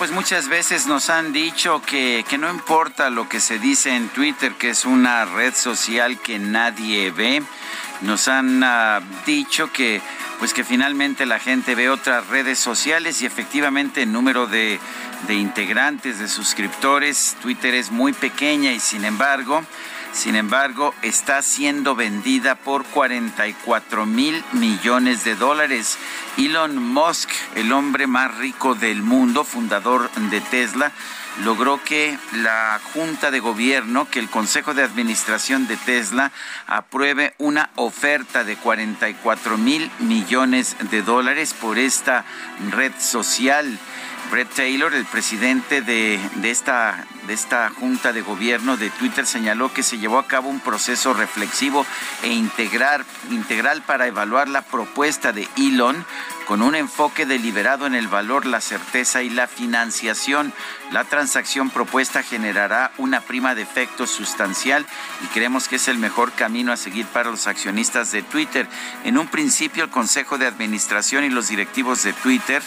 [0.00, 4.08] Pues muchas veces nos han dicho que, que, no importa lo que se dice en
[4.08, 7.42] Twitter, que es una red social que nadie ve.
[8.00, 10.00] Nos han uh, dicho que
[10.38, 14.80] pues que finalmente la gente ve otras redes sociales y efectivamente el número de,
[15.28, 19.62] de integrantes, de suscriptores, Twitter es muy pequeña y sin embargo
[20.12, 25.98] sin embargo, está siendo vendida por 44 mil millones de dólares.
[26.36, 30.92] Elon Musk, el hombre más rico del mundo, fundador de Tesla,
[31.44, 36.32] logró que la Junta de Gobierno, que el Consejo de Administración de Tesla
[36.66, 42.24] apruebe una oferta de 44 mil millones de dólares por esta
[42.70, 43.78] red social.
[44.30, 49.82] Brett Taylor, el presidente de, de, esta, esta junta de gobierno de Twitter, señaló que
[49.82, 51.86] se llevó a cabo un proceso reflexivo
[52.22, 56.04] e integral para evaluar la propuesta de Elon
[56.50, 60.52] con un enfoque deliberado en el valor, la certeza y la financiación.
[60.90, 64.84] La transacción propuesta generará una prima de efecto sustancial
[65.22, 68.66] y creemos que es el mejor camino a seguir para los accionistas de Twitter.
[69.04, 72.62] En un principio, el Consejo de Administración y los directivos de Twitter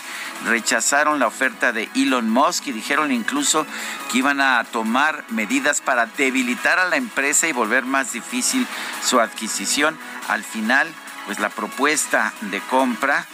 [0.46, 3.68] rechazaron la oferta de Elon Musk y dijeron incluso
[4.10, 8.68] que iban a tomar medidas para debilitar a la empresa y volver más difícil
[9.04, 9.98] su adquisición.
[10.28, 10.88] Al final,
[11.26, 13.26] pues la propuesta de compra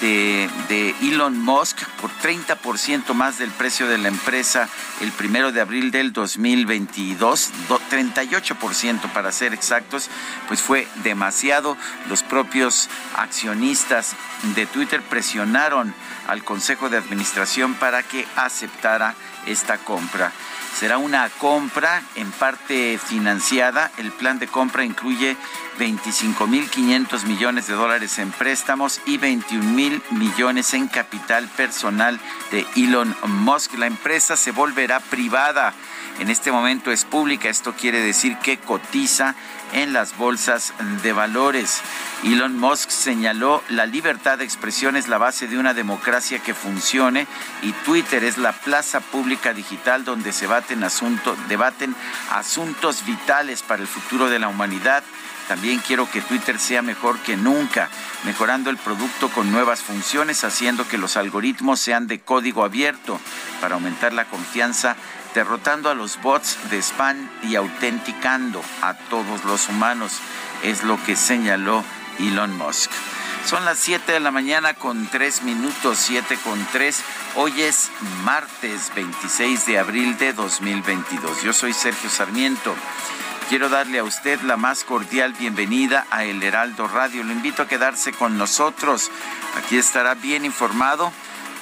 [0.00, 4.68] de, Elon Musk por 30% más del precio de la empresa
[5.00, 7.50] el primero de abril del 2022,
[7.90, 10.08] 38% para ser exactos,
[10.48, 11.76] pues fue demasiado.
[12.08, 14.14] Los propios accionistas
[14.54, 15.94] de Twitter presionaron
[16.26, 19.14] al Consejo de Administración para que aceptara
[19.46, 20.32] esta compra.
[20.78, 23.90] Será una compra en parte financiada.
[23.98, 25.36] El plan de compra incluye
[25.78, 32.18] 25.500 millones de dólares en préstamos y 21 mil millones en capital personal
[32.50, 33.74] de Elon Musk.
[33.74, 35.74] La empresa se volverá privada.
[36.20, 37.48] En este momento es pública.
[37.48, 39.34] Esto quiere decir que cotiza
[39.72, 41.80] en las bolsas de valores.
[42.24, 47.26] Elon Musk señaló la libertad de expresión es la base de una democracia que funcione
[47.62, 51.96] y Twitter es la plaza pública digital donde se baten asuntos, debaten
[52.30, 55.02] asuntos vitales para el futuro de la humanidad.
[55.48, 57.88] También quiero que Twitter sea mejor que nunca,
[58.24, 63.20] mejorando el producto con nuevas funciones, haciendo que los algoritmos sean de código abierto
[63.60, 64.96] para aumentar la confianza
[65.34, 70.18] derrotando a los bots de spam y autenticando a todos los humanos,
[70.62, 71.84] es lo que señaló
[72.18, 72.90] Elon Musk.
[73.46, 77.02] Son las 7 de la mañana con 3 minutos, 7 con 3.
[77.36, 77.90] Hoy es
[78.24, 81.42] martes 26 de abril de 2022.
[81.42, 82.74] Yo soy Sergio Sarmiento.
[83.48, 87.24] Quiero darle a usted la más cordial bienvenida a El Heraldo Radio.
[87.24, 89.10] Lo invito a quedarse con nosotros.
[89.58, 91.12] Aquí estará bien informado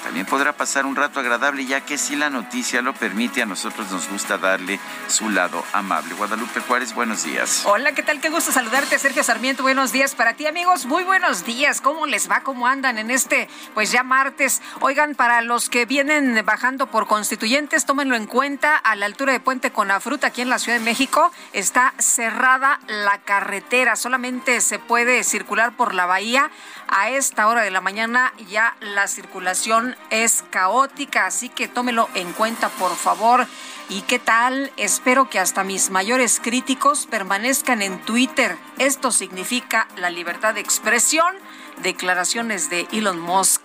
[0.03, 3.91] también podrá pasar un rato agradable, ya que si la noticia lo permite, a nosotros
[3.91, 6.13] nos gusta darle su lado amable.
[6.15, 7.63] Guadalupe Juárez, buenos días.
[7.65, 8.19] Hola, ¿qué tal?
[8.19, 9.63] Qué gusto saludarte, Sergio Sarmiento.
[9.63, 10.85] Buenos días para ti, amigos.
[10.85, 11.81] Muy buenos días.
[11.81, 12.41] ¿Cómo les va?
[12.41, 14.61] ¿Cómo andan en este, pues ya martes?
[14.79, 18.77] Oigan, para los que vienen bajando por constituyentes, tómenlo en cuenta.
[18.77, 23.19] A la altura de Puente Conafruta, aquí en la Ciudad de México, está cerrada la
[23.19, 23.95] carretera.
[23.95, 26.49] Solamente se puede circular por la bahía.
[26.93, 32.33] A esta hora de la mañana ya la circulación es caótica, así que tómelo en
[32.33, 33.47] cuenta, por favor.
[33.87, 34.73] ¿Y qué tal?
[34.75, 38.57] Espero que hasta mis mayores críticos permanezcan en Twitter.
[38.77, 41.33] Esto significa la libertad de expresión.
[41.81, 43.61] Declaraciones de Elon Musk,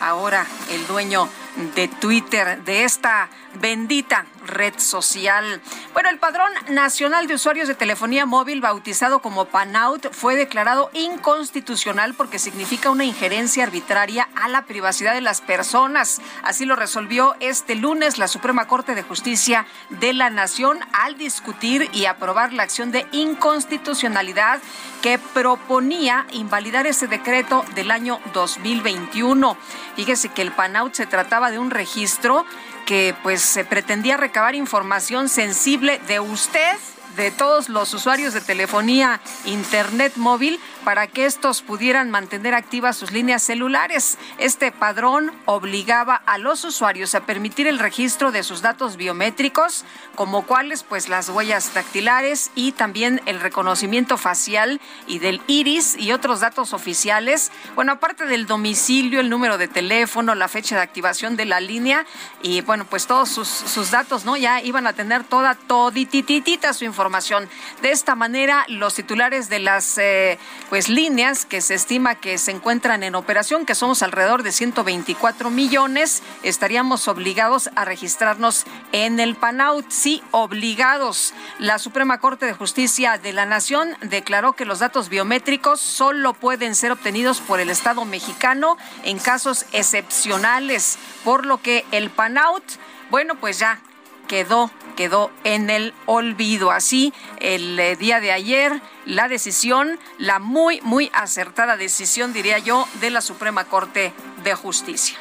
[0.00, 1.28] ahora el dueño
[1.76, 3.28] de Twitter, de esta
[3.60, 5.60] bendita red social.
[5.92, 12.14] Bueno, el Padrón Nacional de Usuarios de Telefonía Móvil, bautizado como PANOUT, fue declarado inconstitucional
[12.14, 16.20] porque significa una injerencia arbitraria a la privacidad de las personas.
[16.42, 21.88] Así lo resolvió este lunes la Suprema Corte de Justicia de la Nación al discutir
[21.92, 24.60] y aprobar la acción de inconstitucionalidad
[25.02, 29.56] que proponía invalidar ese decreto del año 2021.
[29.96, 32.46] Fíjese que el PANOUT se trataba de un registro
[32.84, 36.76] que pues se pretendía recabar información sensible de usted
[37.16, 43.10] de todos los usuarios de telefonía internet móvil para que estos pudieran mantener activas sus
[43.10, 44.18] líneas celulares.
[44.38, 49.84] Este padrón obligaba a los usuarios a permitir el registro de sus datos biométricos,
[50.14, 56.12] como cuáles pues las huellas dactilares y también el reconocimiento facial y del iris y
[56.12, 57.50] otros datos oficiales.
[57.74, 62.06] Bueno, aparte del domicilio, el número de teléfono, la fecha de activación de la línea
[62.42, 64.36] y bueno, pues todos sus, datos, ¿no?
[64.36, 67.48] Ya iban a tener toda, todititita su información.
[67.82, 70.38] De esta manera, los titulares de las eh,
[70.74, 75.48] pues líneas que se estima que se encuentran en operación, que somos alrededor de 124
[75.48, 79.88] millones, estaríamos obligados a registrarnos en el PANAUT.
[79.88, 81.32] Sí, obligados.
[81.60, 86.74] La Suprema Corte de Justicia de la Nación declaró que los datos biométricos solo pueden
[86.74, 92.64] ser obtenidos por el Estado mexicano en casos excepcionales, por lo que el PANAUT,
[93.10, 93.78] bueno, pues ya
[94.26, 96.70] quedó, quedó en el olvido.
[96.70, 102.88] Así, el eh, día de ayer, la decisión, la muy, muy acertada decisión, diría yo,
[103.00, 104.12] de la Suprema Corte
[104.42, 105.18] de Justicia.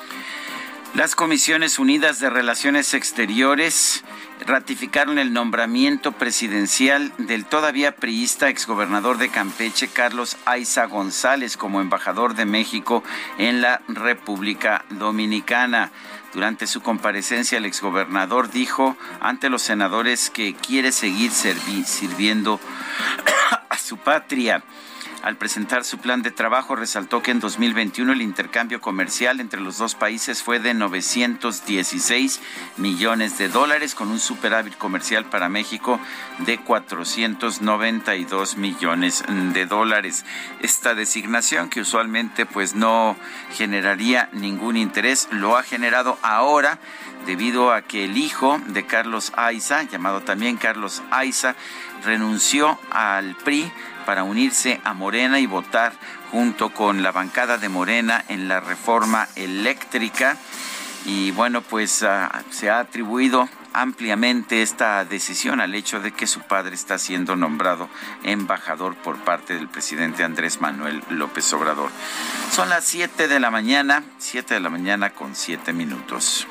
[0.93, 4.03] Las Comisiones Unidas de Relaciones Exteriores
[4.45, 12.35] ratificaron el nombramiento presidencial del todavía priista exgobernador de Campeche, Carlos Aiza González, como embajador
[12.35, 13.03] de México
[13.39, 15.91] en la República Dominicana.
[16.33, 22.59] Durante su comparecencia, el exgobernador dijo ante los senadores que quiere seguir sirviendo
[23.69, 24.63] a su patria.
[25.23, 29.77] Al presentar su plan de trabajo, resaltó que en 2021 el intercambio comercial entre los
[29.77, 32.41] dos países fue de 916
[32.75, 35.97] millones de dólares, con un superávit comercial para México
[36.39, 39.23] de 492 millones
[39.53, 40.25] de dólares.
[40.59, 43.15] Esta designación, que usualmente pues no
[43.53, 46.79] generaría ningún interés, lo ha generado ahora
[47.25, 51.55] debido a que el hijo de Carlos Aiza, llamado también Carlos Aiza,
[52.03, 53.71] renunció al PRI
[54.05, 55.93] para unirse a Morena y votar
[56.31, 60.37] junto con la bancada de Morena en la reforma eléctrica.
[61.05, 66.41] Y bueno, pues ah, se ha atribuido ampliamente esta decisión al hecho de que su
[66.41, 67.89] padre está siendo nombrado
[68.23, 71.89] embajador por parte del presidente Andrés Manuel López Obrador.
[72.51, 76.47] Son las 7 de la mañana, 7 de la mañana con 7 minutos.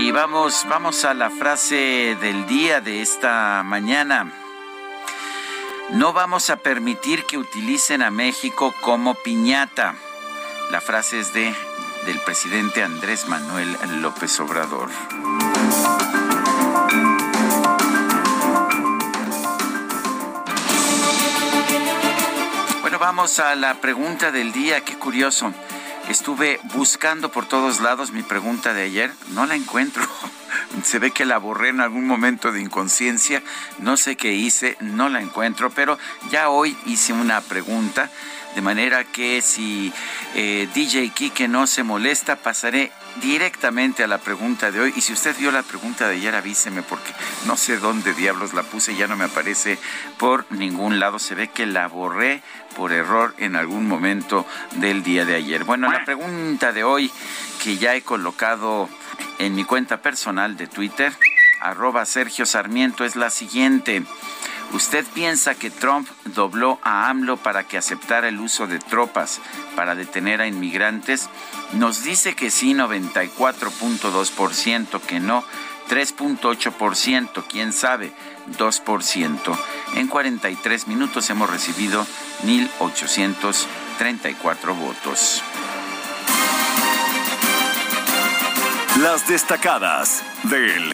[0.00, 4.32] Y vamos, vamos a la frase del día de esta mañana.
[5.90, 9.96] No vamos a permitir que utilicen a México como piñata.
[10.70, 11.52] La frase es de
[12.06, 14.88] del presidente Andrés Manuel López Obrador.
[22.82, 24.80] Bueno, vamos a la pregunta del día.
[24.82, 25.52] Qué curioso.
[26.08, 30.02] Estuve buscando por todos lados mi pregunta de ayer, no la encuentro.
[30.82, 33.42] Se ve que la borré en algún momento de inconsciencia,
[33.78, 35.98] no sé qué hice, no la encuentro, pero
[36.30, 38.10] ya hoy hice una pregunta,
[38.54, 39.92] de manera que si
[40.34, 42.90] eh, DJ Kike no se molesta, pasaré
[43.20, 44.94] directamente a la pregunta de hoy.
[44.96, 47.12] Y si usted vio la pregunta de ayer, avíseme porque
[47.46, 49.78] no sé dónde diablos la puse, ya no me aparece
[50.18, 51.18] por ningún lado.
[51.18, 52.42] Se ve que la borré
[52.78, 55.64] por error en algún momento del día de ayer.
[55.64, 57.10] Bueno, la pregunta de hoy
[57.62, 58.88] que ya he colocado
[59.40, 61.12] en mi cuenta personal de Twitter,
[61.60, 64.04] arroba Sergio Sarmiento, es la siguiente.
[64.72, 69.40] ¿Usted piensa que Trump dobló a AMLO para que aceptara el uso de tropas
[69.74, 71.28] para detener a inmigrantes?
[71.72, 75.42] Nos dice que sí, 94.2%, que no,
[75.88, 78.12] 3.8%, quién sabe,
[78.56, 79.58] 2%.
[79.94, 82.06] En 43 minutos hemos recibido
[82.44, 85.42] 1.834 votos.
[89.00, 90.92] Las destacadas del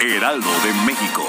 [0.00, 1.24] Heraldo de México.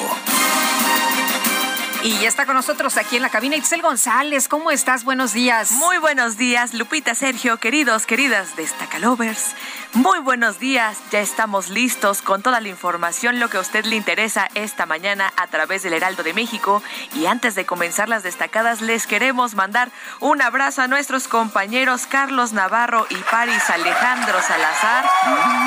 [2.02, 4.48] Y ya está con nosotros aquí en la cabina Itzel González.
[4.48, 5.04] ¿Cómo estás?
[5.04, 5.74] Buenos días.
[5.74, 9.54] Muy buenos días, Lupita, Sergio, queridos, queridas Destacalovers.
[9.94, 13.96] Muy buenos días, ya estamos listos con toda la información, lo que a usted le
[13.96, 16.84] interesa esta mañana a través del Heraldo de México.
[17.16, 19.90] Y antes de comenzar las destacadas, les queremos mandar
[20.20, 25.06] un abrazo a nuestros compañeros Carlos Navarro y Paris Alejandro Salazar,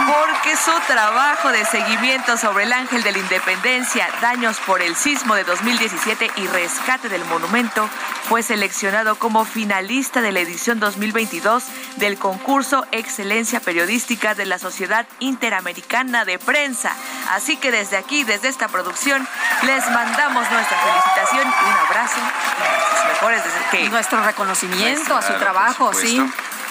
[0.06, 5.34] porque su trabajo de seguimiento sobre el Ángel de la Independencia, daños por el sismo
[5.34, 7.88] de 2017, y rescate del monumento,
[8.28, 11.64] fue seleccionado como finalista de la edición 2022
[11.96, 16.94] del concurso Excelencia Periodística de la Sociedad Interamericana de Prensa.
[17.30, 19.26] Así que desde aquí, desde esta producción,
[19.62, 22.20] les mandamos nuestra felicitación un abrazo.
[22.20, 26.22] Y mejores que nuestro reconocimiento a su trabajo, sí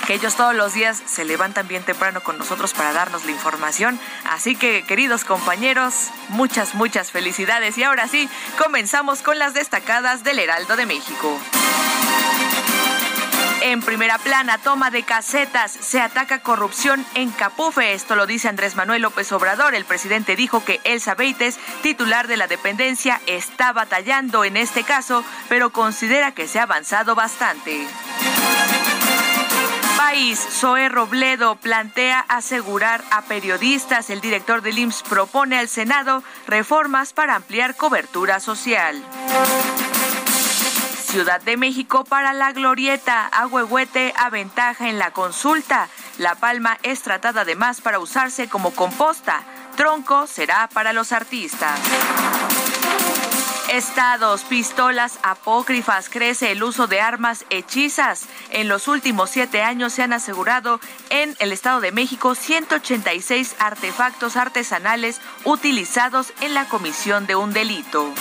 [0.05, 3.99] que ellos todos los días se levantan bien temprano con nosotros para darnos la información.
[4.29, 7.77] Así que, queridos compañeros, muchas, muchas felicidades.
[7.77, 11.39] Y ahora sí, comenzamos con las destacadas del Heraldo de México.
[13.61, 17.93] En primera plana, toma de casetas, se ataca corrupción en Capufe.
[17.93, 19.75] Esto lo dice Andrés Manuel López Obrador.
[19.75, 25.23] El presidente dijo que Elsa Beites, titular de la dependencia, está batallando en este caso,
[25.47, 27.87] pero considera que se ha avanzado bastante
[30.01, 34.09] país, Zoe Robledo plantea asegurar a periodistas.
[34.09, 38.99] El director del IMSS propone al Senado reformas para ampliar cobertura social.
[41.03, 43.27] Ciudad de México para la glorieta.
[43.27, 45.87] Agüehuete aventaja en la consulta.
[46.17, 49.43] La palma es tratada además para usarse como composta.
[49.75, 51.79] Tronco será para los artistas.
[53.71, 58.25] Estados, pistolas apócrifas, crece el uso de armas hechizas.
[58.49, 64.35] En los últimos siete años se han asegurado en el Estado de México 186 artefactos
[64.35, 68.13] artesanales utilizados en la comisión de un delito.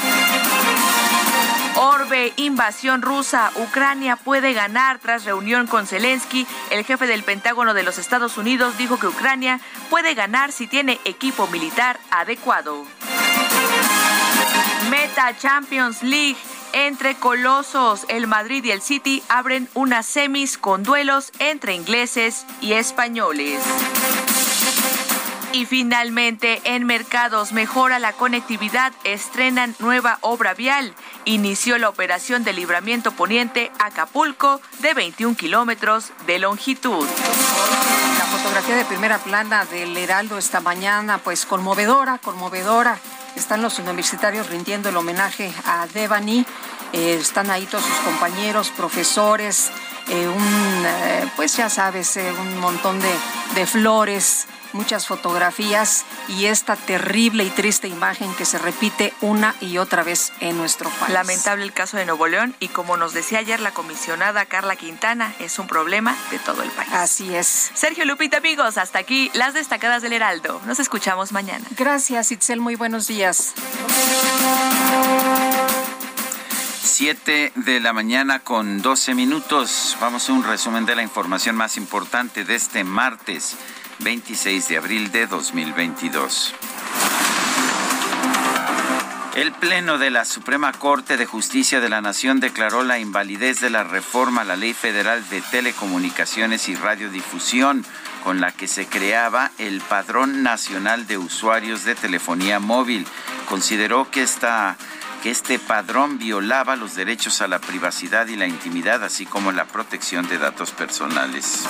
[1.75, 3.50] Orbe, invasión rusa.
[3.57, 6.47] Ucrania puede ganar tras reunión con Zelensky.
[6.71, 11.00] El jefe del Pentágono de los Estados Unidos dijo que Ucrania puede ganar si tiene
[11.04, 12.85] equipo militar adecuado.
[14.90, 16.37] Meta Champions League.
[16.73, 22.75] Entre Colosos, el Madrid y el City abren unas semis con duelos entre ingleses y
[22.75, 23.61] españoles.
[25.52, 30.95] Y finalmente, en mercados mejora la conectividad, estrenan nueva obra vial.
[31.25, 37.05] Inició la operación de libramiento poniente Acapulco de 21 kilómetros de longitud.
[38.19, 43.00] La fotografía de primera plana del Heraldo esta mañana, pues conmovedora, conmovedora.
[43.37, 46.44] Están los universitarios rindiendo el homenaje a Devani.
[46.92, 49.70] Eh, están ahí todos sus compañeros, profesores,
[50.08, 53.12] eh, un, eh, pues ya sabes, un montón de,
[53.54, 59.79] de flores, muchas fotografías y esta terrible y triste imagen que se repite una y
[59.79, 61.12] otra vez en nuestro país.
[61.12, 65.35] Lamentable el caso de Nuevo León y como nos decía ayer la comisionada Carla Quintana,
[65.39, 66.91] es un problema de todo el país.
[66.93, 67.71] Así es.
[67.75, 70.61] Sergio Lupita, amigos, hasta aquí las destacadas del Heraldo.
[70.67, 71.67] Nos escuchamos mañana.
[71.77, 72.61] Gracias, Itzel.
[72.61, 73.55] Muy buenos días.
[76.83, 79.97] Siete de la mañana con 12 minutos.
[80.00, 83.57] Vamos a un resumen de la información más importante de este martes.
[84.02, 86.54] 26 de abril de 2022.
[89.35, 93.71] El Pleno de la Suprema Corte de Justicia de la Nación declaró la invalidez de
[93.71, 97.85] la reforma a la Ley Federal de Telecomunicaciones y Radiodifusión,
[98.25, 103.07] con la que se creaba el Padrón Nacional de Usuarios de Telefonía Móvil.
[103.49, 104.76] Consideró que esta
[105.23, 109.66] que este padrón violaba los derechos a la privacidad y la intimidad, así como la
[109.66, 111.66] protección de datos personales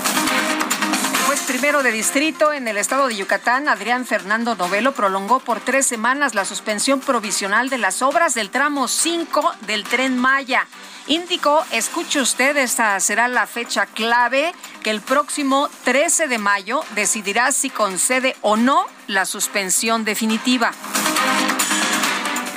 [1.31, 5.87] juez primero de distrito en el estado de Yucatán, Adrián Fernando Novelo, prolongó por tres
[5.87, 10.67] semanas la suspensión provisional de las obras del tramo 5 del tren Maya.
[11.07, 17.53] Indicó, escuche usted, esta será la fecha clave que el próximo 13 de mayo decidirá
[17.53, 20.73] si concede o no la suspensión definitiva.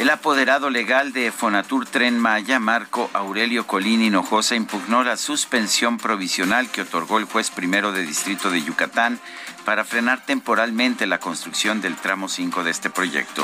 [0.03, 6.69] El apoderado legal de Fonatur Tren Maya, Marco Aurelio Colín Hinojosa, impugnó la suspensión provisional
[6.69, 9.22] que otorgó el juez primero de distrito de Yucatán
[9.65, 13.43] para frenar temporalmente la construcción del tramo 5 de este proyecto.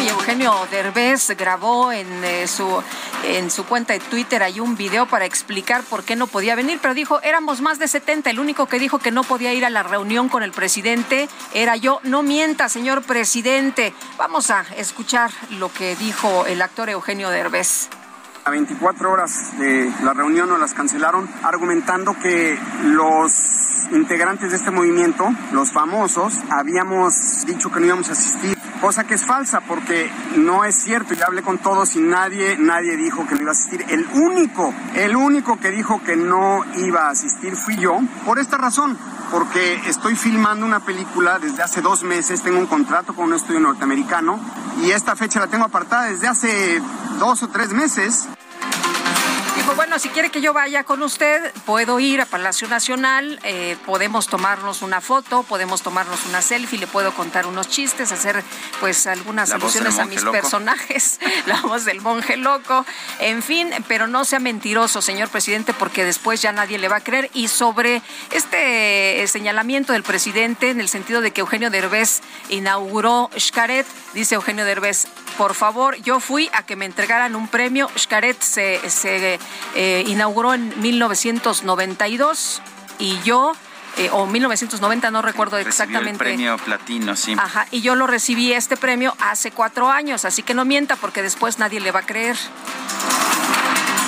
[0.00, 2.66] Y Eugenio Derbez grabó en, eh, su,
[3.24, 6.78] en su cuenta de Twitter hay un video para explicar por qué no podía venir,
[6.80, 9.70] pero dijo, éramos más de 70, el único que dijo que no podía ir a
[9.70, 12.00] la reunión con el presidente era yo.
[12.04, 13.92] No mienta, señor presidente.
[14.16, 17.88] Vamos a escuchar lo que dijo el actor Eugenio Derbez.
[18.44, 23.51] A 24 horas de la reunión nos las cancelaron argumentando que los
[23.92, 29.14] integrantes de este movimiento, los famosos, habíamos dicho que no íbamos a asistir cosa que
[29.14, 31.14] es falsa porque no es cierto.
[31.14, 33.84] Ya hablé con todos y nadie, nadie dijo que no iba a asistir.
[33.88, 38.58] El único, el único que dijo que no iba a asistir fui yo, por esta
[38.58, 38.98] razón,
[39.30, 43.60] porque estoy filmando una película desde hace dos meses, tengo un contrato con un estudio
[43.60, 44.40] norteamericano
[44.82, 46.82] y esta fecha la tengo apartada desde hace
[47.20, 48.28] dos o tres meses.
[49.72, 53.74] Dijo, bueno, si quiere que yo vaya con usted, puedo ir a Palacio Nacional, eh,
[53.86, 58.44] podemos tomarnos una foto, podemos tomarnos una selfie, le puedo contar unos chistes, hacer
[58.80, 62.84] pues algunas alusiones a mis personajes, la voz del monje loco,
[63.18, 67.00] en fin, pero no sea mentiroso, señor presidente, porque después ya nadie le va a
[67.00, 67.30] creer.
[67.32, 73.86] Y sobre este señalamiento del presidente, en el sentido de que Eugenio Derbez inauguró Xcaret,
[74.12, 75.06] dice Eugenio Derbez,
[75.38, 79.38] por favor, yo fui a que me entregaran un premio, Xcaret se, se
[79.74, 82.62] eh, inauguró en 1992
[82.98, 83.54] y yo
[83.98, 86.10] eh, o 1990, no recuerdo exactamente.
[86.10, 87.34] El premio platino, sí.
[87.38, 91.22] Ajá, y yo lo recibí este premio hace cuatro años, así que no mienta porque
[91.22, 92.36] después nadie le va a creer.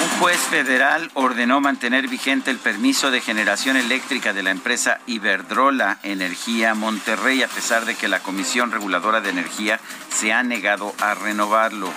[0.02, 5.98] Un juez federal ordenó mantener vigente el permiso de generación eléctrica de la empresa Iberdrola
[6.02, 9.80] Energía Monterrey, a pesar de que la Comisión Reguladora de Energía
[10.10, 11.90] se ha negado a renovarlo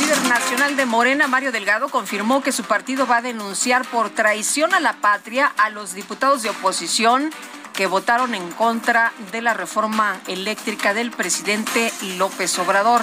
[0.00, 4.72] líder nacional de Morena, Mario Delgado, confirmó que su partido va a denunciar por traición
[4.72, 7.30] a la patria a los diputados de oposición
[7.74, 13.02] que votaron en contra de la reforma eléctrica del presidente López Obrador.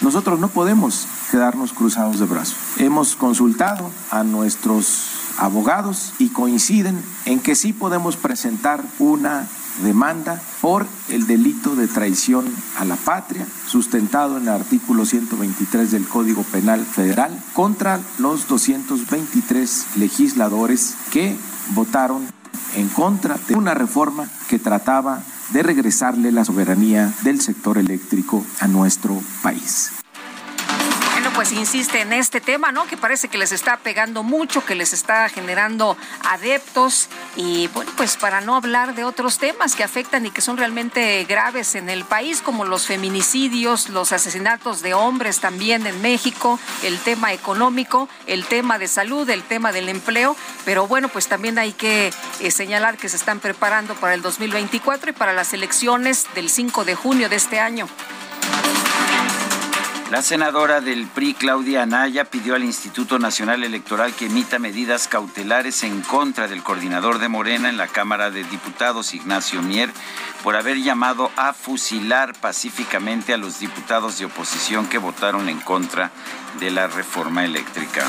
[0.00, 2.56] Nosotros no podemos quedarnos cruzados de brazos.
[2.78, 9.48] Hemos consultado a nuestros abogados y coinciden en que sí podemos presentar una
[9.82, 12.44] demanda por el delito de traición
[12.78, 19.96] a la patria, sustentado en el artículo 123 del Código Penal Federal, contra los 223
[19.96, 21.36] legisladores que
[21.74, 22.26] votaron
[22.76, 28.68] en contra de una reforma que trataba de regresarle la soberanía del sector eléctrico a
[28.68, 30.01] nuestro país
[31.34, 32.86] pues insiste en este tema, ¿no?
[32.86, 38.16] Que parece que les está pegando mucho, que les está generando adeptos y bueno, pues
[38.16, 42.04] para no hablar de otros temas que afectan y que son realmente graves en el
[42.04, 48.44] país, como los feminicidios, los asesinatos de hombres también en México, el tema económico, el
[48.44, 52.96] tema de salud, el tema del empleo, pero bueno, pues también hay que eh, señalar
[52.96, 57.28] que se están preparando para el 2024 y para las elecciones del 5 de junio
[57.28, 57.88] de este año.
[60.12, 65.84] La senadora del PRI, Claudia Anaya, pidió al Instituto Nacional Electoral que emita medidas cautelares
[65.84, 69.88] en contra del coordinador de Morena en la Cámara de Diputados, Ignacio Mier,
[70.42, 76.10] por haber llamado a fusilar pacíficamente a los diputados de oposición que votaron en contra
[76.60, 78.06] de la reforma eléctrica.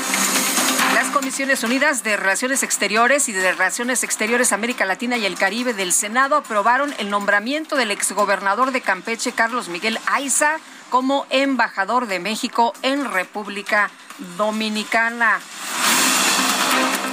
[0.94, 5.72] Las Comisiones Unidas de Relaciones Exteriores y de Relaciones Exteriores América Latina y el Caribe
[5.72, 10.58] del Senado aprobaron el nombramiento del exgobernador de Campeche, Carlos Miguel Aiza,
[10.94, 13.90] como embajador de México en República
[14.38, 15.40] Dominicana.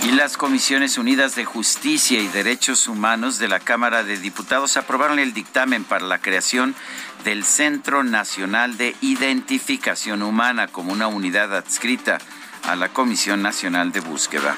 [0.04, 5.18] Y las Comisiones Unidas de Justicia y Derechos Humanos de la Cámara de Diputados aprobaron
[5.18, 6.76] el dictamen para la creación
[7.24, 12.20] del Centro Nacional de Identificación Humana como una unidad adscrita
[12.62, 14.56] a la Comisión Nacional de Búsqueda.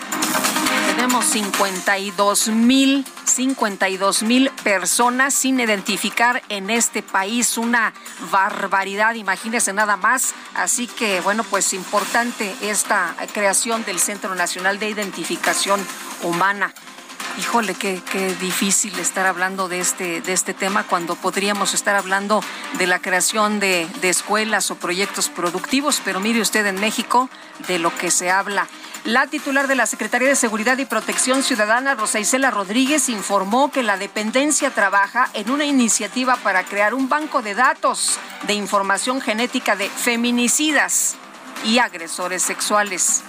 [0.95, 7.57] Tenemos 52 mil, 52 mil personas sin identificar en este país.
[7.57, 7.95] Una
[8.31, 10.35] barbaridad, imagínense nada más.
[10.53, 15.83] Así que, bueno, pues importante esta creación del Centro Nacional de Identificación
[16.21, 16.71] Humana.
[17.39, 22.43] Híjole, qué, qué, difícil estar hablando de este, de este tema cuando podríamos estar hablando
[22.77, 27.31] de la creación de, de escuelas o proyectos productivos, pero mire usted en México
[27.67, 28.67] de lo que se habla.
[29.05, 33.83] La titular de la Secretaría de Seguridad y Protección Ciudadana, Rosa Isela Rodríguez, informó que
[33.83, 39.75] la dependencia trabaja en una iniciativa para crear un banco de datos de información genética
[39.75, 41.17] de feminicidas
[41.65, 43.23] y agresores sexuales.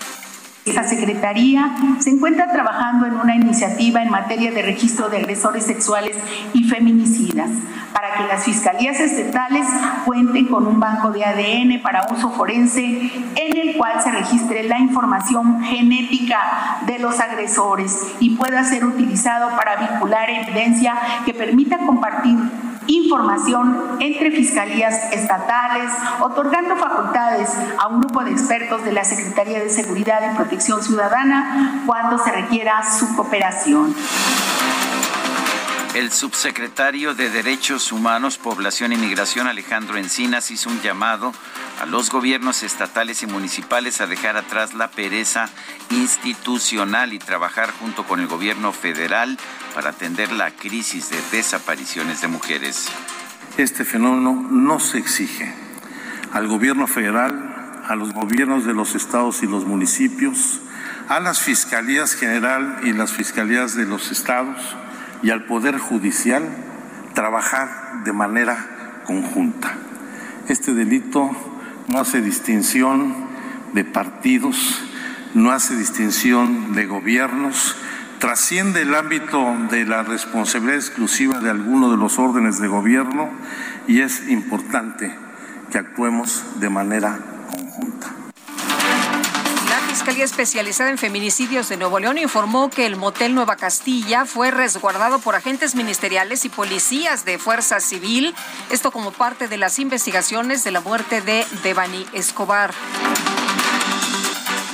[0.65, 6.17] Esta Secretaría se encuentra trabajando en una iniciativa en materia de registro de agresores sexuales
[6.55, 7.51] y feminicidas
[7.93, 9.67] para que las fiscalías estatales
[10.07, 14.79] cuenten con un banco de ADN para uso forense en el cual se registre la
[14.79, 20.97] información genética de los agresores y pueda ser utilizado para vincular evidencia
[21.27, 22.39] que permita compartir
[22.87, 29.71] información entre fiscalías estatales, otorgando facultades a un grupo de expertos de la Secretaría de
[29.71, 33.95] Seguridad y Protección Ciudadana cuando se requiera su cooperación.
[35.95, 41.33] El subsecretario de Derechos Humanos, Población y Migración, Alejandro Encinas, hizo un llamado
[41.81, 45.49] a los gobiernos estatales y municipales a dejar atrás la pereza
[45.91, 49.39] institucional y trabajar junto con el gobierno federal
[49.73, 52.89] para atender la crisis de desapariciones de mujeres.
[53.57, 55.55] Este fenómeno no se exige
[56.33, 57.54] al gobierno federal,
[57.87, 60.61] a los gobiernos de los estados y los municipios,
[61.09, 64.77] a las fiscalías general y las fiscalías de los estados
[65.23, 66.43] y al Poder Judicial
[67.15, 69.73] trabajar de manera conjunta.
[70.49, 71.31] Este delito
[71.89, 73.15] no hace distinción
[73.73, 74.83] de partidos,
[75.35, 77.77] no hace distinción de gobiernos,
[78.19, 83.31] trasciende el ámbito de la responsabilidad exclusiva de alguno de los órdenes de gobierno
[83.87, 85.15] y es importante
[85.71, 87.19] que actuemos de manera
[87.55, 88.15] conjunta.
[90.05, 95.19] Fiscalía Especializada en Feminicidios de Nuevo León informó que el motel Nueva Castilla fue resguardado
[95.21, 98.35] por agentes ministeriales y policías de Fuerza Civil,
[98.71, 102.75] esto como parte de las investigaciones de la muerte de Devani Escobar.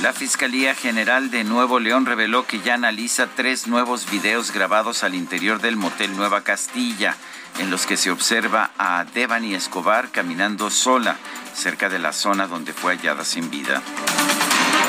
[0.03, 5.15] La Fiscalía General de Nuevo León reveló que ya analiza tres nuevos videos grabados al
[5.15, 7.15] interior del motel Nueva Castilla,
[7.59, 11.19] en los que se observa a Devani Escobar caminando sola
[11.61, 13.83] cerca de la zona donde fue hallada sin vida.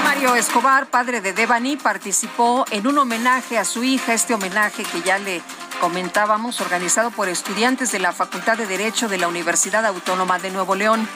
[0.05, 5.01] Mario Escobar, padre de Devani, participó en un homenaje a su hija, este homenaje que
[5.01, 5.41] ya le
[5.81, 10.75] comentábamos, organizado por estudiantes de la Facultad de Derecho de la Universidad Autónoma de Nuevo
[10.75, 11.07] León.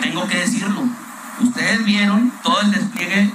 [0.00, 0.82] Tengo que decirlo,
[1.40, 3.32] ustedes vieron todo el despliegue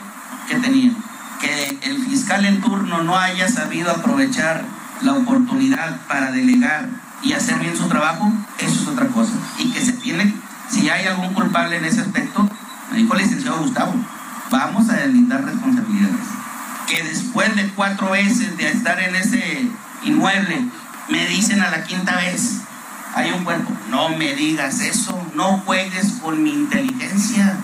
[0.47, 0.95] que tenían.
[1.41, 4.63] Que el fiscal en turno no haya sabido aprovechar
[5.01, 6.87] la oportunidad para delegar
[7.23, 9.33] y hacer bien su trabajo, eso es otra cosa.
[9.57, 10.33] Y que se tiene,
[10.69, 12.47] si hay algún culpable en ese aspecto,
[12.91, 13.93] me dijo el licenciado Gustavo,
[14.51, 16.25] vamos a deslindar responsabilidades.
[16.87, 19.67] Que después de cuatro veces de estar en ese
[20.03, 20.69] inmueble,
[21.09, 22.61] me dicen a la quinta vez,
[23.15, 23.71] hay un cuerpo.
[23.89, 27.57] No me digas eso, no juegues con mi inteligencia.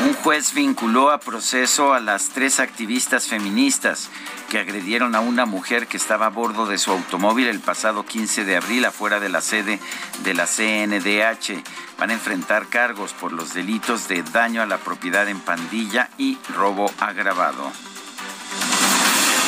[0.00, 4.10] Un juez vinculó a proceso a las tres activistas feministas
[4.50, 8.44] que agredieron a una mujer que estaba a bordo de su automóvil el pasado 15
[8.44, 9.78] de abril afuera de la sede
[10.24, 11.62] de la CNDH.
[11.98, 16.38] Van a enfrentar cargos por los delitos de daño a la propiedad en pandilla y
[16.56, 17.70] robo agravado.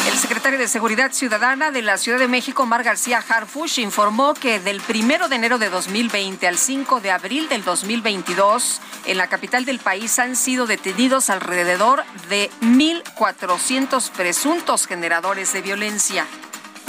[0.06, 4.60] El secretario de Seguridad Ciudadana de la Ciudad de México, Mar García Harfush, informó que
[4.60, 9.64] del 1 de enero de 2020 al 5 de abril del 2022, en la capital
[9.64, 16.26] del país han sido detenidos alrededor de 1.400 presuntos generadores de violencia.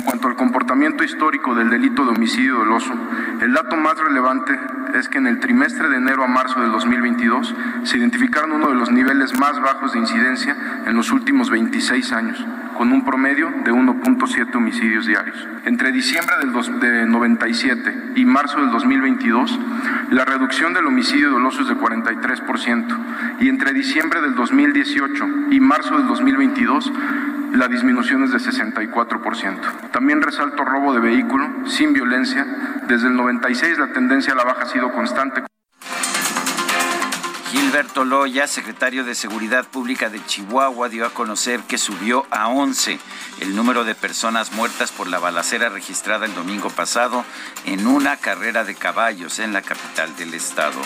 [0.06, 2.94] Cuanto al comportamiento histórico del delito de homicidio doloso,
[3.42, 4.58] el dato más relevante
[4.94, 8.76] es que en el trimestre de enero a marzo del 2022 se identificaron uno de
[8.76, 12.46] los niveles más bajos de incidencia en los últimos 26 años,
[12.78, 15.36] con un promedio de 1.7 homicidios diarios.
[15.66, 19.60] Entre diciembre del de 97 y marzo del 2022,
[20.12, 22.98] la reducción del homicidio doloso es de 43%,
[23.40, 26.92] y entre diciembre del 2018 y marzo del 2022,
[27.54, 29.92] la disminución es de 64%.
[29.92, 32.46] También resalto robo de vehículo sin violencia.
[32.88, 35.44] Desde el 96 la tendencia a la baja ha sido constante.
[37.52, 43.00] Gilberto Loya, secretario de Seguridad Pública de Chihuahua, dio a conocer que subió a 11
[43.40, 47.24] el número de personas muertas por la balacera registrada el domingo pasado
[47.66, 50.82] en una carrera de caballos en la capital del estado.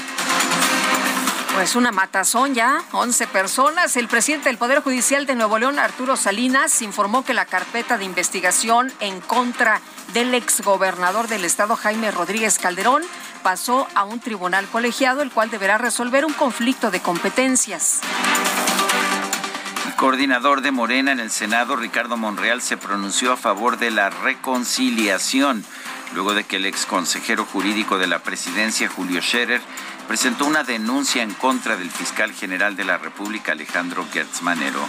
[1.55, 3.97] Pues una matazón ya, 11 personas.
[3.97, 8.05] El presidente del Poder Judicial de Nuevo León, Arturo Salinas, informó que la carpeta de
[8.05, 9.81] investigación en contra
[10.13, 13.03] del exgobernador del estado, Jaime Rodríguez Calderón,
[13.43, 18.01] pasó a un tribunal colegiado, el cual deberá resolver un conflicto de competencias.
[19.85, 24.09] El coordinador de Morena en el Senado, Ricardo Monreal, se pronunció a favor de la
[24.09, 25.65] reconciliación
[26.13, 29.61] luego de que el ex consejero jurídico de la presidencia, Julio Scherer,
[30.09, 34.79] presentó una denuncia en contra del fiscal general de la República, Alejandro Gertz Manero.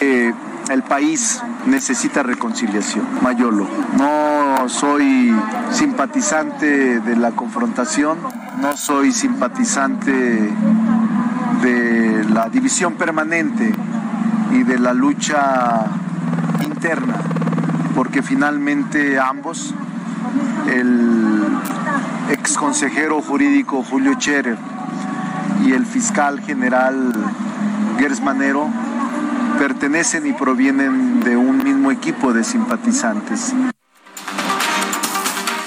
[0.00, 0.34] Eh,
[0.70, 3.68] el país necesita reconciliación, Mayolo.
[3.96, 5.32] No soy
[5.70, 8.18] simpatizante de la confrontación,
[8.60, 10.50] no soy simpatizante
[11.62, 13.72] de la división permanente
[14.50, 15.84] y de la lucha
[16.66, 17.18] interna,
[17.94, 19.74] porque finalmente ambos
[20.68, 21.46] el
[22.30, 24.56] ex consejero jurídico Julio Scherer
[25.64, 27.12] y el fiscal general
[27.98, 28.68] Gers Manero
[29.58, 33.52] pertenecen y provienen de un mismo equipo de simpatizantes.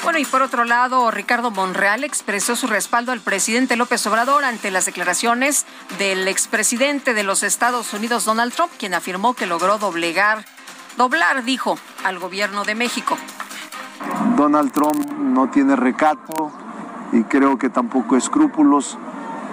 [0.03, 4.69] Bueno, y por otro lado, Ricardo Monreal expresó su respaldo al presidente López Obrador ante
[4.69, 5.65] las declaraciones
[5.97, 10.45] del expresidente de los Estados Unidos, Donald Trump, quien afirmó que logró doblegar,
[10.97, 13.17] doblar, dijo, al gobierno de México.
[14.35, 16.51] Donald Trump no tiene recato
[17.11, 18.97] y creo que tampoco escrúpulos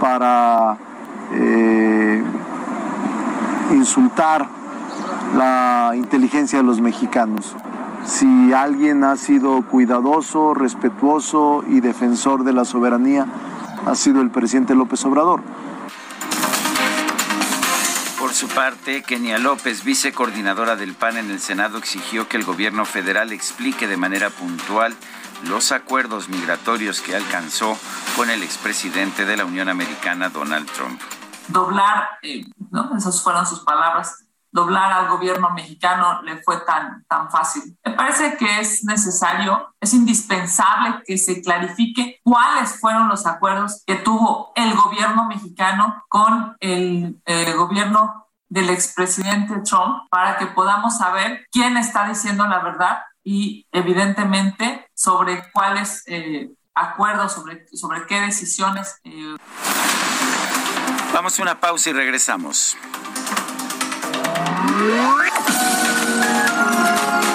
[0.01, 0.77] para
[1.33, 2.23] eh,
[3.73, 4.49] insultar
[5.37, 7.55] la inteligencia de los mexicanos.
[8.05, 13.27] si alguien ha sido cuidadoso, respetuoso y defensor de la soberanía,
[13.87, 15.43] ha sido el presidente López Obrador.
[18.31, 22.85] Por su parte, Kenia López, vicecoordinadora del PAN en el Senado, exigió que el gobierno
[22.85, 24.95] federal explique de manera puntual
[25.49, 27.77] los acuerdos migratorios que alcanzó
[28.17, 31.01] con el expresidente de la Unión Americana, Donald Trump.
[31.49, 32.97] Doblar, eh, ¿no?
[32.97, 37.77] esas fueron sus palabras, doblar al gobierno mexicano le fue tan, tan fácil.
[37.85, 43.97] Me parece que es necesario, es indispensable que se clarifique cuáles fueron los acuerdos que
[43.97, 48.20] tuvo el gobierno mexicano con el eh, gobierno
[48.51, 55.51] del expresidente Trump para que podamos saber quién está diciendo la verdad y evidentemente sobre
[55.53, 58.97] cuáles eh, acuerdos, sobre, sobre qué decisiones.
[59.05, 59.37] Eh.
[61.15, 62.77] Vamos a una pausa y regresamos.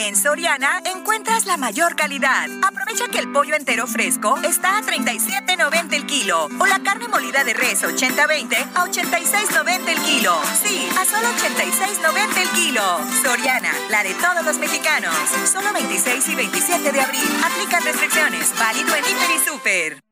[0.00, 2.48] En Soriana encuentras la mayor calidad.
[2.66, 7.44] Aprovecha que el pollo entero fresco está a 37.90 el kilo o la carne molida
[7.44, 10.40] de res 80-20 a 86.90 el kilo.
[10.62, 12.82] Sí, a solo 86.90 el kilo.
[13.22, 15.14] Soriana, la de todos los mexicanos.
[15.44, 17.28] Solo 26 y 27 de abril.
[17.44, 18.54] Aplican restricciones.
[18.58, 20.10] Válido en Hiper y Super.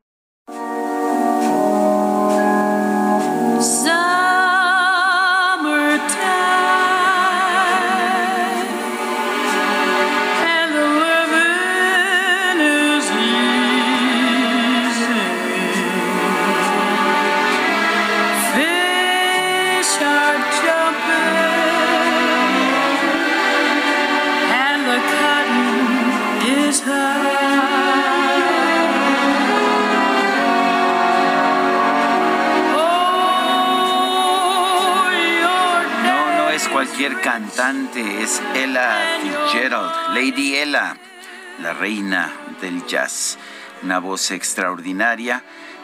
[3.59, 4.38] cualquier
[37.59, 40.95] es Ella Fitzgerald, Lady Ella,
[41.61, 43.37] la reina del jazz.
[43.83, 45.43] Una voz extraordinaria.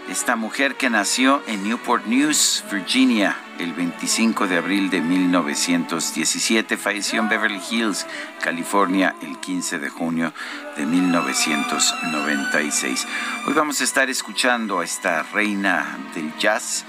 [0.10, 7.20] Esta mujer que nació en Newport News, Virginia, el 25 de abril de 1917, falleció
[7.20, 8.08] en Beverly Hills,
[8.42, 10.32] California, el 15 de junio
[10.78, 13.06] de 1996.
[13.48, 16.86] Hoy vamos a estar escuchando a esta reina del jazz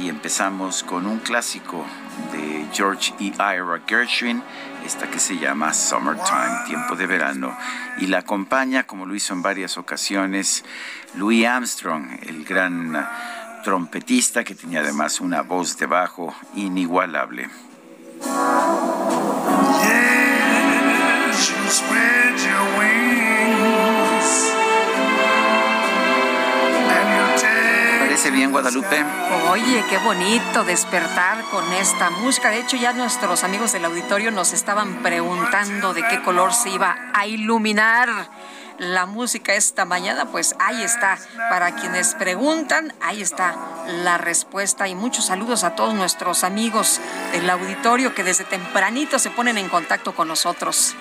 [0.00, 1.84] y empezamos con un clásico
[2.32, 3.24] de George E.
[3.24, 4.42] Ira Gershwin,
[4.84, 7.56] esta que se llama Summertime, tiempo de verano,
[7.98, 10.64] y la acompaña, como lo hizo en varias ocasiones,
[11.14, 13.06] Louis Armstrong, el gran
[13.62, 17.48] trompetista que tenía además una voz de bajo inigualable.
[28.28, 29.02] Bien, Guadalupe?
[29.48, 32.50] Oye, qué bonito despertar con esta música.
[32.50, 36.96] De hecho, ya nuestros amigos del auditorio nos estaban preguntando de qué color se iba
[37.14, 38.10] a iluminar
[38.76, 41.18] la música esta mañana, pues ahí está.
[41.48, 43.56] Para quienes preguntan, ahí está
[43.86, 44.86] la respuesta.
[44.86, 47.00] Y muchos saludos a todos nuestros amigos
[47.32, 50.94] del auditorio que desde tempranito se ponen en contacto con nosotros.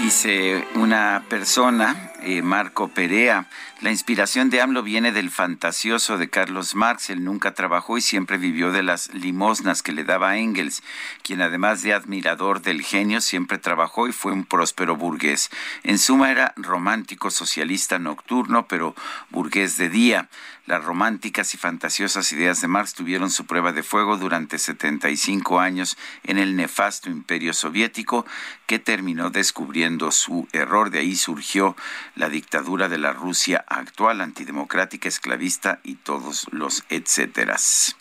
[0.00, 3.46] Dice una persona, eh, Marco Perea,
[3.80, 7.10] la inspiración de AMLO viene del fantasioso de Carlos Marx.
[7.10, 10.82] Él nunca trabajó y siempre vivió de las limosnas que le daba Engels,
[11.22, 15.50] quien además de admirador del genio, siempre trabajó y fue un próspero burgués.
[15.84, 18.96] En suma era romántico socialista nocturno, pero
[19.30, 20.28] burgués de día.
[20.68, 25.96] Las románticas y fantasiosas ideas de Marx tuvieron su prueba de fuego durante 75 años
[26.24, 28.26] en el nefasto imperio soviético
[28.66, 30.90] que terminó descubriendo su error.
[30.90, 31.74] De ahí surgió
[32.18, 37.96] la dictadura de la Rusia actual, antidemocrática, esclavista y todos los etcéteras.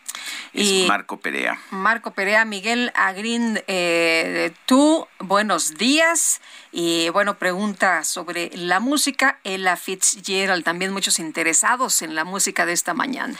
[0.53, 1.59] Es Marco Perea.
[1.71, 6.41] Marco Perea, Miguel Agrín, eh, tú, buenos días.
[6.71, 9.39] Y bueno, pregunta sobre la música.
[9.43, 13.35] Ella Fitzgerald, también muchos interesados en la música de esta mañana.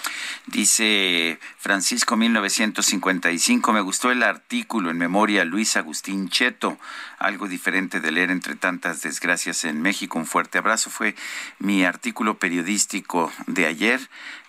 [0.48, 6.78] Dice Francisco 1955, me gustó el artículo en memoria Luis Agustín Cheto,
[7.20, 10.18] algo diferente de leer entre tantas desgracias en México.
[10.18, 10.90] Un fuerte abrazo.
[10.90, 11.16] Fue
[11.60, 14.00] mi artículo periodístico de ayer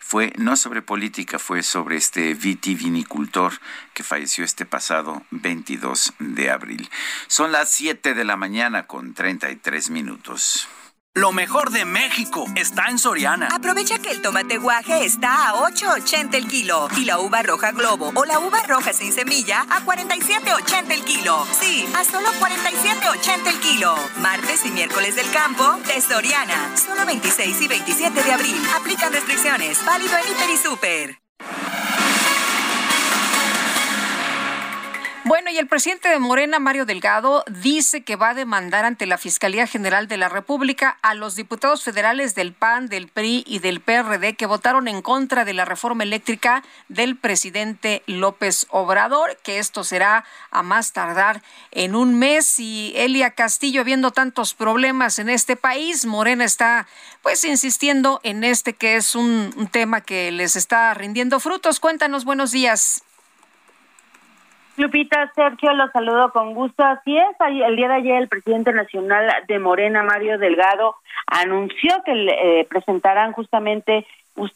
[0.08, 3.52] fue no sobre política, fue sobre este este vitivinicultor
[3.94, 6.88] que falleció este pasado 22 de abril.
[7.26, 10.68] Son las 7 de la mañana con 33 minutos.
[11.14, 13.48] Lo mejor de México está en Soriana.
[13.50, 18.12] Aprovecha que el tomate guaje está a 8.80 el kilo y la uva roja globo
[18.14, 21.44] o la uva roja sin semilla a 47.80 el kilo.
[21.58, 23.96] Sí, a solo 47.80 el kilo.
[24.18, 26.76] Martes y miércoles del campo de Soriana.
[26.76, 28.56] Solo 26 y 27 de abril.
[28.76, 29.84] Aplican restricciones.
[29.84, 31.18] Válido en Hiper y Super.
[35.28, 39.18] Bueno, y el presidente de Morena, Mario Delgado, dice que va a demandar ante la
[39.18, 43.82] Fiscalía General de la República a los diputados federales del PAN, del PRI y del
[43.82, 49.84] PRD que votaron en contra de la reforma eléctrica del presidente López Obrador, que esto
[49.84, 52.58] será a más tardar en un mes.
[52.58, 56.88] Y Elia Castillo, viendo tantos problemas en este país, Morena está
[57.20, 61.80] pues insistiendo en este que es un, un tema que les está rindiendo frutos.
[61.80, 63.02] Cuéntanos, buenos días.
[64.78, 66.84] Lupita, Sergio, los saludo con gusto.
[66.84, 70.94] Así es, el día de ayer el presidente nacional de Morena, Mario Delgado,
[71.26, 74.06] anunció que eh, presentarán justamente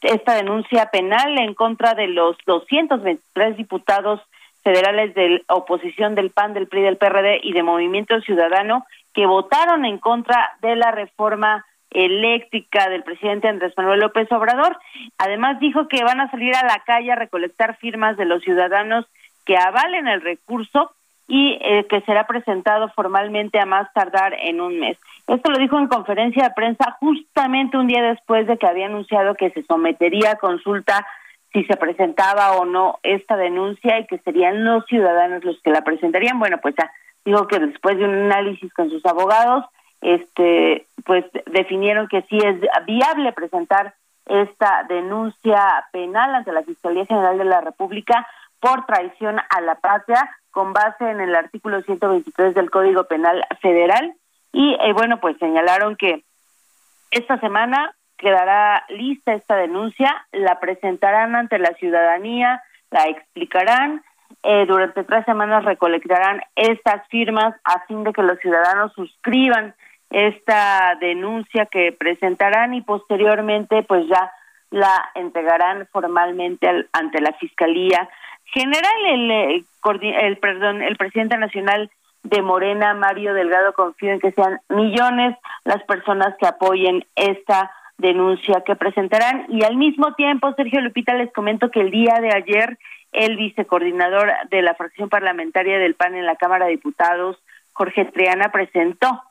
[0.02, 4.20] esta denuncia penal en contra de los 223 diputados
[4.62, 9.84] federales de oposición del PAN, del PRI, del PRD y de Movimiento Ciudadano que votaron
[9.84, 14.78] en contra de la reforma eléctrica del presidente Andrés Manuel López Obrador.
[15.18, 19.04] Además dijo que van a salir a la calle a recolectar firmas de los ciudadanos
[19.44, 20.92] que avalen el recurso
[21.28, 24.98] y eh, que será presentado formalmente a más tardar en un mes.
[25.26, 29.34] Esto lo dijo en conferencia de prensa justamente un día después de que había anunciado
[29.34, 31.06] que se sometería a consulta
[31.52, 35.82] si se presentaba o no esta denuncia y que serían los ciudadanos los que la
[35.82, 36.38] presentarían.
[36.38, 36.90] Bueno, pues ya
[37.24, 39.64] digo que después de un análisis con sus abogados,
[40.00, 43.94] este, pues definieron que sí es viable presentar
[44.26, 48.26] esta denuncia penal ante la Fiscalía General de la República
[48.62, 54.14] por traición a la patria con base en el artículo 123 del Código Penal Federal.
[54.52, 56.22] Y eh, bueno pues señalaron que
[57.10, 64.04] esta semana quedará lista esta denuncia, la presentarán ante la ciudadanía, la explicarán,
[64.44, 69.74] eh, durante tres semanas recolectarán estas firmas a fin de que los ciudadanos suscriban
[70.10, 74.30] esta denuncia que presentarán y posteriormente pues ya
[74.70, 78.08] la entregarán formalmente ante la Fiscalía
[78.52, 79.64] general, el, eh,
[80.20, 81.90] el, perdón, el presidente nacional
[82.22, 88.62] de Morena, Mario Delgado, confío en que sean millones las personas que apoyen esta denuncia
[88.64, 89.46] que presentarán.
[89.48, 92.78] Y al mismo tiempo, Sergio Lupita, les comento que el día de ayer
[93.12, 97.38] el vicecoordinador de la fracción parlamentaria del PAN en la Cámara de Diputados,
[97.72, 99.22] Jorge Triana, presentó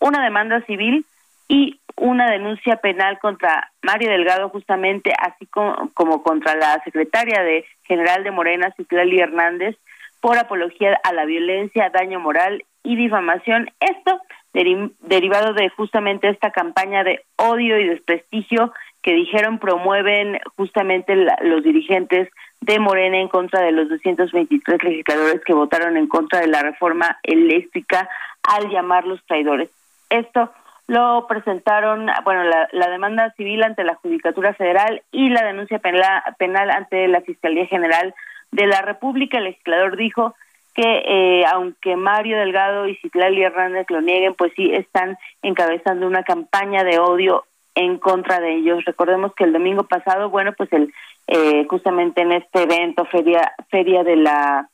[0.00, 1.04] una demanda civil
[1.52, 8.24] y una denuncia penal contra Mario Delgado justamente, así como, contra la secretaria de general
[8.24, 9.76] de Morena, Citlali Hernández,
[10.22, 13.68] por apología a la violencia, daño moral y difamación.
[13.80, 14.18] Esto
[14.54, 22.30] derivado de justamente esta campaña de odio y desprestigio que dijeron promueven justamente los dirigentes
[22.62, 27.18] de Morena en contra de los 223 legisladores que votaron en contra de la reforma
[27.22, 28.08] eléctrica
[28.42, 29.70] al llamarlos traidores.
[30.08, 30.50] Esto
[30.88, 37.08] lo presentaron, bueno, la, demanda civil ante la Judicatura Federal y la denuncia penal, ante
[37.08, 38.14] la Fiscalía General
[38.50, 39.38] de la República.
[39.38, 40.34] El legislador dijo
[40.74, 46.24] que eh, aunque Mario Delgado y Citlali Hernández lo nieguen, pues sí están encabezando una
[46.24, 48.84] campaña de odio en contra de ellos.
[48.84, 50.92] Recordemos que el domingo pasado, bueno, pues el
[51.26, 54.68] eh, justamente en este evento feria feria de la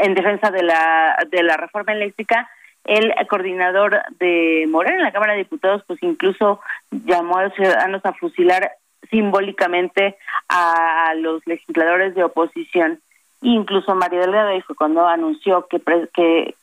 [0.00, 2.48] en defensa de la de la reforma eléctrica
[2.84, 8.04] el coordinador de Morena en la Cámara de Diputados, pues incluso llamó a los ciudadanos
[8.04, 8.72] a fusilar
[9.10, 10.16] simbólicamente
[10.48, 13.00] a los legisladores de oposición.
[13.42, 15.80] Incluso María Delgado dijo cuando anunció que,
[16.14, 16.54] que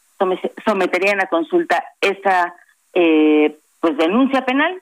[0.65, 2.53] someterían a consulta esta
[2.93, 4.81] eh, pues denuncia penal.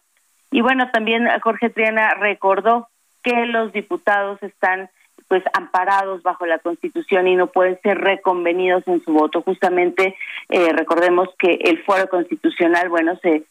[0.52, 2.88] Y bueno, también Jorge Triana recordó
[3.22, 4.90] que los diputados están
[5.28, 9.42] pues amparados bajo la Constitución y no pueden ser reconvenidos en su voto.
[9.42, 10.16] Justamente
[10.50, 13.44] eh, recordemos que el fuero constitucional, bueno, se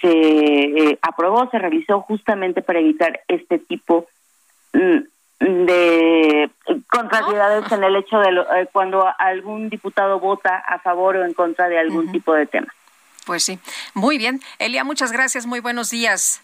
[0.00, 4.06] se eh, aprobó, se realizó justamente para evitar este tipo
[4.72, 4.98] mm,
[5.40, 6.50] de
[6.88, 11.68] contrariedades en el hecho de eh, cuando algún diputado vota a favor o en contra
[11.68, 12.68] de algún tipo de tema.
[13.24, 13.58] Pues sí,
[13.94, 14.40] muy bien.
[14.58, 16.42] Elia, muchas gracias, muy buenos días.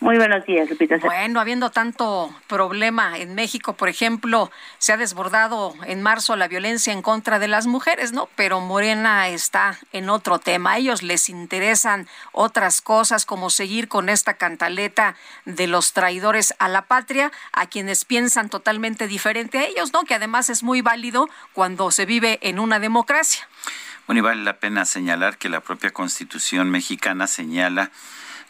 [0.00, 0.96] Muy buenos días, Lupita.
[0.96, 6.94] Bueno, habiendo tanto problema en México, por ejemplo, se ha desbordado en marzo la violencia
[6.94, 8.26] en contra de las mujeres, ¿no?
[8.34, 10.72] Pero Morena está en otro tema.
[10.72, 16.68] A ellos les interesan otras cosas como seguir con esta cantaleta de los traidores a
[16.68, 20.04] la patria, a quienes piensan totalmente diferente a ellos, ¿no?
[20.04, 23.46] Que además es muy válido cuando se vive en una democracia.
[24.06, 27.90] Bueno, y vale la pena señalar que la propia Constitución mexicana señala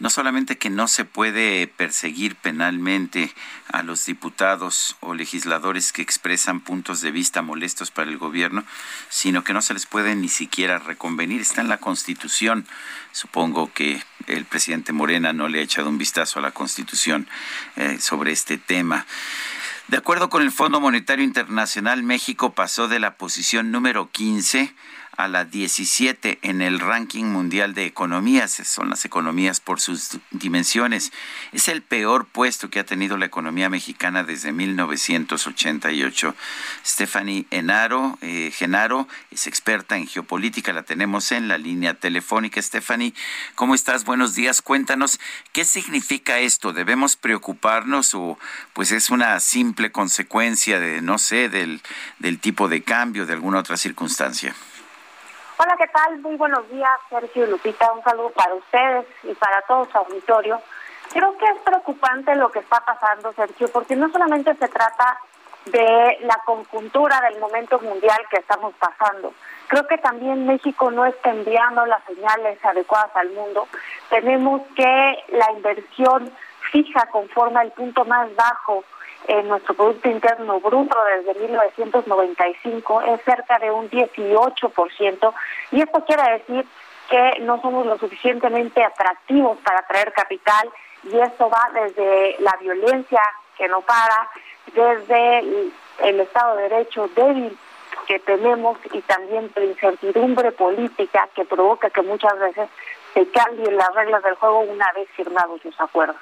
[0.01, 3.32] no solamente que no se puede perseguir penalmente
[3.68, 8.64] a los diputados o legisladores que expresan puntos de vista molestos para el gobierno,
[9.11, 11.42] sino que no se les puede ni siquiera reconvenir.
[11.42, 12.66] Está en la Constitución.
[13.12, 17.28] Supongo que el presidente Morena no le ha echado un vistazo a la Constitución
[17.76, 19.07] eh, sobre este tema.
[19.88, 24.72] De acuerdo con el Fondo Monetario Internacional, México pasó de la posición número 15
[25.16, 28.52] a la 17 en el ranking mundial de economías.
[28.64, 31.12] Son las economías por sus dimensiones.
[31.52, 36.34] Es el peor puesto que ha tenido la economía mexicana desde 1988.
[36.84, 40.72] Stephanie Enaro, eh, Genaro es experta en geopolítica.
[40.72, 42.62] La tenemos en la línea telefónica.
[42.62, 43.14] Stephanie,
[43.54, 44.04] ¿cómo estás?
[44.04, 44.62] Buenos días.
[44.62, 45.20] Cuéntanos,
[45.52, 46.72] ¿qué significa esto?
[46.72, 48.38] ¿Debemos preocuparnos o
[48.72, 51.82] pues es una simple consecuencia de, no sé, del,
[52.18, 54.54] del tipo de cambio, de alguna otra circunstancia?
[55.62, 56.18] Hola, ¿qué tal?
[56.20, 57.92] Muy buenos días, Sergio y Lupita.
[57.92, 60.58] Un saludo para ustedes y para todo su auditorio.
[61.12, 65.18] Creo que es preocupante lo que está pasando, Sergio, porque no solamente se trata
[65.66, 69.34] de la conjuntura del momento mundial que estamos pasando.
[69.66, 73.68] Creo que también México no está enviando las señales adecuadas al mundo.
[74.08, 76.32] Tenemos que la inversión
[76.72, 78.82] fija conforma el punto más bajo
[79.28, 85.34] en nuestro Producto Interno Bruto desde 1995 es cerca de un 18%,
[85.72, 86.66] y esto quiere decir
[87.08, 90.70] que no somos lo suficientemente atractivos para atraer capital,
[91.04, 93.20] y esto va desde la violencia
[93.56, 94.28] que no para,
[94.74, 95.70] desde
[96.02, 97.58] el Estado de Derecho débil
[98.06, 102.68] que tenemos y también la incertidumbre política que provoca que muchas veces
[103.14, 106.20] se cambien las reglas del juego una vez firmados los acuerdos.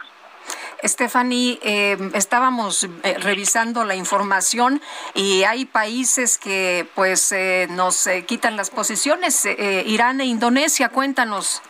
[0.85, 4.81] Stephanie, eh, estábamos eh, revisando la información
[5.15, 11.63] y hay países que pues eh, nos quitan las posiciones, Irán e Indonesia, cuéntanos.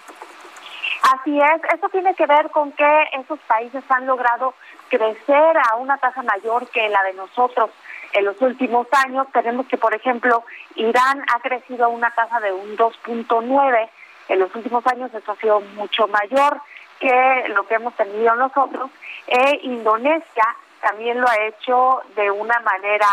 [1.02, 4.54] Así es, eso tiene que ver con que esos países han logrado
[4.88, 7.70] crecer a una tasa mayor que la de nosotros
[8.12, 9.26] en los últimos años.
[9.32, 10.44] Tenemos que, por ejemplo,
[10.74, 13.88] Irán ha crecido a una tasa de un 2.9
[14.28, 16.61] en los últimos años, eso ha sido mucho mayor
[16.99, 18.90] que lo que hemos tenido nosotros.
[19.26, 23.09] E Indonesia también lo ha hecho de una manera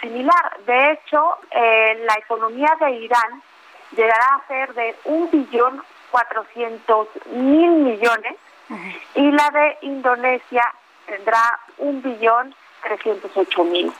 [0.00, 0.58] similar.
[0.66, 3.42] De hecho, eh, la economía de Irán
[3.96, 8.36] llegará a ser de un billón cuatrocientos mil millones
[9.14, 10.72] y la de Indonesia
[11.06, 13.92] tendrá un billón trescientos ocho mil.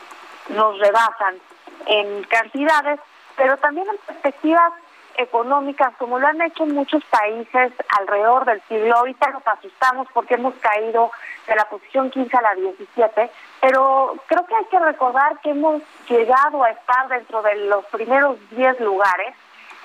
[0.48, 1.38] Nos rebasan
[1.86, 3.00] en cantidades,
[3.36, 4.72] pero también en perspectivas
[5.16, 8.96] económicas, como lo han hecho muchos países alrededor del siglo.
[8.96, 11.10] Ahorita nos asustamos porque hemos caído
[11.46, 15.82] de la posición 15 a la 17, pero creo que hay que recordar que hemos
[16.08, 19.34] llegado a estar dentro de los primeros 10 lugares.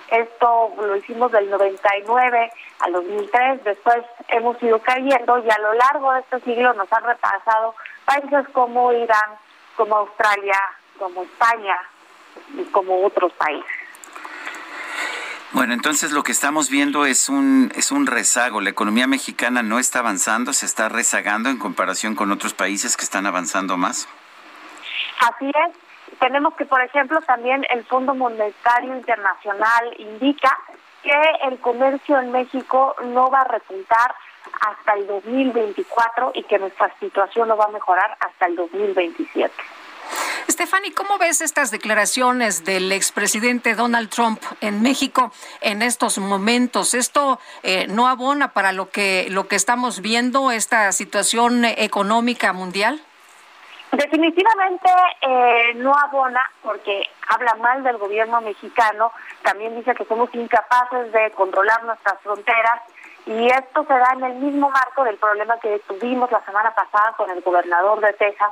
[0.10, 3.98] Esto lo hicimos del 99 al 2003, después
[4.30, 7.76] hemos ido cayendo y a lo largo de este siglo nos han repasado
[8.06, 9.38] países como Irán,
[9.76, 10.60] como Australia,
[10.98, 11.78] como España
[12.58, 13.79] y como otros países.
[15.52, 18.62] Bueno, entonces lo que estamos viendo es un es un rezago.
[18.62, 23.04] La economía mexicana no está avanzando, se está rezagando en comparación con otros países que
[23.04, 24.08] están avanzando más.
[25.20, 26.20] Así es.
[26.20, 30.56] Tenemos que, por ejemplo, también el Fondo Monetario Internacional indica
[31.02, 34.14] que el comercio en México no va a repuntar
[34.62, 39.54] hasta el 2024 y que nuestra situación no va a mejorar hasta el 2027.
[40.60, 45.32] Stephanie, ¿cómo ves estas declaraciones del expresidente Donald Trump en México
[45.62, 46.93] en estos momentos?
[46.93, 53.01] ¿Esto eh, no abona para lo que, lo que estamos viendo, esta situación económica mundial?
[53.93, 54.89] Definitivamente
[55.22, 61.32] eh, no abona porque habla mal del gobierno mexicano, también dice que somos incapaces de
[61.32, 62.82] controlar nuestras fronteras
[63.26, 67.14] y esto se da en el mismo marco del problema que tuvimos la semana pasada
[67.16, 68.49] con el gobernador de Texas,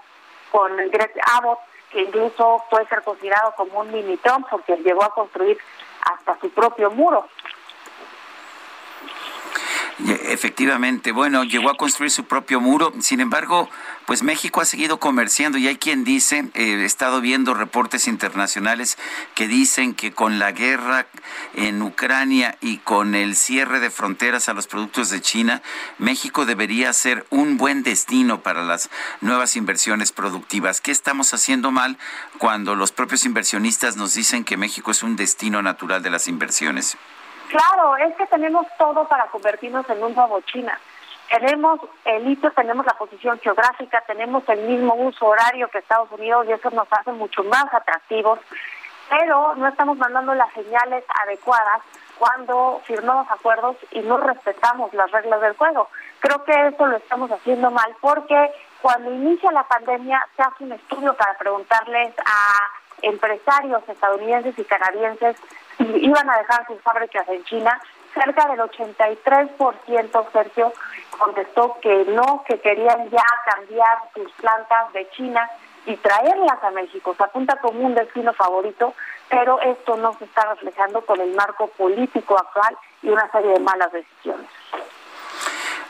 [0.50, 1.60] con Greg Abbott,
[1.92, 4.18] que incluso puede ser considerado como un mini
[4.50, 5.58] porque llegó a construir
[6.04, 7.28] hasta su propio muro.
[10.06, 13.68] Efectivamente, bueno, llegó a construir su propio muro, sin embargo,
[14.06, 18.96] pues México ha seguido comerciando y hay quien dice, eh, he estado viendo reportes internacionales
[19.34, 21.08] que dicen que con la guerra
[21.56, 25.64] en Ucrania y con el cierre de fronteras a los productos de China,
[25.98, 28.92] México debería ser un buen destino para las
[29.22, 30.80] nuevas inversiones productivas.
[30.80, 31.98] ¿Qué estamos haciendo mal
[32.38, 36.98] cuando los propios inversionistas nos dicen que México es un destino natural de las inversiones?
[37.50, 40.78] Claro, es que tenemos todo para convertirnos en un nuevo China.
[41.30, 46.46] Tenemos el hito, tenemos la posición geográfica, tenemos el mismo uso horario que Estados Unidos
[46.48, 48.40] y eso nos hace mucho más atractivos,
[49.10, 51.82] pero no estamos mandando las señales adecuadas
[52.18, 55.90] cuando firmamos acuerdos y no respetamos las reglas del juego.
[56.20, 60.72] Creo que eso lo estamos haciendo mal porque cuando inicia la pandemia se hace un
[60.74, 62.72] estudio para preguntarles a
[63.02, 65.36] empresarios estadounidenses y canadienses
[65.80, 67.80] iban a dejar sus fábricas en China,
[68.14, 70.74] cerca del 83%, Sergio,
[71.18, 75.50] contestó que no, que querían ya cambiar sus plantas de China
[75.86, 77.16] y traerlas a México.
[77.16, 78.94] Se apunta como un destino favorito,
[79.30, 83.60] pero esto no se está reflejando con el marco político actual y una serie de
[83.60, 84.48] malas decisiones.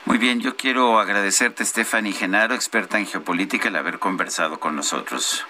[0.05, 5.45] Muy bien, yo quiero agradecerte, Stephanie Genaro, experta en geopolítica, el haber conversado con nosotros.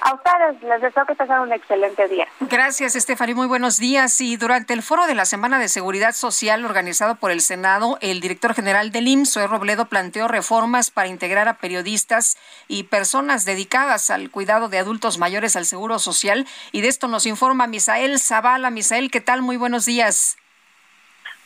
[0.00, 2.26] A ustedes les deseo que tengan un excelente día.
[2.40, 3.34] Gracias, Estefany.
[3.34, 4.20] Muy buenos días.
[4.20, 8.20] Y durante el foro de la Semana de Seguridad Social organizado por el Senado, el
[8.20, 12.36] director general del IMSS, Zoe Robledo, planteó reformas para integrar a periodistas
[12.68, 16.46] y personas dedicadas al cuidado de adultos mayores al Seguro Social.
[16.72, 18.70] Y de esto nos informa Misael Zavala.
[18.70, 19.42] Misael, ¿qué tal?
[19.42, 20.36] Muy buenos días.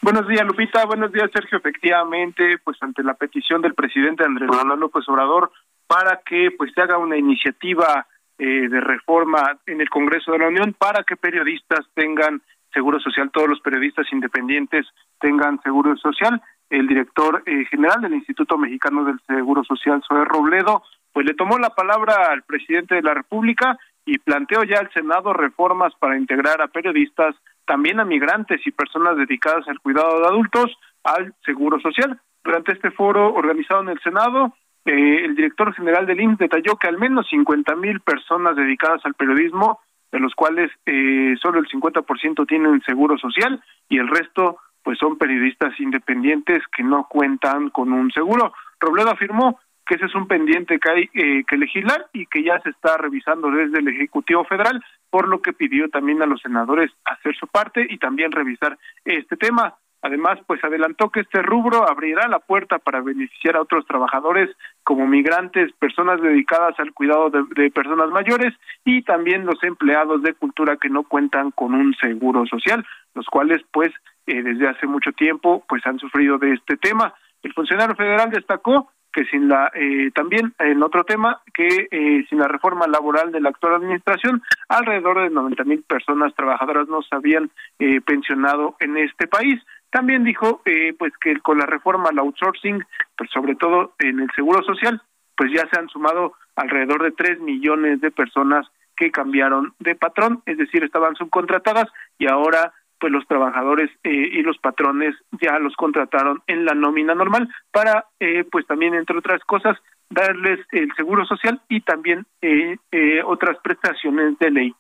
[0.03, 0.85] Buenos días, Lupita.
[0.85, 1.59] Buenos días, Sergio.
[1.59, 5.53] Efectivamente, pues ante la petición del presidente Andrés Manuel López Obrador
[5.87, 8.07] para que pues se haga una iniciativa
[8.39, 13.31] eh, de reforma en el Congreso de la Unión para que periodistas tengan seguro social,
[13.31, 14.87] todos los periodistas independientes
[15.21, 16.41] tengan seguro social.
[16.71, 21.59] El director eh, general del Instituto Mexicano del Seguro Social, Zoe Robledo, pues le tomó
[21.59, 26.61] la palabra al presidente de la República y planteó ya al Senado reformas para integrar
[26.63, 32.19] a periodistas, también a migrantes y personas dedicadas al cuidado de adultos al seguro social.
[32.43, 34.55] Durante este foro organizado en el Senado,
[34.85, 39.15] eh, el director general del INSS detalló que al menos 50 mil personas dedicadas al
[39.15, 39.81] periodismo,
[40.11, 45.17] de los cuales eh, solo el 50% tienen seguro social y el resto pues son
[45.17, 48.53] periodistas independientes que no cuentan con un seguro.
[48.81, 52.61] Robledo afirmó que ese es un pendiente que hay eh, que legislar y que ya
[52.61, 56.91] se está revisando desde el Ejecutivo Federal, por lo que pidió también a los senadores
[57.05, 59.75] hacer su parte y también revisar este tema.
[60.03, 64.51] Además, pues adelantó que este rubro abrirá la puerta para beneficiar a otros trabajadores
[64.83, 68.53] como migrantes, personas dedicadas al cuidado de, personas mayores
[68.85, 72.85] y también los empleados de cultura que no cuentan con un seguro social,
[73.15, 73.93] los cuales pues
[74.27, 77.15] eh, desde hace mucho tiempo pues han sufrido de este tema.
[77.43, 82.39] El funcionario federal destacó que sin la eh, también en otro tema que eh, sin
[82.39, 87.15] la reforma laboral de la actual administración alrededor de 90 mil personas trabajadoras no se
[87.15, 89.61] habían eh, pensionado en este país
[89.93, 92.83] también dijo eh, pues que con la reforma al outsourcing,
[93.17, 95.01] pues sobre todo en el seguro social,
[95.37, 98.67] pues ya se han sumado alrededor de tres millones de personas
[98.97, 101.89] que cambiaron de patrón, es decir, estaban subcontratadas
[102.19, 107.15] y ahora pues los trabajadores eh, y los patrones ya los contrataron en la nómina
[107.15, 109.77] normal para eh, pues también entre otras cosas
[110.09, 114.75] darles el seguro social y también eh, eh otras prestaciones de ley.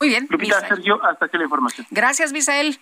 [0.00, 0.26] Muy bien.
[0.30, 1.86] Lupita, Sergio, hasta aquí la información.
[1.90, 2.78] Gracias, Misael.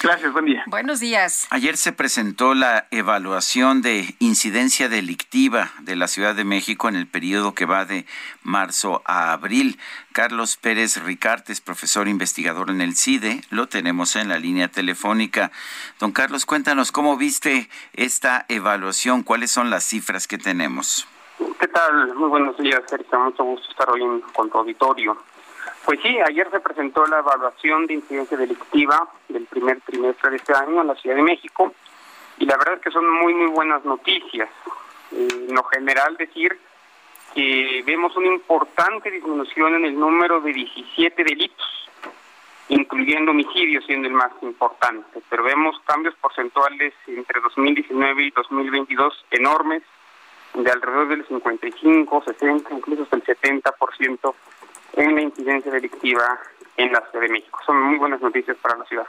[0.00, 0.62] Gracias, buen día.
[0.68, 1.48] Buenos días.
[1.50, 7.08] Ayer se presentó la evaluación de incidencia delictiva de la Ciudad de México en el
[7.08, 8.06] periodo que va de
[8.42, 9.78] marzo a abril.
[10.12, 15.50] Carlos Pérez Ricartes, profesor investigador en el CIDE, lo tenemos en la línea telefónica.
[15.98, 21.08] Don Carlos, cuéntanos cómo viste esta evaluación, cuáles son las cifras que tenemos.
[21.58, 22.14] ¿Qué tal?
[22.14, 23.18] Muy buenos días, Erika.
[23.18, 25.18] Mucho gusto estar hoy con tu auditorio.
[25.88, 30.52] Pues sí, ayer se presentó la evaluación de incidencia delictiva del primer trimestre de este
[30.52, 31.72] año en la Ciudad de México
[32.36, 34.50] y la verdad es que son muy, muy buenas noticias.
[35.12, 36.60] en lo general decir
[37.34, 41.88] que vemos una importante disminución en el número de 17 delitos,
[42.68, 49.82] incluyendo homicidios siendo el más importante, pero vemos cambios porcentuales entre 2019 y 2022 enormes,
[50.52, 54.34] de alrededor del 55, 60, incluso hasta el 70%
[54.98, 56.38] en la incidencia delictiva
[56.78, 57.58] en la Ciudad de México.
[57.66, 59.04] Son muy buenas noticias para la ciudad.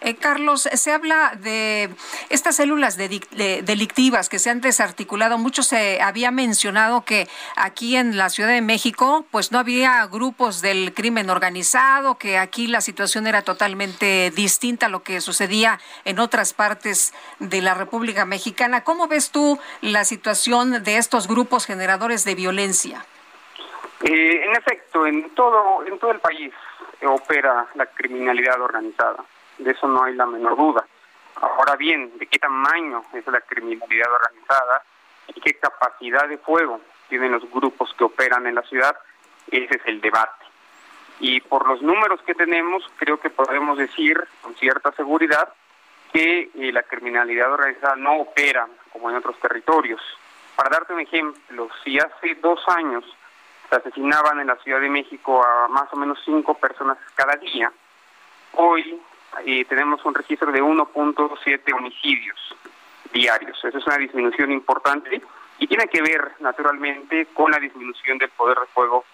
[0.00, 1.90] Eh, Carlos, se habla de
[2.30, 5.36] estas células delictivas que se han desarticulado.
[5.36, 10.62] Mucho se había mencionado que aquí en la Ciudad de México, pues no había grupos
[10.62, 16.20] del crimen organizado, que aquí la situación era totalmente distinta a lo que sucedía en
[16.20, 18.84] otras partes de la República Mexicana.
[18.84, 23.04] ¿Cómo ves tú la situación de estos grupos generadores de violencia?
[24.00, 26.52] Eh, en efecto, en todo, en todo el país
[27.06, 29.24] opera la criminalidad organizada.
[29.58, 30.86] De eso no hay la menor duda.
[31.36, 34.82] Ahora bien, ¿de qué tamaño es la criminalidad organizada
[35.28, 38.96] y qué capacidad de fuego tienen los grupos que operan en la ciudad?
[39.50, 40.44] Ese es el debate.
[41.20, 45.52] Y por los números que tenemos, creo que podemos decir con cierta seguridad
[46.12, 50.00] que eh, la criminalidad organizada no opera como en otros territorios.
[50.56, 53.04] Para darte un ejemplo, si hace dos años
[53.68, 57.70] se asesinaban en la Ciudad de México a más o menos cinco personas cada día.
[58.54, 59.00] Hoy
[59.44, 62.56] eh, tenemos un registro de 1.7 homicidios
[63.12, 63.62] diarios.
[63.64, 65.20] Esa es una disminución importante
[65.58, 69.04] y tiene que ver naturalmente con la disminución del poder de fuego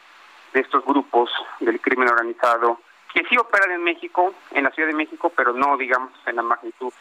[0.52, 1.30] de estos grupos
[1.60, 2.80] del crimen organizado
[3.12, 6.42] que sí operan en México, en la Ciudad de México, pero no digamos en la
[6.42, 6.92] magnitud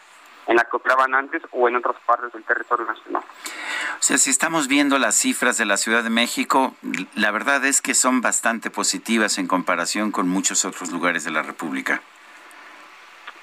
[0.47, 3.23] en la que operaban antes o en otras partes del territorio nacional.
[3.23, 6.75] O sea, si estamos viendo las cifras de la Ciudad de México,
[7.15, 11.41] la verdad es que son bastante positivas en comparación con muchos otros lugares de la
[11.41, 12.01] República.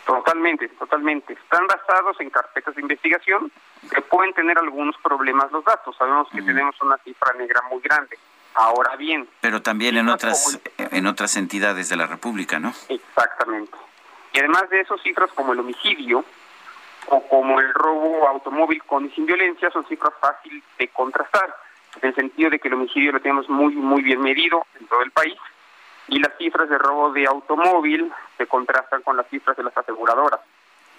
[0.04, 1.34] Totalmente, totalmente.
[1.34, 3.50] Están basados en carpetas de investigación
[3.90, 5.96] que pueden tener algunos problemas los datos.
[5.96, 8.18] Sabemos que tenemos una cifra negra muy grande.
[8.54, 9.28] Ahora bien.
[9.40, 12.74] Pero también en otras, en otras entidades de la República, ¿no?
[12.88, 13.76] Exactamente.
[14.32, 16.24] Y además de eso, cifras como el homicidio,
[17.10, 21.54] o como el robo automóvil con sin violencia son cifras fáciles de contrastar,
[22.00, 25.02] en el sentido de que el homicidio lo tenemos muy, muy bien medido en todo
[25.02, 25.36] el país
[26.06, 30.40] y las cifras de robo de automóvil se contrastan con las cifras de las aseguradoras.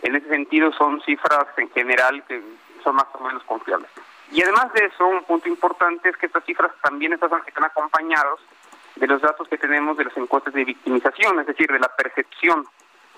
[0.02, 2.42] En ese sentido son cifras en general que
[2.84, 3.90] son más o menos confiables.
[4.32, 8.40] Y además de eso, un punto importante es que estas cifras también están, están acompañados
[8.96, 12.66] de los datos que tenemos de las encuestas de victimización, es decir, de la percepción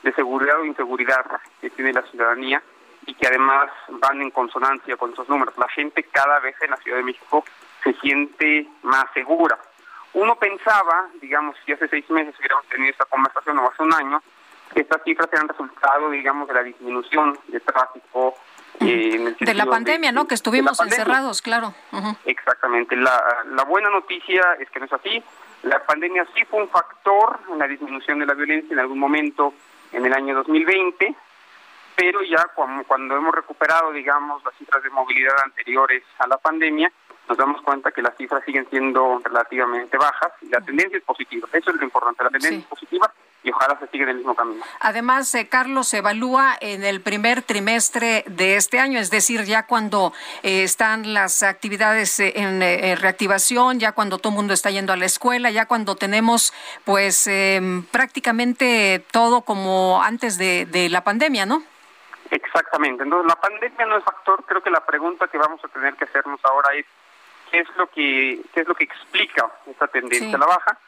[0.03, 1.25] de seguridad o inseguridad
[1.61, 2.61] que tiene la ciudadanía
[3.05, 5.57] y que además van en consonancia con esos números.
[5.57, 7.43] La gente cada vez en la Ciudad de México
[7.83, 9.57] se siente más segura.
[10.13, 14.21] Uno pensaba, digamos, si hace seis meses hubiéramos tenido esta conversación o hace un año,
[14.73, 18.35] que estas cifras eran resultado, digamos, de la disminución de tráfico.
[18.79, 20.27] Eh, de la pandemia, ¿no?
[20.27, 21.73] Que estuvimos encerrados, claro.
[22.25, 22.95] Exactamente.
[22.95, 25.23] La, la buena noticia es que no es así.
[25.63, 29.53] La pandemia sí fue un factor en la disminución de la violencia en algún momento
[29.93, 31.15] en el año 2020,
[31.95, 36.91] pero ya cuando, hemos recuperado, digamos, las cifras de movilidad anteriores a la pandemia,
[37.27, 41.47] nos damos cuenta que las cifras siguen siendo relativamente bajas y la tendencia es positiva.
[41.53, 43.13] Eso es lo importante, la tendencia es positiva
[43.43, 44.63] y ojalá se siga en el mismo camino.
[44.79, 49.67] Además, eh, Carlos, se evalúa en el primer trimestre de este año, es decir, ya
[49.67, 50.13] cuando
[50.43, 52.61] eh, están las actividades eh, en,
[52.99, 56.53] reactivación, ya cuando todo el mundo está yendo a la escuela, ya cuando tenemos
[56.85, 61.63] pues em, prácticamente todo como antes de, de la pandemia, ¿no?
[62.33, 63.03] Exactamente.
[63.03, 64.43] Entonces, la pandemia no es factor.
[64.45, 66.85] Creo que la pregunta que vamos a tener que hacernos ahora es
[67.51, 70.79] qué es lo que qué es lo que explica esta tendencia a la baja.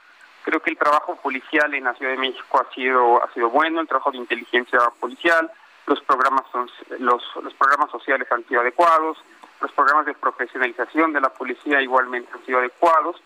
[0.43, 3.79] Creo que el trabajo policial en la Ciudad de México ha sido ha sido bueno,
[3.79, 5.51] el trabajo de inteligencia policial,
[5.85, 6.67] los programas son,
[6.97, 9.19] los los programas sociales han sido adecuados,
[9.61, 13.21] los programas de profesionalización de la policía igualmente han sido adecuados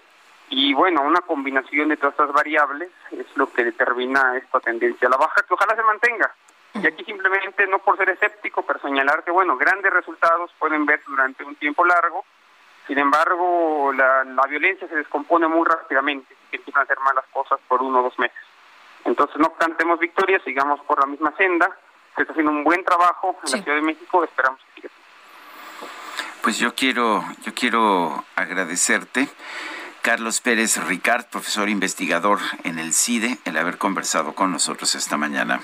[0.50, 5.12] y bueno, una combinación de todas estas variables es lo que determina esta tendencia a
[5.12, 6.36] la baja que ojalá se mantenga.
[6.76, 11.02] Y aquí simplemente, no por ser escéptico, pero señalar que, bueno, grandes resultados pueden ver
[11.06, 12.24] durante un tiempo largo,
[12.90, 17.84] sin embargo, la, violencia se descompone muy rápidamente y empiezan a hacer malas cosas por
[17.84, 18.38] uno o dos meses.
[19.06, 21.70] Entonces, no cantemos victorias, sigamos por la misma senda,
[22.16, 24.94] se está haciendo un buen trabajo en la Ciudad de México, esperamos que siga.
[26.42, 29.30] Pues yo quiero, yo quiero agradecerte.
[30.02, 35.60] Carlos Pérez Ricard, profesor investigador en el CIDE, el haber conversado con nosotros esta mañana.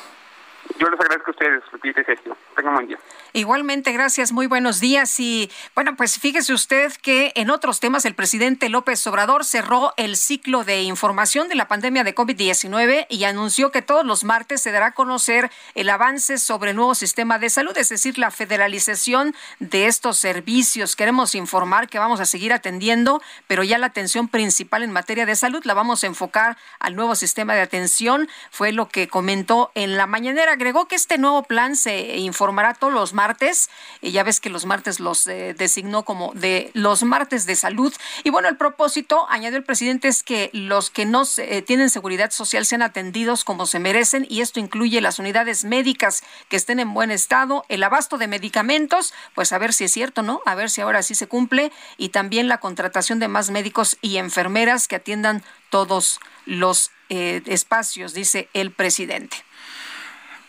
[0.79, 2.35] Yo les agradezco a ustedes, Lupita y Sergio.
[2.55, 2.97] Tengan buen día.
[3.33, 5.19] Igualmente, gracias, muy buenos días.
[5.19, 10.15] Y bueno, pues fíjese usted que en otros temas el presidente López Obrador cerró el
[10.15, 14.71] ciclo de información de la pandemia de COVID-19 y anunció que todos los martes se
[14.71, 19.35] dará a conocer el avance sobre el nuevo sistema de salud, es decir, la federalización
[19.59, 20.95] de estos servicios.
[20.95, 25.35] Queremos informar que vamos a seguir atendiendo, pero ya la atención principal en materia de
[25.35, 29.97] salud la vamos a enfocar al nuevo sistema de atención, fue lo que comentó en
[29.97, 33.69] la mañanera agregó que este nuevo plan se informará todos los martes.
[34.01, 37.93] Y ya ves que los martes los eh, designó como de los martes de salud.
[38.23, 42.31] Y bueno, el propósito, añadió el presidente, es que los que no eh, tienen seguridad
[42.31, 44.25] social sean atendidos como se merecen.
[44.29, 49.13] Y esto incluye las unidades médicas que estén en buen estado, el abasto de medicamentos,
[49.33, 50.41] pues a ver si es cierto, ¿no?
[50.45, 51.71] A ver si ahora sí se cumple.
[51.97, 58.13] Y también la contratación de más médicos y enfermeras que atiendan todos los eh, espacios,
[58.13, 59.44] dice el presidente.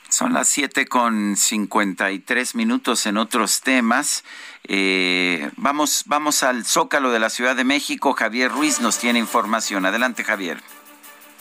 [0.09, 4.25] Son las siete con cincuenta y tres minutos en otros temas.
[4.65, 8.13] Eh, vamos, vamos al Zócalo de la Ciudad de México.
[8.13, 9.85] Javier Ruiz nos tiene información.
[9.85, 10.59] Adelante, Javier.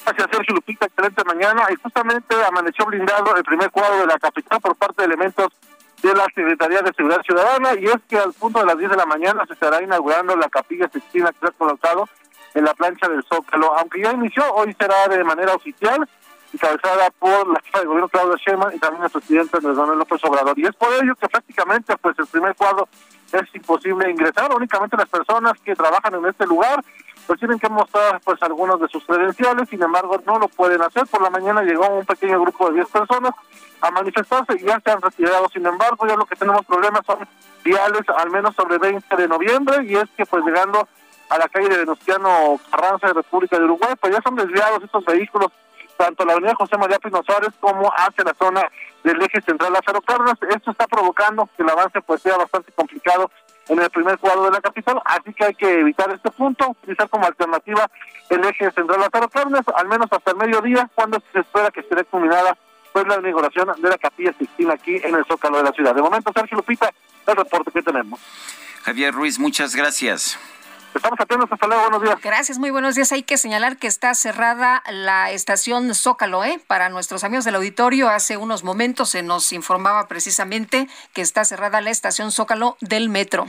[0.03, 0.87] Gracias, Sergio Lupita.
[0.87, 1.63] Excelente mañana.
[1.71, 5.53] Y justamente amaneció blindado el primer cuadro de la capital por parte de elementos
[6.01, 7.75] de la Secretaría de Seguridad Ciudadana.
[7.79, 10.49] Y es que al punto de las 10 de la mañana se estará inaugurando la
[10.49, 12.09] capilla Sixtina que se ha colocado
[12.55, 13.77] en la plancha del Zócalo.
[13.77, 16.07] Aunque ya inició, hoy será de manera oficial
[16.53, 20.23] encabezada por la jefa de gobierno Claudia Sheinbaum y también el presidente Andrés Manuel López
[20.23, 20.57] Obrador.
[20.57, 22.87] Y es por ello que prácticamente pues el primer cuadro
[23.31, 26.83] es imposible ingresar, únicamente las personas que trabajan en este lugar
[27.25, 31.05] pues tienen que mostrar pues algunos de sus credenciales, sin embargo no lo pueden hacer.
[31.07, 33.31] Por la mañana llegó un pequeño grupo de 10 personas
[33.81, 35.49] a manifestarse y ya se han retirado.
[35.49, 37.27] Sin embargo, ya lo que tenemos problemas son
[37.63, 40.87] viales, al menos sobre 20 de noviembre, y es que pues llegando
[41.29, 45.03] a la calle de Venustiano Carranza de República de Uruguay, pues ya son desviados estos
[45.05, 45.51] vehículos
[45.97, 48.61] tanto la avenida José María Pino Suárez como hacia la zona
[49.03, 50.37] del eje central Lázaro Cárdenas.
[50.49, 53.31] Esto está provocando que el avance pues sea bastante complicado
[53.67, 57.09] en el primer cuadro de la capital, así que hay que evitar este punto, utilizar
[57.09, 57.89] como alternativa
[58.29, 62.03] el eje central Lázaro Cárdenas, al menos hasta el mediodía, cuando se espera que esté
[62.05, 62.57] culminada
[62.93, 65.93] pues la inauguración de la capilla Sixtina aquí en el Zócalo de la ciudad.
[65.93, 66.89] De momento, Sergio Lupita,
[67.27, 68.21] el reporte que tenemos.
[68.83, 70.39] Javier Ruiz, muchas gracias.
[70.95, 72.21] Estamos atentos, hasta luego, buenos días.
[72.21, 73.11] Gracias, muy buenos días.
[73.11, 76.61] Hay que señalar que está cerrada la estación Zócalo, ¿eh?
[76.67, 81.81] Para nuestros amigos del auditorio, hace unos momentos se nos informaba precisamente que está cerrada
[81.81, 83.45] la estación Zócalo del metro.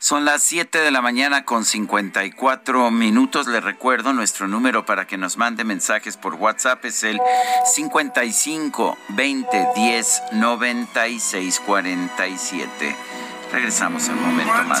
[0.00, 3.46] Son las 7 de la mañana con 54 minutos.
[3.46, 7.20] Le recuerdo nuestro número para que nos mande mensajes por WhatsApp es el
[7.66, 12.96] 55 20 10 96 47.
[13.52, 14.80] Regresamos en un momento más.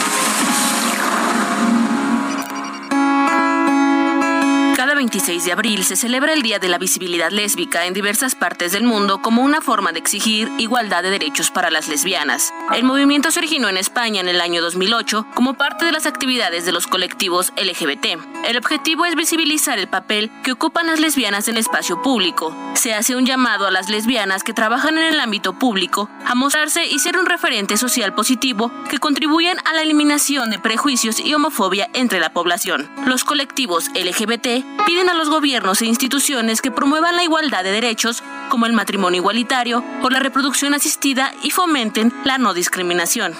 [5.01, 8.83] 26 de abril se celebra el Día de la Visibilidad Lésbica en diversas partes del
[8.83, 12.53] mundo como una forma de exigir igualdad de derechos para las lesbianas.
[12.71, 16.67] El movimiento se originó en España en el año 2008 como parte de las actividades
[16.67, 18.45] de los colectivos LGBT.
[18.45, 22.55] El objetivo es visibilizar el papel que ocupan las lesbianas en el espacio público.
[22.75, 26.85] Se hace un llamado a las lesbianas que trabajan en el ámbito público a mostrarse
[26.85, 31.89] y ser un referente social positivo que contribuyan a la eliminación de prejuicios y homofobia
[31.93, 32.87] entre la población.
[33.07, 38.21] Los colectivos LGBT piden a los gobiernos e instituciones que promuevan la igualdad de derechos,
[38.49, 43.33] como el matrimonio igualitario o la reproducción asistida y fomenten la no discriminación.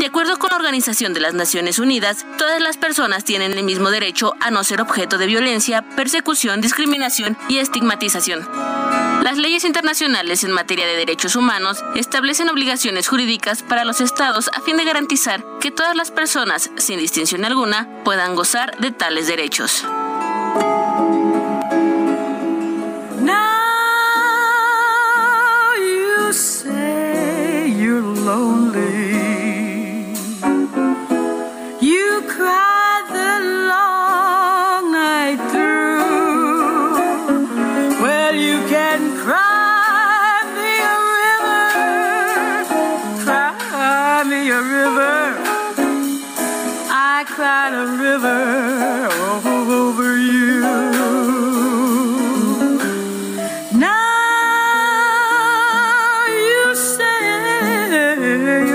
[0.00, 3.90] De acuerdo con la Organización de las Naciones Unidas, todas las personas tienen el mismo
[3.90, 8.48] derecho a no ser objeto de violencia, persecución, discriminación y estigmatización.
[9.22, 14.62] Las leyes internacionales en materia de derechos humanos establecen obligaciones jurídicas para los estados a
[14.62, 19.84] fin de garantizar que todas las personas, sin distinción alguna, puedan gozar de tales derechos.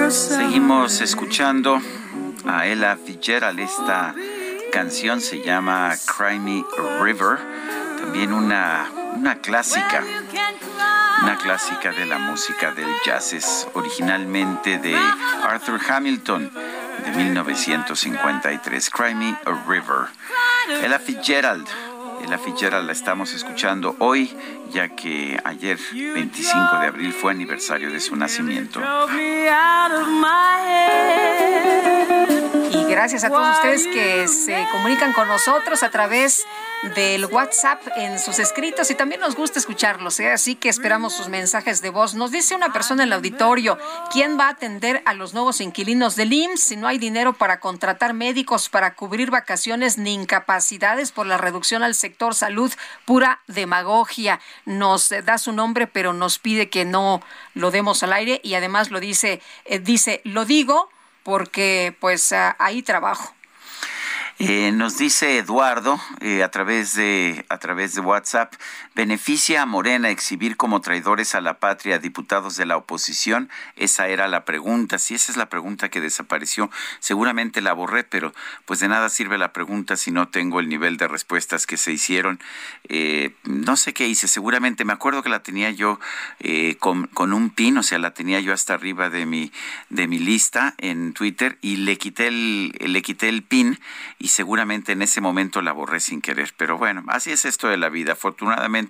[0.09, 1.81] Seguimos escuchando
[2.45, 3.59] a Ella Fitzgerald.
[3.59, 4.13] Esta
[4.71, 6.63] canción se llama Cry Me
[7.01, 7.39] River.
[7.99, 10.03] también una, una clásica,
[11.23, 14.95] una clásica de la música del jazz, es originalmente de
[15.43, 16.51] Arthur Hamilton
[17.05, 20.07] de 1953, Cry Me a River.
[20.83, 21.67] Ella Fitzgerald,
[22.23, 24.35] Ella Fitzgerald la estamos escuchando hoy,
[24.71, 28.79] ya que ayer, 25 de abril, fue aniversario de su nacimiento.
[32.71, 36.45] Y gracias a todos ustedes que se comunican con nosotros a través
[36.95, 40.31] del WhatsApp en sus escritos y también nos gusta escucharlos, ¿eh?
[40.31, 42.15] así que esperamos sus mensajes de voz.
[42.15, 43.77] Nos dice una persona en el auditorio,
[44.11, 47.59] ¿quién va a atender a los nuevos inquilinos del IMSS si no hay dinero para
[47.59, 52.71] contratar médicos para cubrir vacaciones ni incapacidades por la reducción al sector salud?
[53.05, 54.39] Pura demagogia.
[54.65, 57.21] Nos da su nombre, pero nos pide que no
[57.53, 60.89] lo demos al aire y además lo dice, eh, dice, lo digo
[61.23, 63.33] porque pues ah, ahí trabajo.
[64.43, 68.51] Eh, nos dice Eduardo eh, a través de a través de WhatsApp
[68.95, 73.49] beneficia a Morena exhibir como traidores a la patria a diputados de la oposición.
[73.75, 74.99] Esa era la pregunta.
[74.99, 76.69] Si esa es la pregunta que desapareció,
[76.99, 78.33] seguramente la borré, pero
[78.65, 81.91] pues de nada sirve la pregunta si no tengo el nivel de respuestas que se
[81.91, 82.39] hicieron.
[82.89, 84.27] Eh, no sé qué hice.
[84.27, 85.99] Seguramente me acuerdo que la tenía yo
[86.79, 89.51] con, con un pin, o sea, la tenía yo hasta arriba de mi
[89.89, 93.79] de mi lista en Twitter y le quité el le quité el pin
[94.19, 96.53] y seguramente en ese momento la borré sin querer.
[96.57, 98.13] Pero bueno, así es esto de la vida.
[98.13, 98.80] Afortunadamente,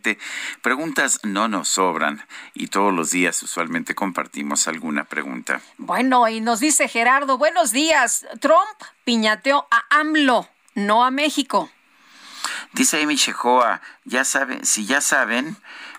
[0.61, 5.61] preguntas no nos sobran y todos los días usualmente compartimos alguna pregunta.
[5.77, 8.25] Bueno, y nos dice Gerardo, buenos días.
[8.39, 11.69] Trump piñateó a AMLO, no a México.
[12.73, 15.57] Dice Amy Shehoa, ya saben, si ya saben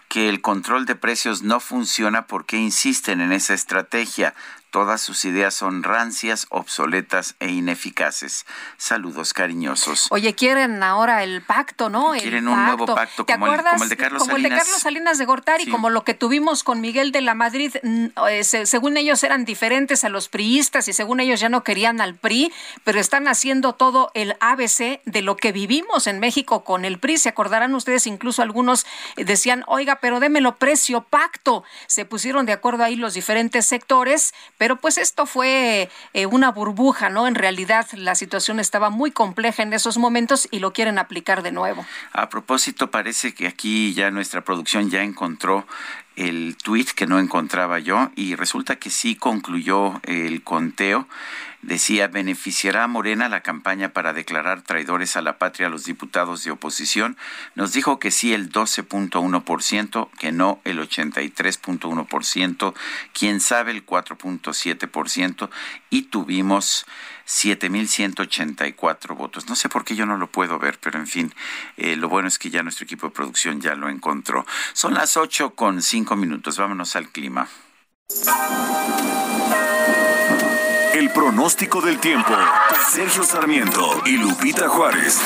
[0.09, 4.34] que el control de precios no funciona, ¿por qué insisten en esa estrategia?
[4.72, 8.46] Todas sus ideas son rancias, obsoletas e ineficaces.
[8.78, 10.06] Saludos cariñosos.
[10.10, 12.12] Oye, quieren ahora el pacto, ¿no?
[12.12, 13.72] Quieren un nuevo pacto ¿Te como, el, acuerdas?
[13.74, 14.64] como el de Carlos como el de Salinas.
[14.64, 15.70] Carlos Salinas de Gortari, Sí.
[15.70, 19.44] como lo que tuvimos con Miguel de la Madrid, mm, eh, se- según ellos eran
[19.44, 22.50] diferentes a los priistas y según ellos ya no querían al PRI,
[22.82, 27.18] pero están haciendo todo el ABC de lo que vivimos en México con el PRI.
[27.18, 31.62] Se acordarán ustedes, incluso algunos eh, decían, oiga, pero démelo precio, pacto.
[31.88, 34.32] Se pusieron de acuerdo ahí los diferentes sectores,
[34.62, 37.26] pero pues esto fue eh, una burbuja, ¿no?
[37.26, 41.50] En realidad la situación estaba muy compleja en esos momentos y lo quieren aplicar de
[41.50, 41.84] nuevo.
[42.12, 45.66] A propósito, parece que aquí ya nuestra producción ya encontró
[46.14, 51.08] el tuit que no encontraba yo y resulta que sí concluyó el conteo.
[51.62, 56.42] Decía, beneficiará a Morena la campaña para declarar traidores a la patria a los diputados
[56.42, 57.16] de oposición.
[57.54, 62.74] Nos dijo que sí el 12.1%, que no el 83.1%,
[63.12, 65.50] quién sabe el 4.7%
[65.90, 66.84] y tuvimos
[67.26, 69.48] 7.184 votos.
[69.48, 71.32] No sé por qué yo no lo puedo ver, pero en fin,
[71.76, 74.44] eh, lo bueno es que ya nuestro equipo de producción ya lo encontró.
[74.72, 76.58] Son las 8 con 5 minutos.
[76.58, 77.48] Vámonos al clima.
[80.95, 82.32] El pronóstico del tiempo.
[82.90, 85.22] Sergio Sarmiento y Lupita Juárez.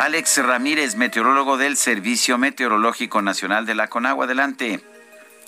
[0.00, 4.24] Alex Ramírez, meteorólogo del Servicio Meteorológico Nacional de la Conagua.
[4.24, 4.80] Adelante.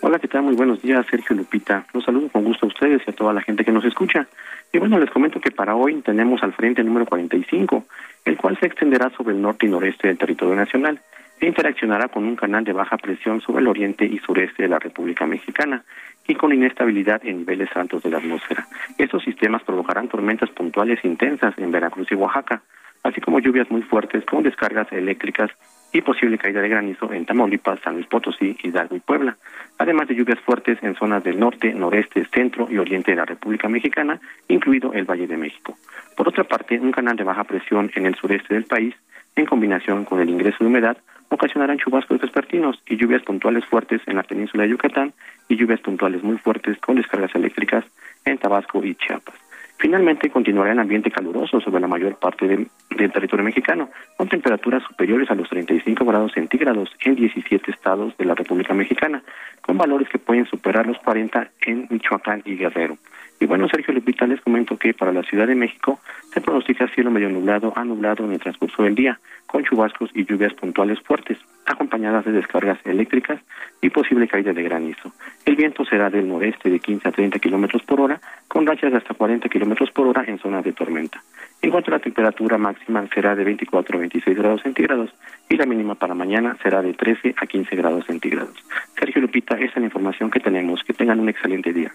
[0.03, 0.43] Hola, ¿qué tal?
[0.43, 1.86] Muy buenos días, Sergio Lupita.
[1.95, 4.28] Los saludo con gusto a ustedes y a toda la gente que nos escucha.
[4.70, 7.86] Y bueno, les comento que para hoy tenemos al frente número 45,
[8.26, 11.01] el cual se extenderá sobre el norte y noreste del territorio nacional
[11.41, 14.78] e interaccionará con un canal de baja presión sobre el oriente y sureste de la
[14.78, 15.84] República Mexicana
[16.28, 18.66] y con inestabilidad en niveles altos de la atmósfera.
[18.98, 22.62] Estos sistemas provocarán tormentas puntuales intensas en Veracruz y Oaxaca,
[23.02, 25.50] así como lluvias muy fuertes con descargas eléctricas
[25.90, 29.36] y posible caída de granizo en Tamaulipas, San Luis Potosí, Hidalgo y Puebla,
[29.78, 33.68] además de lluvias fuertes en zonas del norte, noreste, centro y oriente de la República
[33.68, 35.76] Mexicana, incluido el Valle de México.
[36.14, 38.94] Por otra parte, un canal de baja presión en el sureste del país,
[39.34, 40.98] en combinación con el ingreso de humedad,
[41.30, 45.12] ocasionarán chubascos vespertinos y lluvias puntuales fuertes en la península de Yucatán
[45.48, 47.84] y lluvias puntuales muy fuertes con descargas eléctricas
[48.24, 49.34] en Tabasco y Chiapas.
[49.80, 54.82] Finalmente, continuará el ambiente caluroso sobre la mayor parte del, del territorio mexicano, con temperaturas
[54.82, 59.22] superiores a los 35 grados centígrados en 17 estados de la República Mexicana,
[59.62, 62.98] con valores que pueden superar los 40 en Michoacán y Guerrero.
[63.40, 66.00] Y bueno, Sergio Lupita, les comento que para la Ciudad de México
[66.34, 70.26] se pronostica cielo medio nublado a nublado en el transcurso del día, con chubascos y
[70.26, 73.40] lluvias puntuales fuertes, acompañadas de descargas eléctricas
[73.80, 75.12] y posible caída de granizo.
[75.46, 78.98] El viento será del noreste de 15 a 30 kilómetros por hora, con rachas de
[78.98, 81.22] hasta 40 kilómetros por hora en zonas de tormenta.
[81.62, 85.10] En cuanto a la temperatura máxima, será de 24 a 26 grados centígrados
[85.48, 88.54] y la mínima para mañana será de 13 a 15 grados centígrados.
[88.98, 90.82] Sergio Lupita, esa es la información que tenemos.
[90.84, 91.92] Que tengan un excelente día.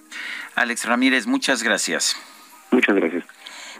[0.55, 2.15] Alex Ramírez, muchas gracias.
[2.71, 3.25] Muchas gracias.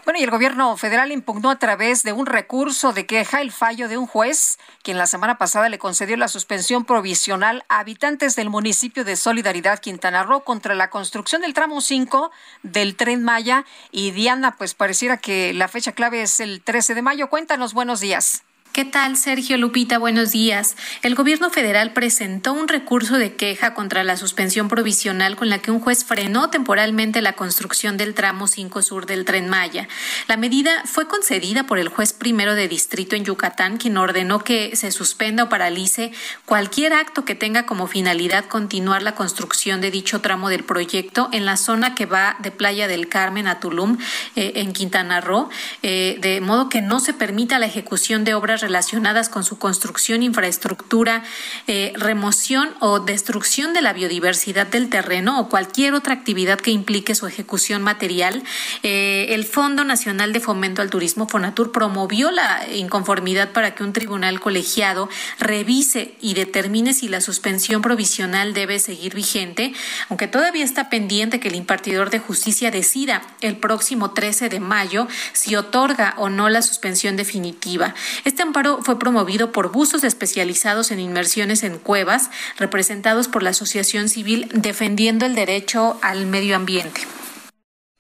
[0.06, 3.88] Bueno, y el gobierno federal impugnó a través de un recurso de queja el fallo
[3.88, 8.50] de un juez, quien la semana pasada le concedió la suspensión provisional a habitantes del
[8.50, 12.32] municipio de Solidaridad Quintana Roo contra la construcción del tramo 5
[12.64, 13.64] del tren Maya.
[13.92, 17.30] Y Diana, pues pareciera que la fecha clave es el 13 de mayo.
[17.30, 18.44] Cuéntanos, buenos días.
[18.74, 20.00] ¿Qué tal, Sergio Lupita?
[20.00, 20.76] Buenos días.
[21.04, 25.70] El gobierno federal presentó un recurso de queja contra la suspensión provisional con la que
[25.70, 29.88] un juez frenó temporalmente la construcción del tramo 5 sur del tren Maya.
[30.28, 34.76] La medida fue concedida por el juez primero de distrito en Yucatán, quien ordenó que
[34.76, 36.12] se suspenda o paralice
[36.48, 41.46] cualquier acto que tenga como finalidad continuar la construcción de dicho tramo del proyecto en
[41.46, 44.00] la zona que va de Playa del Carmen a Tulum,
[44.36, 45.52] eh, en Quintana Roo,
[45.84, 50.24] eh, de modo que no se permita la ejecución de obras relacionadas con su construcción,
[50.24, 51.24] infraestructura,
[51.68, 57.14] eh, remoción o destrucción de la biodiversidad del terreno o cualquier otra actividad que implique
[57.14, 58.42] su ejecución material.
[58.82, 63.92] Eh, el Fondo Nacional de Fomento al Turismo, FONATUR, promovió la inconformidad para que un
[63.92, 65.10] tribunal colegiado
[65.40, 69.74] revise y determine si la suspensión provisional debe seguir vigente,
[70.10, 75.08] aunque todavía está pendiente que el impartidor de justicia decida el próximo 13 de mayo
[75.34, 77.94] si otorga o no la suspensión definitiva.
[78.24, 84.10] Este amparo fue promovido por buzos especializados en inmersiones en cuevas, representados por la Asociación
[84.10, 87.02] Civil Defendiendo el Derecho al Medio Ambiente.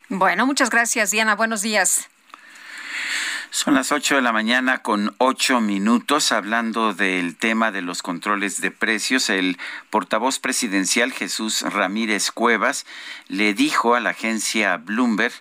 [0.10, 1.36] Bueno, muchas gracias, Diana.
[1.36, 2.08] Buenos días.
[3.50, 8.62] Son las 8 de la mañana con 8 minutos hablando del tema de los controles
[8.62, 9.30] de precios.
[9.30, 9.60] El
[9.92, 12.88] portavoz presidencial Jesús Ramírez Cuevas
[13.28, 15.34] le dijo a la agencia Bloomberg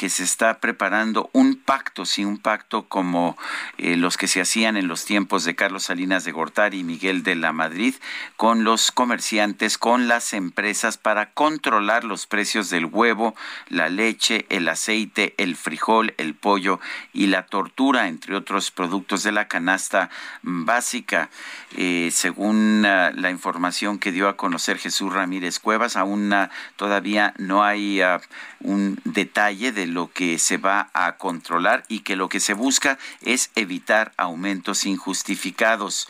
[0.00, 3.36] que se está preparando un pacto, sí, un pacto como
[3.76, 7.22] eh, los que se hacían en los tiempos de Carlos Salinas de Gortari y Miguel
[7.22, 7.94] de la Madrid
[8.38, 13.34] con los comerciantes, con las empresas para controlar los precios del huevo,
[13.68, 16.80] la leche, el aceite, el frijol, el pollo
[17.12, 20.08] y la tortura, entre otros productos de la canasta
[20.40, 21.28] básica.
[21.76, 27.32] Eh, según uh, la información que dio a conocer Jesús Ramírez Cuevas, aún uh, todavía
[27.38, 28.18] no hay uh,
[28.60, 32.98] un detalle de lo que se va a controlar y que lo que se busca
[33.22, 36.08] es evitar aumentos injustificados.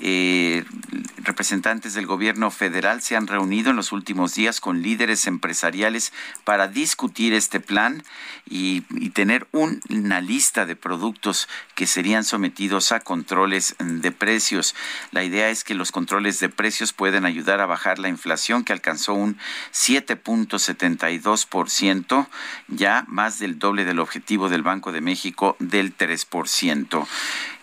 [0.00, 0.64] Eh,
[1.24, 6.12] representantes del gobierno federal se han reunido en los últimos días con líderes empresariales
[6.44, 8.02] para discutir este plan
[8.48, 14.74] y, tener un- una lista de productos que serían sometidos a controles de precios.
[15.10, 18.72] La idea es que los controles de precios pueden ayudar a bajar la inflación que
[18.74, 19.38] alcanzó un
[19.72, 22.28] 7.72%,
[22.68, 27.06] ya más del doble del objetivo del Banco de México del 3%.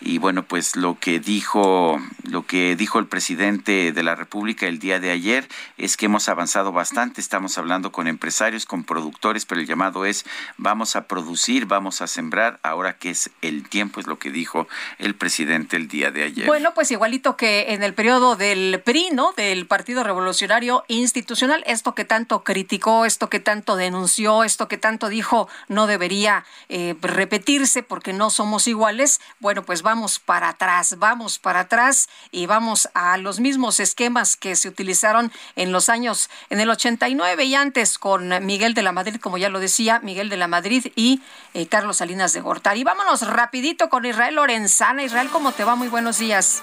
[0.00, 4.78] Y bueno, pues lo que dijo lo que dijo el presidente de la República el
[4.78, 9.60] día de ayer es que hemos avanzado bastante, estamos hablando con empresarios, con productores, pero
[9.60, 10.24] el llamado es
[10.56, 14.66] vamos a producir, vamos a sembrar, ahora que es el tiempo, es lo que dijo
[14.98, 16.46] el presidente el día de ayer.
[16.46, 19.32] Bueno, pues igualito que en el periodo del PRI, ¿no?
[19.32, 25.08] Del Partido Revolucionario Institucional, esto que tanto criticó, esto que tanto denunció, esto que tanto
[25.08, 29.20] dijo no debería eh, repetirse porque no somos iguales.
[29.40, 34.56] Bueno, pues vamos para atrás, vamos para atrás y vamos a los mismos esquemas que
[34.56, 39.16] se utilizaron en los años, en el 89 y antes con Miguel de la Madrid,
[39.20, 41.22] como ya lo decía, Miguel de la Madrid y
[41.54, 42.84] eh, Carlos Salinas de Gortari.
[42.84, 45.02] Vámonos rapidito con Israel Lorenzana.
[45.02, 45.74] Israel, ¿cómo te va?
[45.74, 46.62] Muy buenos días.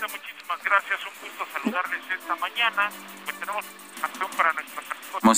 [0.00, 2.90] Muchísimas gracias, un gusto saludarles esta mañana.
[3.24, 3.64] Pues tenemos
[4.02, 4.52] acción para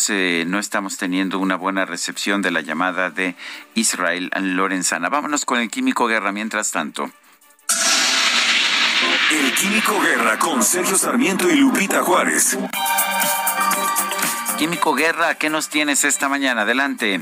[0.08, 3.36] eh, no estamos teniendo una buena recepción de la llamada de
[3.74, 5.08] Israel Lorenzana.
[5.08, 7.10] Vámonos con el Químico Guerra mientras tanto.
[9.30, 12.56] El Químico Guerra con Sergio Sarmiento y Lupita Juárez.
[14.56, 16.62] Químico Guerra, ¿qué nos tienes esta mañana?
[16.62, 17.20] Adelante.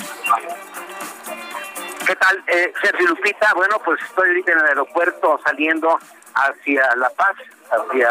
[2.07, 3.53] ¿Qué tal, eh, Sergio Lupita?
[3.55, 5.99] Bueno, pues estoy ahorita en el aeropuerto saliendo
[6.35, 7.35] hacia La Paz,
[7.73, 8.09] hacia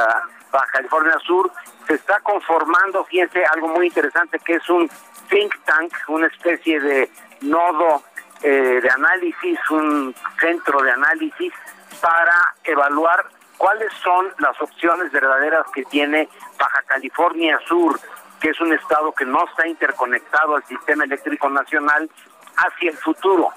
[0.52, 1.50] Baja California Sur.
[1.88, 4.90] Se está conformando, fíjense, algo muy interesante que es un
[5.30, 8.04] think tank, una especie de nodo
[8.44, 11.54] eh, de análisis, un centro de análisis
[12.02, 16.30] para evaluar cuáles son las opciones verdaderas que tiene
[16.60, 18.00] Baja California Sur,
[18.40, 22.10] que es un estado que no está interconectado al sistema eléctrico nacional,
[22.58, 23.52] hacia el futuro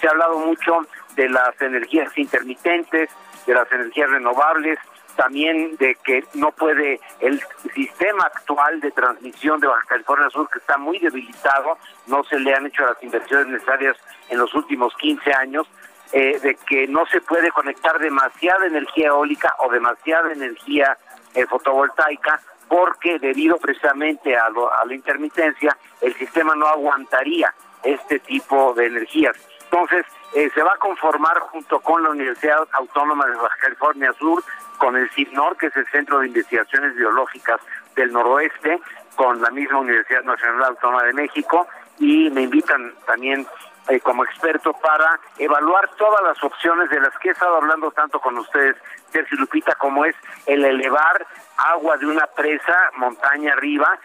[0.00, 3.10] se ha hablado mucho de las energías intermitentes,
[3.46, 4.78] de las energías renovables,
[5.16, 7.42] también de que no puede el
[7.74, 12.54] sistema actual de transmisión de Baja California Sur, que está muy debilitado, no se le
[12.54, 13.96] han hecho las inversiones necesarias
[14.28, 15.66] en los últimos 15 años,
[16.12, 20.96] eh, de que no se puede conectar demasiada energía eólica o demasiada energía
[21.34, 27.52] eh, fotovoltaica, porque debido precisamente a, lo- a la intermitencia, el sistema no aguantaría
[27.82, 29.36] este tipo de energías.
[29.64, 30.04] Entonces,
[30.34, 34.42] eh, se va a conformar junto con la Universidad Autónoma de Baja California Sur,
[34.78, 37.60] con el CIPNOR, que es el Centro de Investigaciones Biológicas
[37.94, 38.80] del Noroeste,
[39.16, 41.66] con la misma Universidad Nacional Autónoma de México,
[41.98, 43.46] y me invitan también
[43.88, 48.20] eh, como experto para evaluar todas las opciones de las que he estado hablando tanto
[48.20, 48.76] con ustedes,
[49.12, 50.14] Sergio Lupita, como es
[50.46, 51.26] el elevar
[51.56, 53.98] agua de una presa montaña arriba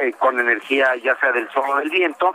[0.00, 2.34] eh, con energía ya sea del sol o del viento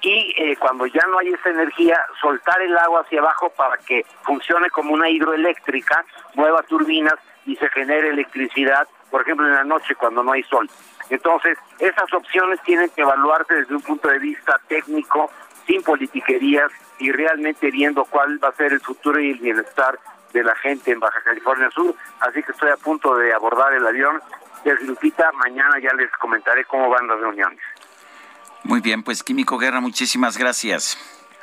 [0.00, 4.06] y eh, cuando ya no hay esa energía, soltar el agua hacia abajo para que
[4.22, 6.04] funcione como una hidroeléctrica,
[6.34, 7.16] mueva turbinas
[7.46, 10.70] y se genere electricidad, por ejemplo, en la noche cuando no hay sol.
[11.10, 15.30] Entonces, esas opciones tienen que evaluarse desde un punto de vista técnico,
[15.68, 20.00] sin politiquerías y realmente viendo cuál va a ser el futuro y el bienestar
[20.32, 21.94] de la gente en Baja California Sur.
[22.20, 24.20] Así que estoy a punto de abordar el avión.
[24.64, 27.60] Desde Lupita, mañana ya les comentaré cómo van las reuniones.
[28.64, 30.98] Muy bien, pues Químico Guerra, muchísimas gracias.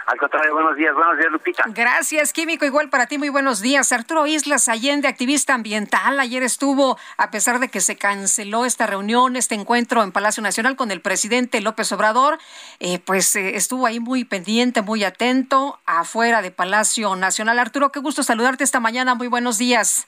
[0.06, 1.64] Al contrario, buenos días, buenos días, Lupita.
[1.68, 2.64] Gracias, Químico.
[2.64, 3.92] Igual para ti, muy buenos días.
[3.92, 9.36] Arturo Islas Allende, activista ambiental, ayer estuvo, a pesar de que se canceló esta reunión,
[9.36, 12.38] este encuentro en Palacio Nacional con el presidente López Obrador,
[12.80, 17.58] eh, pues eh, estuvo ahí muy pendiente, muy atento, afuera de Palacio Nacional.
[17.58, 19.16] Arturo, qué gusto saludarte esta mañana.
[19.16, 20.08] Muy buenos días.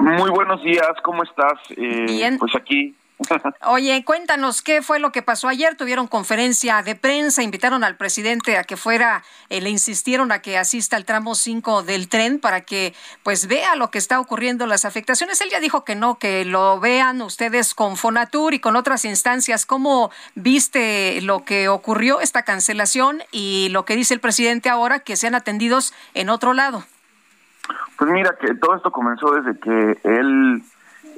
[0.00, 1.60] Muy buenos días, ¿cómo estás?
[1.76, 2.38] Eh, Bien.
[2.38, 2.94] Pues aquí
[3.62, 5.74] Oye, cuéntanos qué fue lo que pasó ayer.
[5.76, 10.58] Tuvieron conferencia de prensa, invitaron al presidente a que fuera, eh, le insistieron a que
[10.58, 14.84] asista al tramo 5 del tren para que pues vea lo que está ocurriendo, las
[14.84, 15.40] afectaciones.
[15.40, 19.64] Él ya dijo que no, que lo vean ustedes con Fonatur y con otras instancias.
[19.64, 25.16] ¿Cómo viste lo que ocurrió, esta cancelación y lo que dice el presidente ahora, que
[25.16, 26.84] sean atendidos en otro lado?
[27.98, 30.62] Pues mira que todo esto comenzó desde que él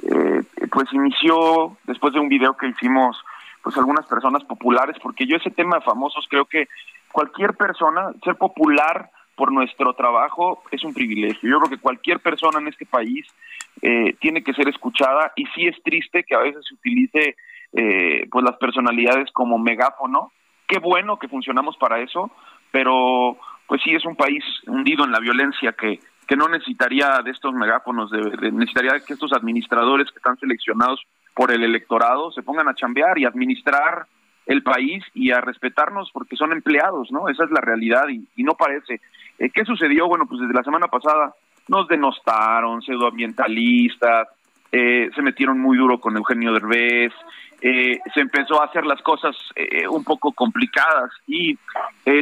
[0.03, 0.38] eh,
[0.69, 3.17] pues inició después de un video que hicimos
[3.61, 6.67] pues algunas personas populares, porque yo ese tema de famosos creo que
[7.11, 11.49] cualquier persona, ser popular por nuestro trabajo es un privilegio.
[11.49, 13.25] Yo creo que cualquier persona en este país
[13.81, 17.35] eh, tiene que ser escuchada y sí es triste que a veces se utilice
[17.73, 20.31] eh, pues las personalidades como megáfono.
[20.67, 22.31] Qué bueno que funcionamos para eso,
[22.71, 25.99] pero pues sí es un país hundido en la violencia que
[26.29, 31.01] que no necesitaría de estos megáfonos, de, necesitaría que estos administradores que están seleccionados
[31.33, 34.05] por el electorado se pongan a chambear y administrar
[34.45, 37.29] el país y a respetarnos porque son empleados, ¿no?
[37.29, 39.01] Esa es la realidad y, no parece.
[39.39, 40.07] Eh, ¿Qué sucedió?
[40.07, 41.33] Bueno, pues desde la semana pasada
[41.67, 44.27] nos denostaron, pseudoambientalistas,
[44.71, 47.11] eh, se metieron muy duro con Eugenio Derbez,
[47.59, 51.57] eh, se empezó a hacer las cosas eh, un poco complicadas y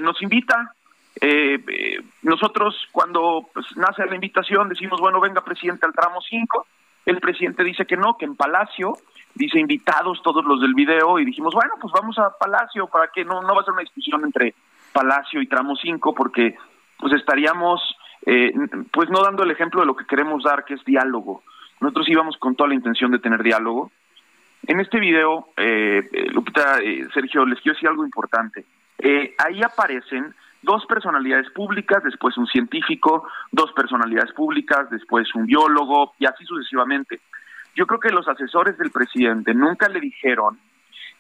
[0.02, 0.74] nos invita
[1.22, 6.68] eh, eh, nosotros cuando pues, nace la invitación decimos, bueno, venga presidente al tramo 5,
[7.06, 8.94] el presidente dice que no, que en Palacio,
[9.34, 13.24] dice invitados todos los del video y dijimos, bueno, pues vamos a Palacio para que
[13.24, 14.54] no, no va a ser una discusión entre
[14.94, 16.56] Palacio y tramo 5 porque
[16.98, 17.82] pues estaríamos
[18.26, 18.52] eh,
[18.92, 21.44] pues no dando el ejemplo de lo que queremos dar, que es diálogo.
[21.80, 23.92] Nosotros íbamos con toda la intención de tener diálogo.
[24.66, 28.66] En este video, eh, Lupita, eh, Sergio, les quiero decir algo importante.
[28.98, 36.14] Eh, ahí aparecen dos personalidades públicas, después un científico, dos personalidades públicas, después un biólogo
[36.20, 37.22] y así sucesivamente.
[37.76, 40.60] Yo creo que los asesores del presidente nunca le dijeron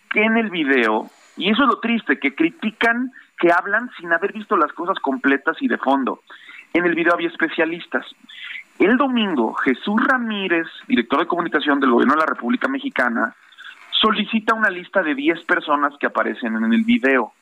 [0.10, 4.34] que en el video, y eso es lo triste, que critican, que hablan sin haber
[4.34, 6.22] visto las cosas completas y de fondo.
[6.74, 8.06] En el video había especialistas.
[8.80, 13.36] El domingo, Jesús Ramírez, director de comunicación del gobierno de la República Mexicana,
[14.02, 17.34] solicita una lista de 10 personas que aparecen en el video.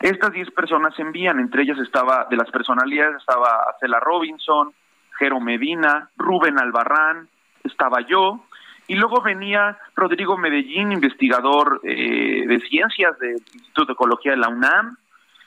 [0.00, 4.72] Estas 10 personas envían, entre ellas estaba, de las personalidades estaba Acela Robinson,
[5.18, 7.28] Jero Medina, Rubén Albarrán,
[7.62, 8.44] estaba yo,
[8.88, 14.48] y luego venía Rodrigo Medellín, investigador eh, de ciencias del Instituto de Ecología de la
[14.48, 14.96] UNAM,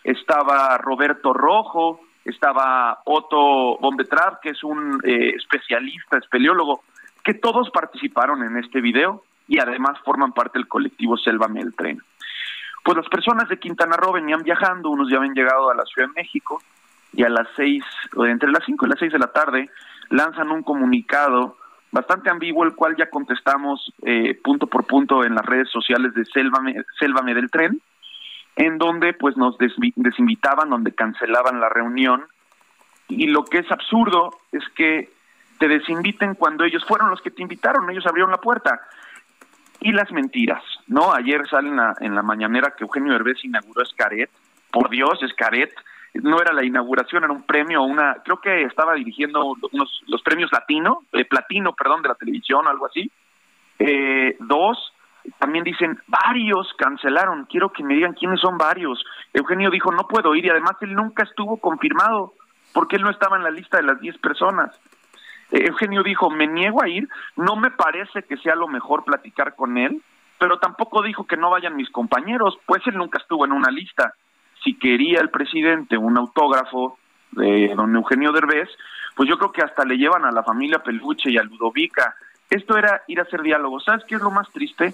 [0.03, 6.83] estaba Roberto Rojo, estaba Otto Bombetrav, que es un eh, especialista, espeleólogo,
[7.23, 12.01] que todos participaron en este video y además forman parte del colectivo Selva Meltren
[12.85, 16.07] pues las personas de Quintana Roo venían viajando, unos ya habían llegado a la Ciudad
[16.07, 16.61] de México
[17.13, 17.83] y a las seis,
[18.27, 19.71] entre las cinco y las seis de la tarde,
[20.11, 21.57] lanzan un comunicado
[21.91, 26.25] bastante ambiguo, el cual ya contestamos eh, punto por punto en las redes sociales de
[26.25, 27.81] Sélvame, del Tren,
[28.55, 32.27] en donde pues nos desinvitaban, donde cancelaban la reunión,
[33.07, 35.09] y lo que es absurdo es que
[35.57, 38.79] te desinviten cuando ellos fueron los que te invitaron, ellos abrieron la puerta
[39.85, 41.13] y las mentiras, ¿no?
[41.13, 44.31] Ayer sale en la, en mañanera que Eugenio Herbés inauguró Escaret.
[44.71, 45.71] Por Dios, Escaret
[46.15, 50.51] no era la inauguración, era un premio, una, creo que estaba dirigiendo unos, los premios
[50.51, 53.11] latino, eh, platino, perdón, de la televisión, algo así.
[53.77, 54.91] Eh, dos,
[55.37, 57.45] también dicen, varios cancelaron.
[57.45, 59.05] Quiero que me digan quiénes son varios.
[59.33, 62.33] Eugenio dijo, no puedo ir y además él nunca estuvo confirmado
[62.73, 64.81] porque él no estaba en la lista de las 10 personas.
[65.51, 69.77] Eugenio dijo, me niego a ir, no me parece que sea lo mejor platicar con
[69.77, 70.01] él,
[70.39, 74.13] pero tampoco dijo que no vayan mis compañeros, pues él nunca estuvo en una lista.
[74.63, 76.97] Si quería el presidente un autógrafo
[77.31, 78.69] de don Eugenio Derbez,
[79.15, 82.15] pues yo creo que hasta le llevan a la familia Peluche y a Ludovica.
[82.49, 83.79] Esto era ir a hacer diálogo.
[83.79, 84.93] ¿Sabes qué es lo más triste?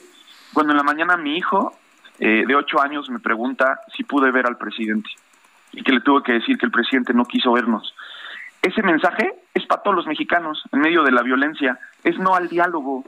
[0.53, 1.73] Cuando en la mañana mi hijo
[2.19, 5.09] eh, de ocho años me pregunta si pude ver al presidente
[5.73, 7.95] y que le tuve que decir que el presidente no quiso vernos.
[8.61, 12.47] Ese mensaje es para todos los mexicanos en medio de la violencia, es no al
[12.47, 13.03] diálogo.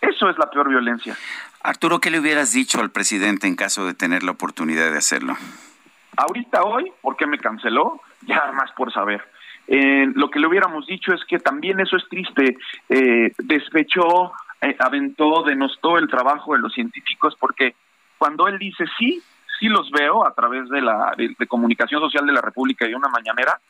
[0.00, 1.16] Eso es la peor violencia.
[1.62, 5.36] Arturo, ¿qué le hubieras dicho al presidente en caso de tener la oportunidad de hacerlo?
[6.16, 8.00] Ahorita hoy, ¿por qué me canceló?
[8.22, 9.22] Ya más por saber.
[9.66, 12.56] Eh, lo que le hubiéramos dicho es que también eso es triste,
[12.88, 17.74] eh, despechó, eh, aventó, denostó el trabajo de los científicos porque
[18.18, 19.22] cuando él dice sí,
[19.58, 22.94] sí los veo a través de la de, de comunicación social de la República y
[22.94, 23.60] una mañanera,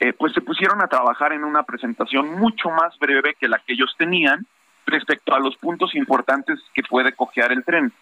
[0.00, 3.72] eh, pues se pusieron a trabajar en una presentación mucho más breve que la que
[3.72, 4.46] ellos tenían
[4.84, 7.92] respecto a los puntos importantes que puede cojear el tren.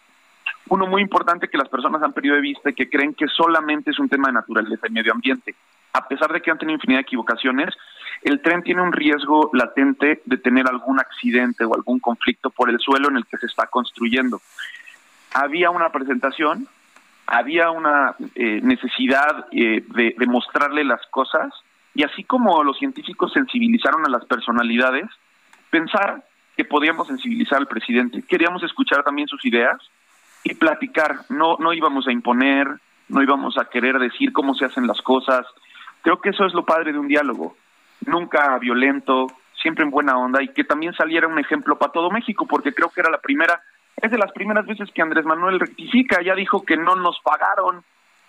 [0.68, 3.90] Uno muy importante que las personas han perdido de vista y que creen que solamente
[3.90, 5.54] es un tema de naturaleza y medio ambiente.
[5.92, 7.74] A pesar de que han tenido infinidad de equivocaciones,
[8.22, 12.80] el tren tiene un riesgo latente de tener algún accidente o algún conflicto por el
[12.80, 14.40] suelo en el que se está construyendo.
[15.34, 16.66] Había una presentación,
[17.26, 21.52] había una eh, necesidad eh, de, de mostrarle las cosas
[21.94, 25.06] y así como los científicos sensibilizaron a las personalidades,
[25.70, 26.24] pensar
[26.56, 28.22] que podíamos sensibilizar al presidente.
[28.28, 29.78] Queríamos escuchar también sus ideas
[30.42, 31.20] y platicar.
[31.28, 32.68] No, no íbamos a imponer,
[33.08, 35.46] no íbamos a querer decir cómo se hacen las cosas.
[36.02, 37.56] Creo que eso es lo padre de un diálogo.
[38.06, 39.26] Nunca violento,
[39.60, 42.90] siempre en buena onda y que también saliera un ejemplo para todo México, porque creo
[42.90, 43.62] que era la primera,
[43.96, 47.82] es de las primeras veces que Andrés Manuel rectifica, ya dijo que no nos pagaron,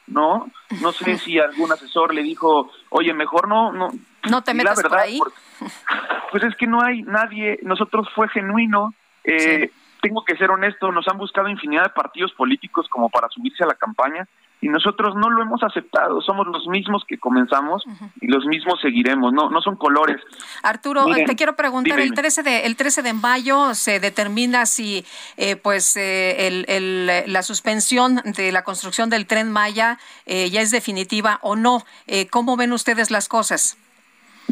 [0.08, 0.50] ¿no?
[0.82, 3.90] No sé si algún asesor le dijo, oye, mejor no, no.
[4.30, 5.18] No te metas por ahí.
[5.18, 5.38] porque-
[6.32, 9.72] pues es que no hay nadie, nosotros fue genuino, eh,
[10.02, 13.68] tengo que ser honesto, nos han buscado infinidad de partidos políticos como para subirse a
[13.68, 14.28] la campaña
[14.66, 17.84] y nosotros no lo hemos aceptado, somos los mismos que comenzamos
[18.20, 20.18] y los mismos seguiremos, no no son colores.
[20.64, 22.22] Arturo, Miren, te quiero preguntar, dime, el dime.
[22.22, 25.06] 13 de el 13 de mayo se determina si
[25.38, 30.62] eh, pues eh, el, el- la suspensión de la construcción del tren Maya eh, ya
[30.62, 31.84] es definitiva o no.
[32.08, 33.78] Eh, ¿Cómo ven ustedes las cosas?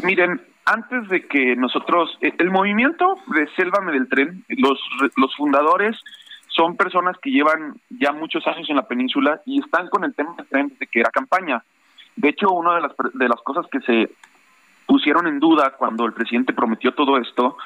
[0.02, 4.78] Miren, antes de que nosotros, eh, el movimiento de Sélvame del Tren, los,
[5.16, 5.96] los fundadores
[6.54, 10.36] son personas que llevan ya muchos años en la península y están con el tema
[10.50, 11.62] desde que era campaña.
[12.16, 14.10] De hecho, una de las, de las cosas que se
[14.86, 17.56] pusieron en duda cuando el presidente prometió todo esto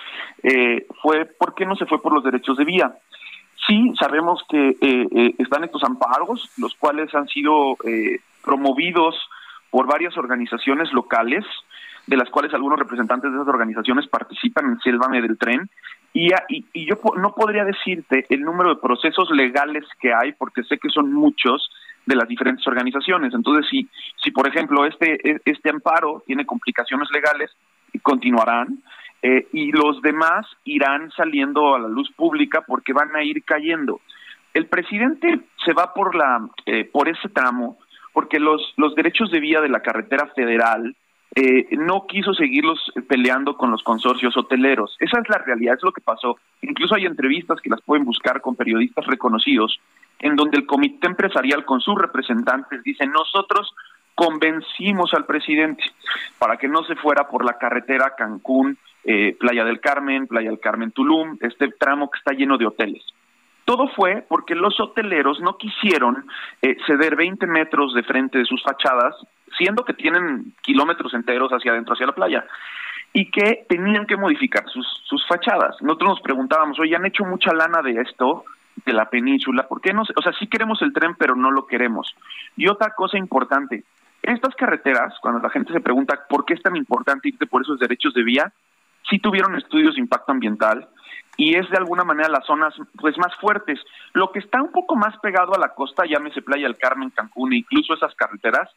[0.43, 2.95] eh, fue por qué no se fue por los derechos de vía.
[3.67, 9.15] Sí, sabemos que eh, eh, están estos amparos, los cuales han sido eh, promovidos
[9.71, 11.45] por varias organizaciones locales,
[12.09, 15.69] de las cuales algunos representantes de esas organizaciones participan en Sélvame del Tren,
[16.15, 20.63] y, y, y yo no podría decirte el número de procesos legales que hay, porque
[20.65, 21.69] sé que son muchos
[22.07, 23.35] de las diferentes organizaciones.
[23.35, 23.87] Entonces, si,
[24.17, 27.51] si por ejemplo este, e- este amparo tiene complicaciones legales,
[28.03, 28.79] continuarán,
[29.21, 34.01] eh, y los demás irán saliendo a la luz pública porque van a ir cayendo.
[34.55, 37.77] El presidente se va por la eh, por ese tramo
[38.15, 40.97] porque los los derechos de vía de la carretera federal
[41.35, 44.97] eh, no quiso seguirlos peleando con los consorcios hoteleros.
[44.99, 46.39] Esa es la realidad, es lo que pasó.
[46.63, 49.79] Incluso hay entrevistas que las pueden buscar con periodistas reconocidos,
[50.21, 53.75] en donde el comité empresarial con sus representantes dice, nosotros
[54.15, 55.85] convencimos al presidente
[56.39, 60.59] para que no se fuera por la carretera Cancún, eh, Playa del Carmen, Playa del
[60.59, 63.05] Carmen Tulum, este tramo que está lleno de hoteles.
[63.69, 66.25] Todo fue porque los hoteleros no quisieron
[66.63, 69.15] eh, ceder 20 metros de frente de sus fachadas,
[69.59, 72.47] siendo que tienen kilómetros enteros hacia adentro, hacia la playa,
[73.13, 75.77] y que tenían que modificar sus, sus fachadas.
[75.83, 78.47] Nosotros nos preguntábamos, oye, han hecho mucha lana de esto,
[78.87, 80.01] de la península, ¿por qué no?
[80.01, 82.17] O sea, sí queremos el tren, pero no lo queremos.
[82.57, 83.85] Y otra cosa importante,
[84.23, 87.79] estas carreteras, cuando la gente se pregunta por qué es tan importante irte por esos
[87.79, 88.51] derechos de vía,
[89.11, 90.89] sí tuvieron estudios de impacto ambiental
[91.39, 93.81] y es de alguna manera las zonas pues más fuertes.
[94.13, 97.53] Lo que está un poco más pegado a la costa, llámese Playa del Carmen, Cancún,
[97.53, 98.69] e incluso esas carreteras,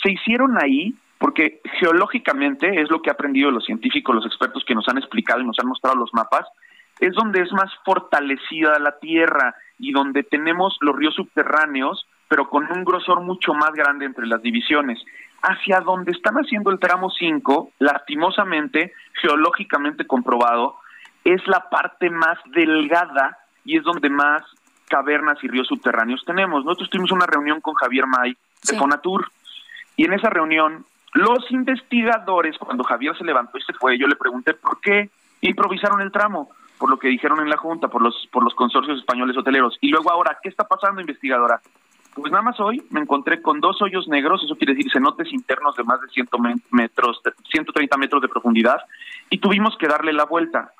[0.00, 4.76] se hicieron ahí porque geológicamente es lo que ha aprendido los científicos, los expertos que
[4.76, 6.46] nos han explicado y nos han mostrado los mapas,
[7.00, 12.70] es donde es más fortalecida la tierra y donde tenemos los ríos subterráneos, pero con
[12.70, 15.02] un grosor mucho más grande entre las divisiones.
[15.42, 20.76] Hacia donde están haciendo el tramo 5, lastimosamente, geológicamente comprobado,
[21.24, 24.42] es la parte más delgada y es donde más
[24.88, 26.64] cavernas y ríos subterráneos tenemos.
[26.64, 28.76] Nosotros tuvimos una reunión con Javier May de Sí.
[28.78, 29.30] Fonatur
[29.96, 30.84] y en esa reunión
[31.14, 36.00] los investigadores, cuando Javier se levantó y se fue, yo le pregunté por qué improvisaron
[36.00, 39.36] el tramo, por lo que dijeron en la Junta, por los, por los consorcios españoles
[39.36, 39.76] hoteleros.
[39.80, 41.60] Y luego ahora, ¿qué está pasando, investigadora?
[42.14, 45.76] Pues nada más hoy me encontré con dos hoyos negros, eso quiere decir cenotes internos
[45.76, 48.78] de más de 100 me- metros, de 130 metros de profundidad,
[49.30, 50.72] y tuvimos que darle la vuelta.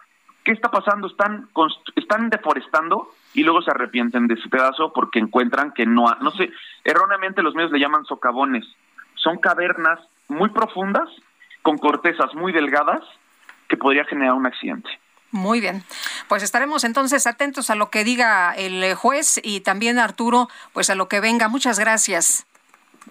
[0.49, 1.09] ¿Qué está pasando?
[1.09, 1.47] Están
[1.95, 6.31] están deforestando y luego se arrepienten de ese pedazo porque encuentran que no, ha- no
[6.31, 6.51] sé,
[6.85, 8.65] erróneamente los medios le llaman socavones.
[9.17, 11.07] Son cavernas muy profundas
[11.61, 13.03] con cortezas muy delgadas
[13.69, 14.89] que podría generar un accidente.
[15.33, 15.83] Muy bien.
[16.31, 20.89] Pues estaremos entonces atentos a lo que diga el eh, juez y también Arturo, pues
[20.89, 21.49] a lo que venga.
[21.49, 22.47] Muchas gracias.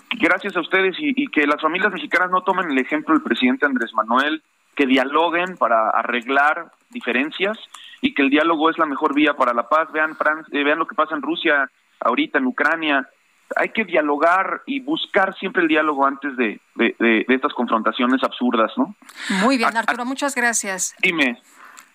[0.10, 3.68] Gracias a ustedes y, y que las familias mexicanas no tomen el ejemplo del presidente
[3.68, 4.42] Andrés Manuel,
[4.78, 7.58] que dialoguen para arreglar diferencias
[8.00, 9.92] y que el diálogo es la mejor vía para la paz.
[9.92, 13.10] Vean, Fran- eh, vean lo que pasa en Rusia, ahorita en Ucrania.
[13.56, 18.24] Hay que dialogar y buscar siempre el diálogo antes de, de- de- de estas confrontaciones
[18.24, 18.94] absurdas, ¿no?
[19.42, 20.96] Muy bien, Arturo, muchas gracias.
[21.02, 21.42] Dime.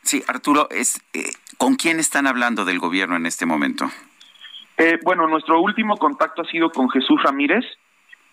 [0.03, 3.89] Sí, Arturo, es, eh, ¿con quién están hablando del gobierno en este momento?
[4.77, 7.65] Eh, bueno, nuestro último contacto ha sido con Jesús Ramírez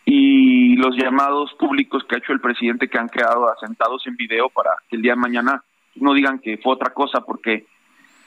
[0.06, 4.50] y los llamados públicos que ha hecho el presidente que han quedado asentados en video
[4.50, 5.64] para que el día de mañana
[5.96, 7.66] no digan que fue otra cosa, porque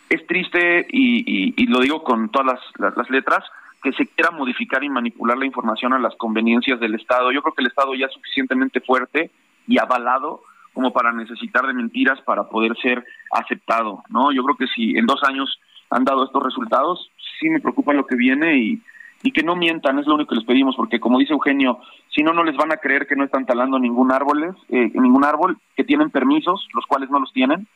[0.09, 3.45] es triste y, y- lo digo con todas las, las- las letras,
[3.83, 7.33] que se quiera modificar y manipular la información a las conveniencias del Estado.
[7.33, 9.31] Yo creo que el Estado ya es suficientemente fuerte
[9.67, 10.43] y avalado
[10.73, 14.31] como para necesitar de mentiras para poder ser aceptado, ¿no?
[14.33, 15.59] Yo creo que si en dos años
[15.91, 18.83] han dado estos resultados, sí me preocupa lo que viene y,
[19.23, 21.79] y que no mientan, es lo único que les pedimos, porque como dice Eugenio,
[22.09, 25.25] si no, no les van a creer que no están talando ningún árbol, eh, ningún
[25.25, 27.67] árbol, que tienen permisos, los cuales no los tienen.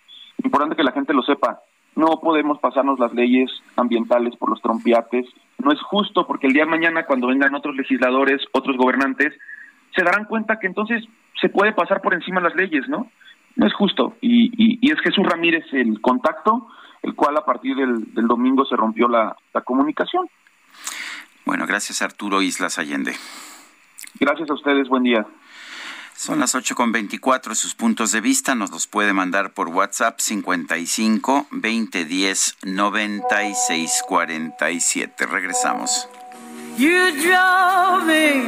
[0.43, 1.61] Importante que la gente lo sepa.
[1.95, 5.27] No podemos pasarnos las leyes ambientales por los trompiates.
[5.59, 9.33] No es justo porque el día de mañana, cuando vengan otros legisladores, otros gobernantes,
[9.95, 11.05] se darán cuenta que entonces
[11.41, 13.11] se puede pasar por encima las leyes, ¿no?
[13.55, 14.15] No es justo.
[14.21, 16.67] Y, y- y es Jesús Ramírez el contacto,
[17.03, 20.29] el cual a partir del, domingo se rompió la comunicación.
[21.47, 23.17] Bueno, gracias Arturo Islas Allende.
[24.21, 25.27] Gracias a ustedes, buen día.
[26.17, 32.57] Son las 8.24, sus puntos de vista nos los puede mandar por WhatsApp 55 2010
[32.63, 35.27] 9647.
[35.27, 36.09] Regresamos.
[36.77, 38.43] You drove me,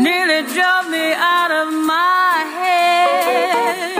[0.00, 3.99] nearly drove me out of my head.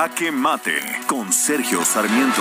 [0.00, 2.40] Jaque Mate con Sergio Sarmiento.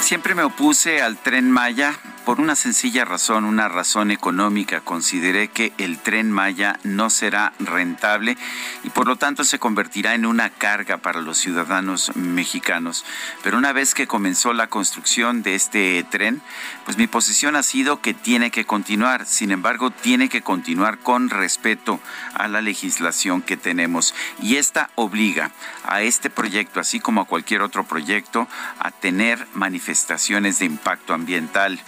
[0.00, 1.94] Siempre me opuse al tren Maya
[2.26, 4.80] por una sencilla razón, una razón económica.
[4.80, 8.36] Consideré que el tren Maya no será rentable
[8.82, 13.04] y por lo tanto se convertirá en una carga para los ciudadanos mexicanos.
[13.44, 16.42] Pero una vez que comenzó la construcción de este tren,
[16.84, 19.24] pues mi posición ha sido que tiene que continuar.
[19.24, 22.00] Sin embargo, tiene que continuar con respeto
[22.34, 24.16] a la legislación que tenemos.
[24.42, 25.52] Y esta obliga
[25.84, 28.48] a este proyecto, así como a cualquier otro proyecto,
[28.80, 31.80] a tener manifestaciones de impacto ambiental.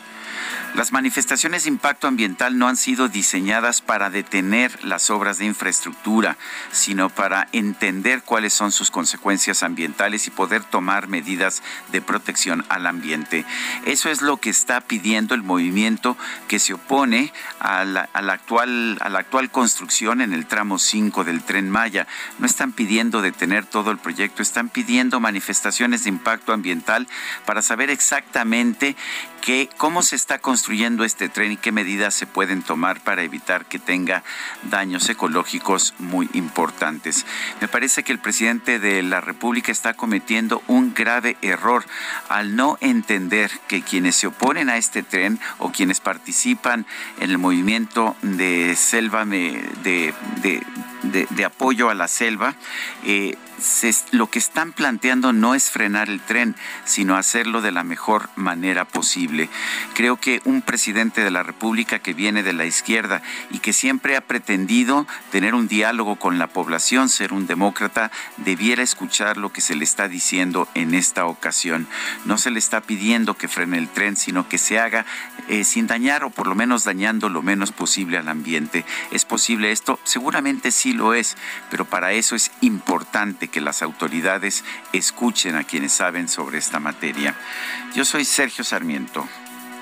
[0.74, 6.36] Las manifestaciones de impacto ambiental no han sido diseñadas para detener las obras de infraestructura,
[6.70, 12.86] sino para entender cuáles son sus consecuencias ambientales y poder tomar medidas de protección al
[12.86, 13.44] ambiente.
[13.86, 16.16] Eso es lo que está pidiendo el movimiento
[16.46, 21.42] que se opone a la, actual, a la actual construcción en el tramo 5 del
[21.42, 22.06] tren Maya.
[22.38, 27.08] No están pidiendo detener todo el proyecto, están pidiendo manifestaciones de impacto ambiental
[27.46, 28.96] para saber exactamente
[29.40, 33.66] que, cómo se está construyendo este tren y qué medidas se pueden tomar para evitar
[33.66, 34.22] que tenga
[34.64, 37.26] daños ecológicos muy importantes.
[37.60, 41.84] Me parece que el presidente de la República está cometiendo un grave error
[42.28, 46.86] al no entender que quienes se oponen a este tren o quienes participan
[47.20, 50.14] en el movimiento de selva de,
[51.02, 52.54] de, apoyo a la selva,
[53.04, 53.36] eh,
[54.12, 56.54] lo que están planteando no es frenar el tren,
[56.84, 59.27] sino hacerlo de la mejor manera posible.
[59.94, 64.16] Creo que un presidente de la República que viene de la izquierda y que siempre
[64.16, 69.60] ha pretendido tener un diálogo con la población, ser un demócrata, debiera escuchar lo que
[69.60, 71.86] se le está diciendo en esta ocasión.
[72.24, 75.04] No se le está pidiendo que frene el tren, sino que se haga
[75.48, 78.84] eh, sin dañar o por lo menos dañando lo menos posible al ambiente.
[79.10, 79.98] ¿Es posible esto?
[80.04, 81.36] Seguramente sí lo es,
[81.70, 87.34] pero para eso es importante que las autoridades escuchen a quienes saben sobre esta materia.
[87.94, 89.17] Yo soy Sergio Sarmiento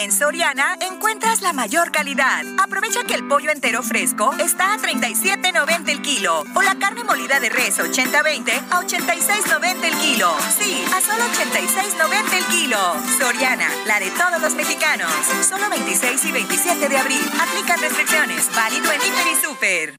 [0.00, 2.44] En Soriana encuentras la mayor calidad.
[2.62, 7.40] Aprovecha que el pollo entero fresco está a 37.90 el kilo o la carne molida
[7.40, 10.30] de res 80-20 a 86.90 el kilo.
[10.56, 12.78] Sí, a solo 86.90 el kilo.
[13.18, 15.10] Soriana, la de todos los mexicanos.
[15.42, 17.30] Solo 26 y 27 de abril.
[17.40, 18.48] Aplican restricciones.
[18.54, 19.96] Válido en Hiper y Super.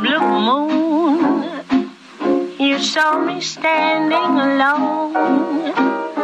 [0.00, 1.62] Blue moon,
[2.58, 6.17] you saw me standing alone.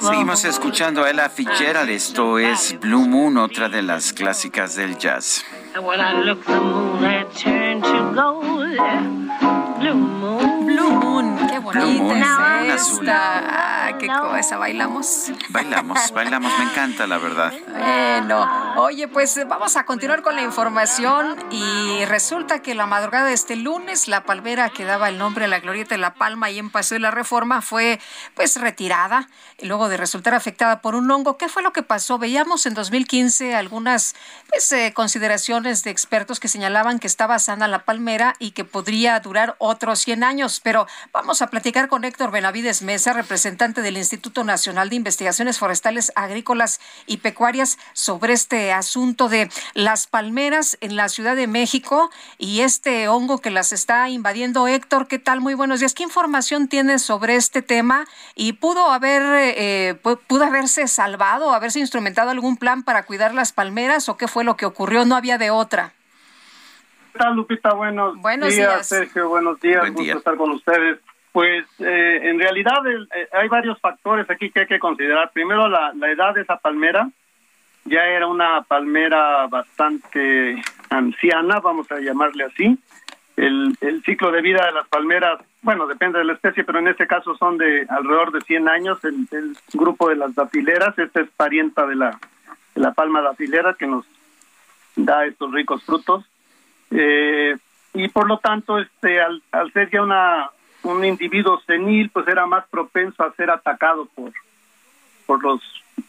[0.00, 1.90] Seguimos escuchando a Ella Fitzgerald.
[1.90, 5.44] Esto es Blue Moon, otra de las clásicas del jazz.
[9.78, 9.94] Blue
[11.64, 13.86] Bonita es esta.
[13.86, 15.32] Ah, qué cosa, ¿bailamos?
[15.48, 17.54] Bailamos, bailamos, me encanta, la verdad.
[17.70, 23.32] Bueno, oye, pues vamos a continuar con la información y resulta que la madrugada de
[23.32, 26.58] este lunes la palmera que daba el nombre a la glorieta de La Palma y
[26.58, 27.98] en Paseo de la Reforma fue
[28.34, 29.28] pues retirada
[29.62, 31.38] luego de resultar afectada por un hongo.
[31.38, 32.18] ¿Qué fue lo que pasó?
[32.18, 34.14] Veíamos en 2015 algunas
[34.50, 39.18] pues, eh, consideraciones de expertos que señalaban que estaba sana la palmera y que podría
[39.20, 44.42] durar otros 100 años, pero vamos a platicar con Héctor Benavides Mesa, representante del Instituto
[44.42, 51.08] Nacional de Investigaciones Forestales, Agrícolas y Pecuarias, sobre este asunto de las palmeras en la
[51.08, 54.66] Ciudad de México y este hongo que las está invadiendo.
[54.66, 55.40] Héctor, ¿qué tal?
[55.40, 55.94] Muy buenos días.
[55.94, 58.04] ¿Qué información tienes sobre este tema?
[58.34, 59.22] ¿Y pudo haber,
[59.56, 59.94] eh,
[60.26, 64.56] pudo haberse salvado, haberse instrumentado algún plan para cuidar las palmeras o qué fue lo
[64.56, 65.04] que ocurrió?
[65.04, 65.92] No había de otra.
[67.12, 67.74] ¿Qué tal, Lupita?
[67.74, 68.16] Buenos,
[68.50, 69.28] días, Sergio.
[69.28, 69.88] Buenos días.
[69.92, 70.98] Gusto estar con ustedes.
[71.34, 75.32] Pues eh, en realidad eh, hay varios factores aquí que hay que considerar.
[75.32, 77.10] Primero, la, edad de esa palmera.
[77.86, 82.78] Ya era una palmera bastante anciana, vamos a llamarle así.
[83.36, 87.08] El, ciclo de vida de las palmeras, bueno, depende de la especie, pero en este
[87.08, 89.04] caso son de alrededor de 100 años.
[89.04, 92.16] El, el grupo de las dafileras, esta es parienta de la,
[92.76, 94.06] de la palma dafilera que nos
[94.94, 96.24] da estos ricos frutos.
[96.92, 97.56] Eh,
[97.94, 99.42] y por lo tanto, este, al,
[99.72, 100.50] ser ya una,
[100.84, 104.32] un individuo senil, pues era más propenso a ser atacado por,
[105.26, 105.60] por los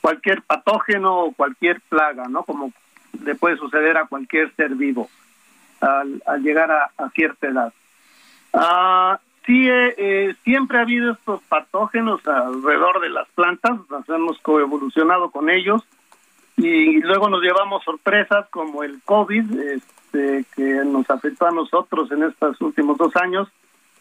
[0.01, 2.43] cualquier patógeno o cualquier plaga, ¿no?
[2.43, 2.71] Como
[3.23, 5.09] le puede suceder a cualquier ser vivo
[5.81, 7.73] al, llegar a, cierta edad.
[8.53, 14.39] Ah, sí, eh, eh, siempre ha habido estos patógenos alrededor de las plantas, nos hemos
[14.39, 15.83] coevolucionado con ellos
[16.57, 22.23] y luego nos llevamos sorpresas como el COVID, este, que nos afectó a nosotros en
[22.23, 23.49] estos últimos dos años.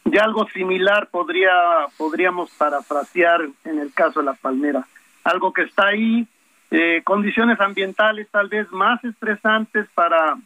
[0.05, 1.53] Y algo similar podría
[1.97, 4.87] podríamos parafrasear en el caso de la palmera.
[5.25, 6.27] Algo que está ahí,
[6.71, 10.37] eh, condiciones ambientales tal vez más estresantes para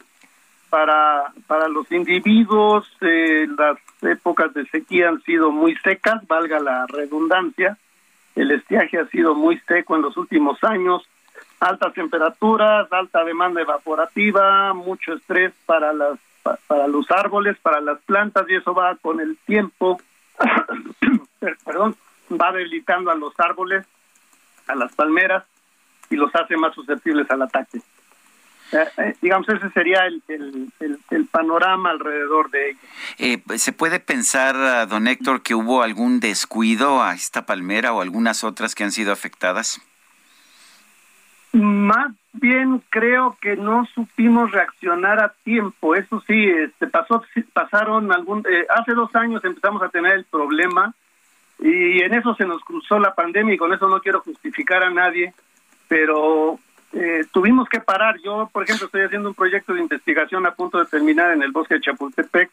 [0.71, 2.87] para para los individuos.
[3.01, 7.77] Eh, las épocas de sequía han sido muy secas, valga la redundancia.
[8.37, 11.03] El estiaje ha sido muy seco en los últimos años
[11.61, 16.19] altas temperaturas, alta demanda evaporativa, mucho estrés para las
[16.67, 20.01] para los árboles, para las plantas y eso va con el tiempo,
[21.65, 21.97] perdón,
[22.31, 23.87] va debilitando a los árboles,
[24.67, 25.45] a las palmeras
[26.11, 27.81] y los hace más susceptibles al ataque.
[28.71, 32.79] Eh, eh, digamos, ese sería el, el, panorama alrededor de ello.
[33.19, 38.45] Eh, ¿Se puede pensar, don Héctor, que hubo algún descuido a esta palmera o algunas
[38.45, 39.81] otras que han sido afectadas?
[41.53, 45.95] Más bien creo que no supimos reaccionar a tiempo.
[45.95, 47.23] Eso sí, este, pasó,
[47.53, 50.95] pasaron algún, eh, hace dos años empezamos a tener el problema
[51.59, 54.91] y en eso se nos cruzó la pandemia y con eso no quiero justificar a
[54.91, 55.35] nadie,
[55.89, 56.59] pero
[56.93, 58.17] eh, tuvimos que parar.
[58.23, 61.51] Yo, por ejemplo, estoy haciendo un proyecto de investigación a punto de terminar en el
[61.51, 62.51] bosque de Chapultepec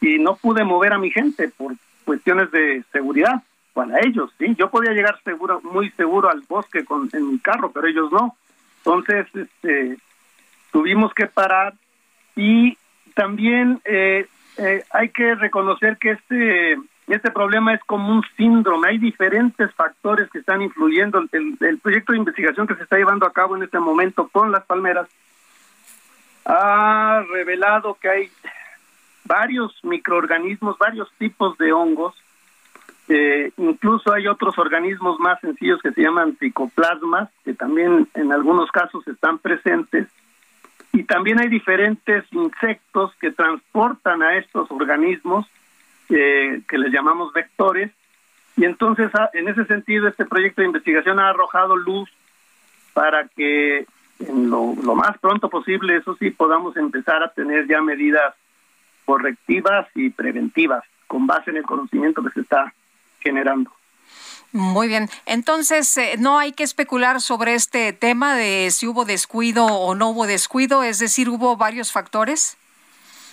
[0.00, 1.74] y no pude mover a mi gente por
[2.04, 3.42] cuestiones de seguridad
[3.74, 4.54] para ellos, sí.
[4.56, 8.36] Yo podía llegar seguro, muy seguro al bosque con, en mi carro, pero ellos no.
[8.78, 9.98] Entonces, este,
[10.72, 11.74] tuvimos que parar
[12.36, 12.78] y
[13.14, 14.26] también eh,
[14.56, 18.88] eh, hay que reconocer que este este problema es como un síndrome.
[18.88, 21.22] Hay diferentes factores que están influyendo.
[21.32, 24.50] El, el proyecto de investigación que se está llevando a cabo en este momento con
[24.50, 25.06] las palmeras
[26.46, 28.30] ha revelado que hay
[29.24, 32.14] varios microorganismos, varios tipos de hongos
[33.08, 38.70] eh, incluso hay otros organismos más sencillos que se llaman psicoplasmas, que también en algunos
[38.70, 40.08] casos están presentes.
[40.92, 45.46] Y también hay diferentes insectos que transportan a estos organismos,
[46.08, 47.90] eh, que les llamamos vectores.
[48.56, 52.08] Y entonces, ah, en ese sentido, este proyecto de investigación ha arrojado luz
[52.94, 53.86] para que
[54.20, 58.34] en lo, lo más pronto posible, eso sí, podamos empezar a tener ya medidas
[59.04, 62.72] correctivas y preventivas con base en el conocimiento que se está
[63.24, 63.72] generando.
[64.54, 65.08] Muy bien.
[65.26, 70.10] Entonces, eh, no hay que especular sobre este tema de si hubo descuido o no
[70.10, 72.56] hubo descuido, es decir, hubo varios factores.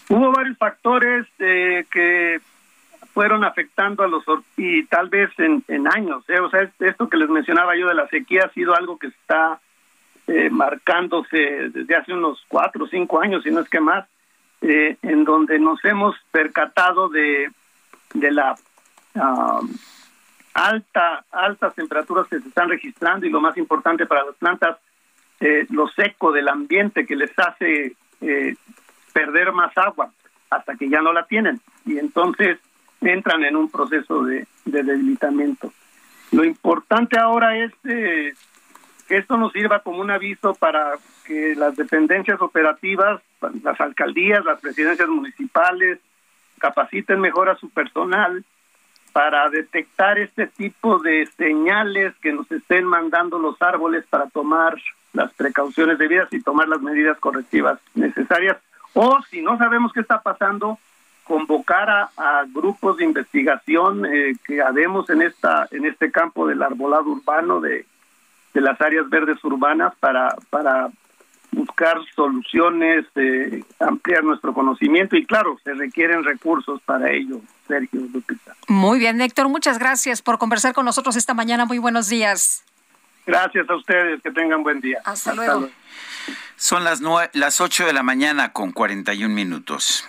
[0.09, 2.41] Hubo varios factores eh, que
[3.13, 4.23] fueron afectando a los
[4.57, 6.27] y tal vez en, años.
[6.27, 6.39] Eh.
[6.39, 9.59] O sea, esto que les mencionaba yo de la sequía ha sido algo que está
[10.49, 14.07] marcándose desde hace unos cuatro o cinco años, si no es que más,
[14.61, 17.51] en donde nos hemos percatado de,
[18.13, 18.55] de la
[20.53, 24.77] alta, altas temperaturas que se están registrando y lo más importante para las plantas,
[25.39, 28.55] eh, lo seco del ambiente que les hace eh,
[29.13, 30.11] perder más agua
[30.49, 32.59] hasta que ya no la tienen y entonces
[33.01, 35.73] entran en un proceso de, debilitamiento.
[36.31, 38.33] Lo importante ahora es eh,
[39.07, 40.93] que esto nos sirva como un aviso para
[41.25, 43.21] que las dependencias operativas,
[43.63, 45.99] las alcaldías, las presidencias municipales,
[46.59, 48.45] capaciten mejor a su personal
[49.13, 54.75] para detectar este tipo de señales que nos estén mandando los árboles para tomar
[55.13, 58.57] las precauciones debidas y tomar las medidas correctivas necesarias.
[58.93, 60.77] O si no sabemos qué está pasando,
[61.23, 67.05] convocar a, grupos de investigación eh, que habemos en esta en este campo del arbolado
[67.05, 67.85] urbano de,
[68.53, 70.89] de las áreas verdes urbanas para para
[71.51, 78.55] buscar soluciones, eh, ampliar nuestro conocimiento y claro, se requieren recursos para ello, Sergio Lupita.
[78.67, 81.65] Muy bien, Héctor, muchas gracias por conversar con nosotros esta mañana.
[81.65, 82.63] Muy buenos días.
[83.25, 84.99] Gracias a ustedes, que tengan buen día.
[85.05, 85.69] Hasta, luego.
[86.55, 87.01] Son las,
[87.33, 90.07] las 8 de la mañana con 41 minutos.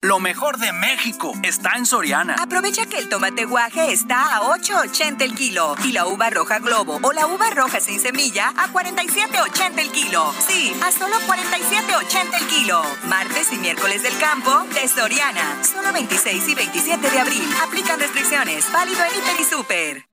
[0.00, 2.36] Lo mejor de México está en Soriana.
[2.38, 7.00] Aprovecha que el tomate guaje está a 8.80 el kilo y la uva roja globo
[7.02, 10.32] o la uva roja sin semilla a 47.80 el kilo.
[10.38, 12.80] Sí, a solo 47.80 el kilo.
[13.08, 15.64] Martes y miércoles del campo de Soriana.
[15.64, 17.48] Solo 26 y 27 de abril.
[17.66, 18.70] Aplican restricciones.
[18.70, 20.08] Válido en Hiper y Super.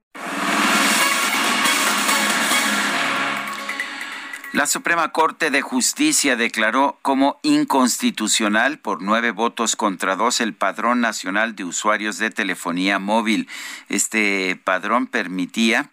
[4.55, 11.01] La Suprema Corte de Justicia declaró como inconstitucional por nueve votos contra dos el Padrón
[11.01, 13.49] Nacional de Usuarios de Telefonía Móvil.
[13.89, 15.89] Este padrón permitía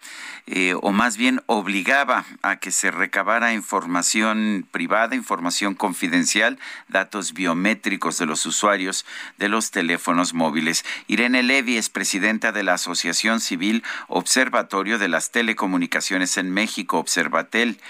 [0.46, 6.58] eh, o más bien obligaba a que se recabara información privada, información confidencial,
[6.88, 9.04] datos biométricos de los usuarios
[9.38, 10.84] de los teléfonos móviles.
[11.08, 17.80] Irene Levy es presidenta de la Asociación Civil Observatorio de las Telecomunicaciones en México, Observatel.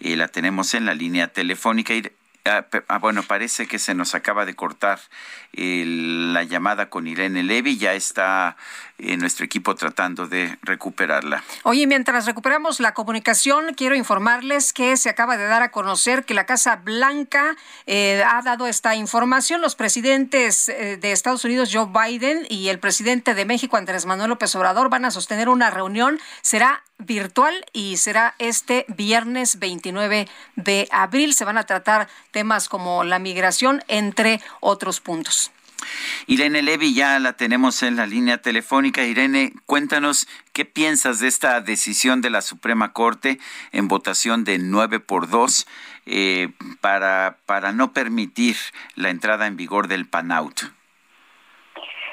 [0.00, 1.94] El la tenemos en la línea telefónica.
[2.44, 5.00] Ah, ah, bueno, parece que se nos acaba de cortar
[5.52, 7.76] la llamada con Irene Levy.
[7.76, 8.56] Ya está
[9.04, 11.42] eh, nuestro equipo tratando de recuperarla.
[11.64, 16.34] Oye, mientras recuperamos la comunicación, quiero informarles que se acaba de dar a conocer que
[16.34, 17.56] la Casa Blanca
[17.86, 19.60] eh, ha dado esta información.
[19.60, 24.30] Los presidentes eh, de Estados Unidos, Joe Biden, y el presidente de México, Andrés Manuel
[24.30, 26.20] López Obrador, van a sostener una reunión.
[26.40, 31.34] Será virtual y será este viernes 29 de abril.
[31.34, 35.50] Se van a tratar temas como la migración, entre otros puntos.
[36.26, 39.04] Irene Levy ya la tenemos en la línea telefónica.
[39.04, 43.38] Irene, cuéntanos qué piensas de esta decisión de la Suprema Corte
[43.72, 45.66] en votación de 9 por 2
[46.06, 48.56] eh, para, para no permitir
[48.94, 50.72] la entrada en vigor del PANAUT.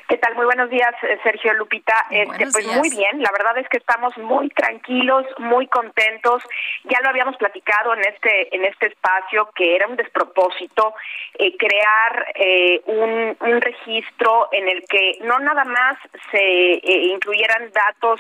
[0.10, 0.34] ¿Qué tal?
[0.34, 1.94] Muy buenos días, eh, Sergio Lupita.
[2.10, 6.42] Este, pues muy bien, la verdad es que estamos muy tranquilos, muy contentos.
[6.86, 10.96] Ya lo habíamos platicado en este en este espacio que era un despropósito
[11.38, 16.00] eh, crear eh, un, un, registro en el que no nada más
[16.32, 18.20] se incluyeran datos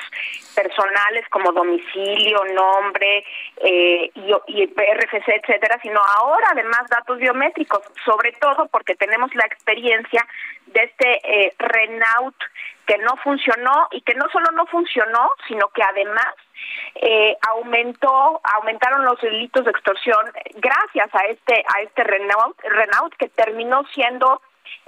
[0.56, 3.26] personales como domicilio, nombre
[3.64, 10.24] y, y RFC, etcétera, sino ahora además datos biométricos, sobre todo porque tenemos la experiencia
[10.74, 12.36] de este eh, Renault
[12.86, 16.34] que no funcionó y que no solo no funcionó, sino que además
[16.96, 20.26] eh, aumentó, aumentaron los delitos de extorsión
[20.56, 24.42] gracias a este a este Renault, Renault que terminó siendo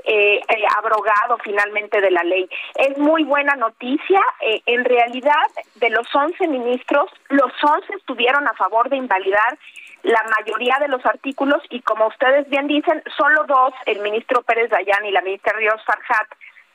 [0.04, 0.42] eh,
[0.78, 2.50] abrogado finalmente de la ley.
[2.76, 4.22] Es muy buena noticia.
[4.42, 5.46] Eh, en realidad,
[5.76, 9.58] de los 11 ministros, los 11 estuvieron a favor de invalidar
[10.04, 14.70] la mayoría de los artículos y como ustedes bien dicen, solo dos, el ministro Pérez
[14.72, 16.28] Dayan y la ministra Ríos Farhat,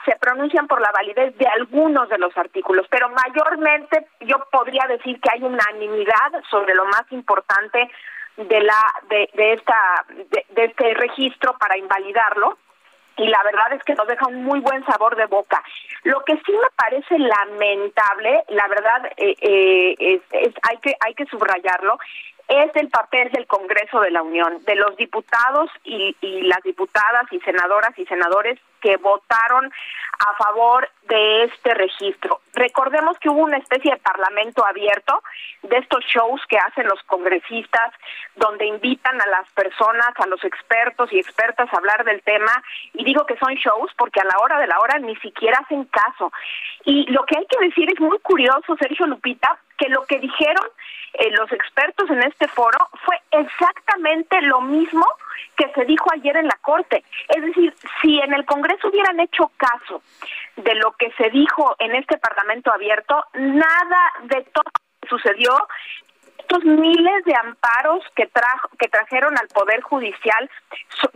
[0.05, 5.21] se pronuncian por la validez de algunos de los artículos, pero mayormente yo podría decir
[5.21, 7.91] que hay unanimidad sobre lo más importante
[8.37, 12.59] de la de, de esta de este registro para invalidarlo
[13.17, 15.63] y la verdad es que nos deja un muy buen sabor de boca.
[16.05, 21.27] Lo que sí me parece lamentable, la verdad eh, eh, es, hay que hay que
[21.27, 21.99] subrayarlo,
[22.49, 27.41] es el papel del Congreso de la Unión, de los diputados y, las diputadas y
[27.41, 29.73] senadoras y senadores que votaron
[30.19, 32.41] a favor de este registro.
[32.55, 35.23] Recordemos que hubo una especie de parlamento abierto
[35.63, 37.93] de estos shows que hacen los congresistas,
[38.35, 42.63] donde invitan a las personas, a los expertos y expertas a hablar del tema,
[42.95, 45.85] y digo que son shows porque a la hora de la hora ni siquiera hacen
[45.85, 46.33] caso.
[46.85, 50.67] Y lo que hay que decir es muy curioso, Sergio Lupita, que lo que dijeron
[51.15, 55.07] eh, los expertos en este foro fue exactamente lo mismo
[55.57, 57.05] que se dijo ayer en la Corte.
[57.29, 60.03] Es decir, si en el Congreso hubieran hecho caso
[60.57, 65.53] de lo que se dijo en este Parlamento abierto, nada de todo lo que sucedió
[66.47, 70.49] estos miles de amparos que trajo que trajeron al poder judicial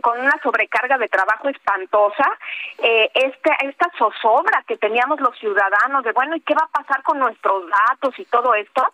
[0.01, 2.37] con una sobrecarga de trabajo espantosa
[2.83, 7.01] eh, esta esta zozobra que teníamos los ciudadanos de bueno y qué va a pasar
[7.03, 8.85] con nuestros datos y todo esto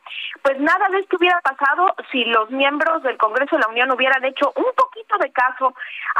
[0.43, 4.23] pues nada de esto hubiera pasado si los miembros del Congreso de la Unión hubieran
[4.23, 5.73] hecho un poquito de caso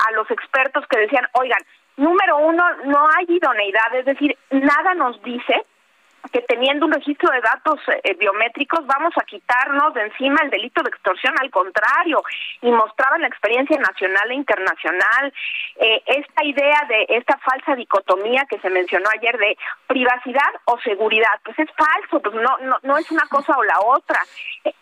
[0.08, 1.62] a los expertos que decían oigan
[1.98, 5.66] número uno no hay idoneidad es decir nada nos dice
[6.32, 10.82] que teniendo un registro de datos eh, biométricos vamos a quitarnos de encima el delito
[10.84, 12.24] de extorsión, al contrario,
[12.62, 15.34] y mostraban la experiencia nacional e internacional,
[15.80, 21.40] eh, esta idea de esta falsa dicotomía que se mencionó ayer de privacidad o seguridad,
[21.44, 24.20] pues es falso, pues no, no, no es una cosa o la otra.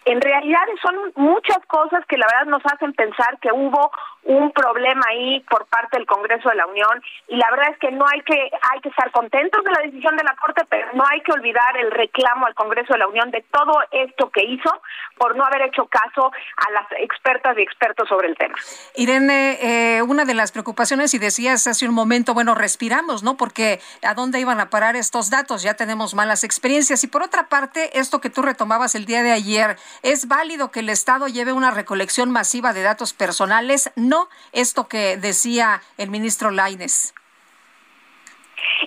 [0.06, 3.92] En realidad son muchas cosas que la verdad nos hacen pensar que hubo
[4.24, 7.92] un problema ahí por parte del Congreso de la Unión y la verdad es que
[7.92, 11.04] no hay que hay que estar contentos de la decisión de la Corte, pero no
[11.08, 14.70] hay que olvidar el reclamo al Congreso de la Unión de todo esto que hizo
[15.18, 18.56] por no haber hecho caso a las expertas y expertos sobre el tema.
[18.96, 23.38] Irene, eh, una de las preocupaciones, y decías hace un momento, bueno, respiramos, ¿no?
[23.38, 27.04] Porque a dónde iban a parar estos datos, ya tenemos malas experiencias.
[27.04, 30.80] Y por otra parte, esto que tú retomabas el día de ayer, ¿es válido que
[30.82, 33.92] el Estado lleve una recolección masiva de datos personales?
[33.96, 37.14] No, esto que decía el ministro Laines.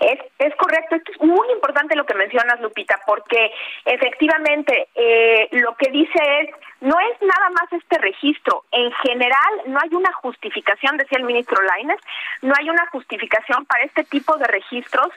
[0.00, 3.52] Es, es correcto, esto es muy importante lo que mencionas, Lupita, porque
[3.84, 6.50] efectivamente eh, lo que dice es,
[6.80, 11.60] no es nada más este registro, en general no hay una justificación, decía el ministro
[11.62, 12.00] Laines,
[12.42, 15.08] no hay una justificación para este tipo de registros,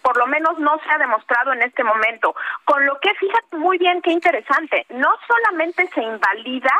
[0.00, 2.34] por lo menos no se ha demostrado en este momento,
[2.64, 6.72] con lo que fíjate muy bien qué interesante, no solamente se invalida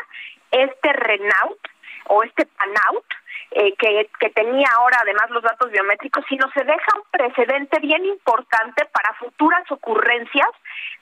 [0.51, 1.59] este Renault,
[2.06, 3.05] o este pan-out,
[3.52, 8.05] eh, que, que, tenía ahora además los datos biométricos, sino se deja un precedente bien
[8.05, 10.48] importante para futuras ocurrencias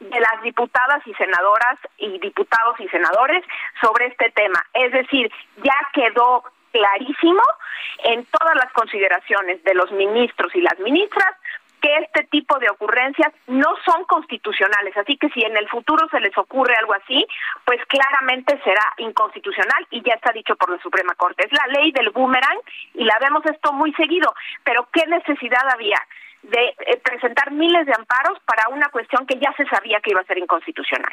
[0.01, 3.45] de las diputadas y senadoras y diputados y senadores
[3.83, 4.65] sobre este tema.
[4.73, 5.31] Es decir,
[5.63, 7.43] ya quedó clarísimo
[8.05, 11.35] en todas las consideraciones de los ministros y las ministras
[11.81, 14.97] que este tipo de ocurrencias no son constitucionales.
[14.97, 17.27] Así que si en el futuro se les ocurre algo así,
[17.65, 21.47] pues claramente será inconstitucional y ya está dicho por la Suprema Corte.
[21.47, 22.59] Es la ley del boomerang
[22.95, 24.35] y la vemos esto muy seguido.
[24.65, 25.99] Pero ¿qué necesidad había?
[26.43, 30.21] de eh, presentar miles de amparos para una cuestión que ya se sabía que iba
[30.21, 31.13] a ser inconstitucional.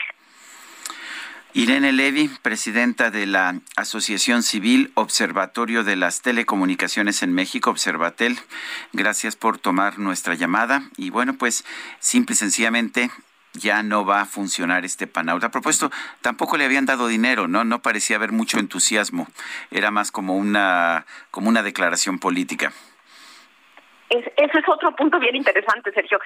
[1.58, 8.38] Irene Levy, presidenta de la Asociación Civil Observatorio de las Telecomunicaciones en México, Observatel,
[8.92, 10.84] gracias por tomar nuestra llamada.
[10.98, 11.64] Y bueno, pues
[12.02, 13.10] simple y sencillamente
[13.54, 15.46] ya no va a funcionar este panaut.
[15.46, 17.64] A propósito, tampoco le habían dado dinero, ¿no?
[17.64, 19.30] No parecía haber mucho entusiasmo.
[19.72, 22.74] Era más como una, como una declaración política.
[24.10, 26.20] Es, eso es otro punto bien interesante, Sergio.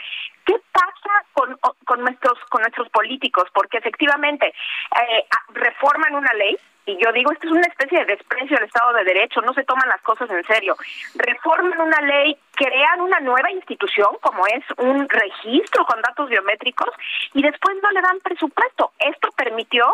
[0.46, 3.46] ¿Qué pasa con, con nuestros con nuestros políticos?
[3.54, 6.58] Porque efectivamente eh, reforman una ley
[6.90, 9.64] y yo digo esto es una especie de desprecio del Estado de Derecho, no se
[9.64, 10.76] toman las cosas en serio.
[11.16, 16.90] Reforman una ley, crean una nueva institución como es un registro con datos biométricos
[17.34, 18.92] y después no le dan presupuesto.
[19.00, 19.86] Esto permitió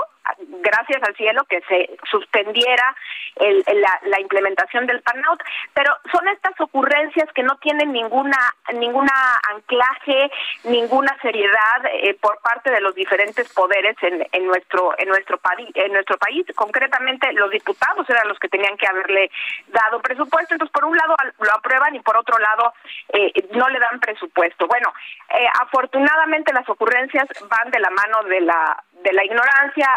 [0.61, 2.95] gracias al cielo que se suspendiera
[3.35, 5.39] el, la, la, implementación del PANOUT,
[5.73, 8.37] pero son estas ocurrencias que no tienen ninguna
[8.73, 9.13] ninguna
[9.53, 10.31] anclaje,
[10.63, 15.39] ninguna seriedad eh, por parte de los diferentes poderes en, en nuestro en nuestro
[15.75, 19.29] en nuestro país, concretamente los diputados eran los que tenían que haberle
[19.67, 22.54] dado presupuesto, entonces por un lado lo aprueban y por otro lado
[23.09, 24.67] eh, no le dan presupuesto.
[24.67, 24.93] Bueno,
[25.29, 29.87] eh, afortunadamente las ocurrencias van de la mano de la de la ignorancia,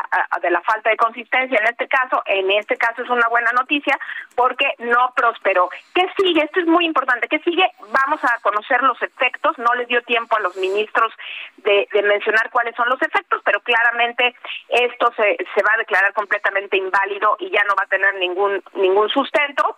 [0.43, 3.99] de la falta de consistencia en este caso, en este caso es una buena noticia
[4.35, 5.71] porque no prosperó.
[5.95, 6.43] ¿Qué sigue?
[6.43, 7.27] Esto es muy importante.
[7.27, 7.65] ¿Qué sigue?
[7.91, 9.57] Vamos a conocer los efectos.
[9.59, 11.13] No les dio tiempo a los ministros
[11.57, 14.35] de, de mencionar cuáles son los efectos, pero claramente
[14.69, 18.63] esto se, se va a declarar completamente inválido y ya no va a tener ningún
[18.75, 19.77] ningún sustento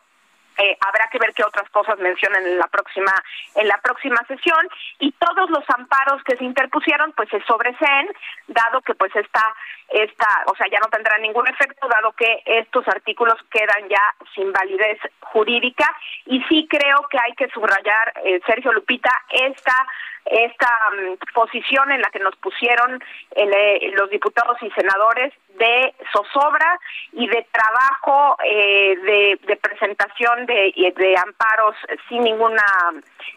[0.58, 3.12] eh, habrá que ver qué otras cosas mencionan en la próxima
[3.54, 4.68] en la próxima sesión.
[4.98, 8.08] Y todos los amparos que se interpusieron pues se sobreseen
[8.48, 9.42] dado que pues esta
[9.88, 14.52] esta o sea ya no tendrá ningún efecto dado que estos artículos quedan ya sin
[14.52, 15.86] validez jurídica.
[16.26, 19.74] Y sí creo que hay que subrayar eh, Sergio Lupita esta
[20.24, 23.02] esta um, posición en la que nos pusieron
[23.32, 26.78] el, eh, los diputados y senadores de zozobra
[27.12, 31.76] y de trabajo eh, de, presentación de, de, amparos
[32.08, 32.62] sin ninguna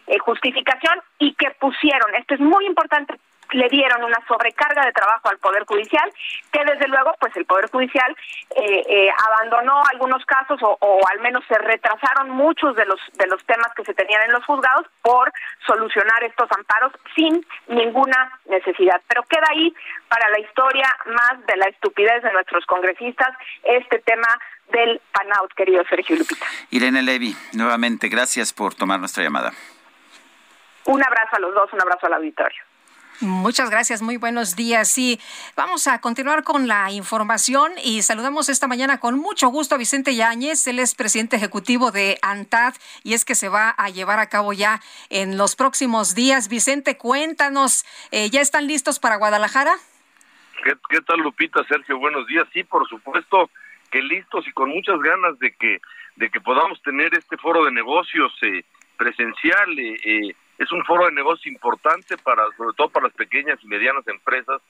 [0.06, 3.14] eh, justificación y que pusieron, esto es muy importante
[3.54, 6.12] le dieron una sobrecarga de trabajo al Poder Judicial,
[6.52, 8.14] que desde luego, pues el Poder Judicial
[8.56, 13.26] eh, eh, abandonó algunos casos o, o, al menos se retrasaron muchos de los de
[13.26, 15.32] los temas que se tenían en los juzgados por
[15.66, 19.00] solucionar estos amparos sin ninguna necesidad.
[19.08, 19.74] Pero queda ahí
[20.08, 24.28] para la historia más de la estupidez de nuestros congresistas este tema
[24.72, 26.46] del panout, querido Sergio Lupita.
[26.70, 29.52] Irene Levy, nuevamente gracias por tomar nuestra llamada.
[30.86, 32.63] Un abrazo a los dos, un abrazo al auditorio.
[33.20, 34.98] Muchas gracias, muy buenos días.
[34.98, 35.20] Y
[35.56, 40.16] vamos a continuar con la información y saludamos esta mañana con mucho gusto a Vicente
[40.16, 42.74] Yáñez, él es presidente ejecutivo de ANTAD
[43.04, 44.80] y es que se va a llevar a cabo ya
[45.10, 46.48] en los próximos días.
[46.48, 49.74] Vicente, cuéntanos, eh, ¿ya están listos para Guadalajara?
[50.64, 51.98] ¿Qué, ¿Qué, tal, Lupita, Sergio?
[51.98, 52.48] Buenos días.
[52.52, 53.48] Sí, por supuesto
[53.92, 55.80] que listos y con muchas ganas de que,
[56.16, 58.64] de que podamos tener este foro de negocios eh,
[58.96, 59.78] presencial.
[59.78, 63.66] Eh, eh es un foro de negocio importante para sobre todo para las pequeñas y
[63.66, 64.60] medianas empresas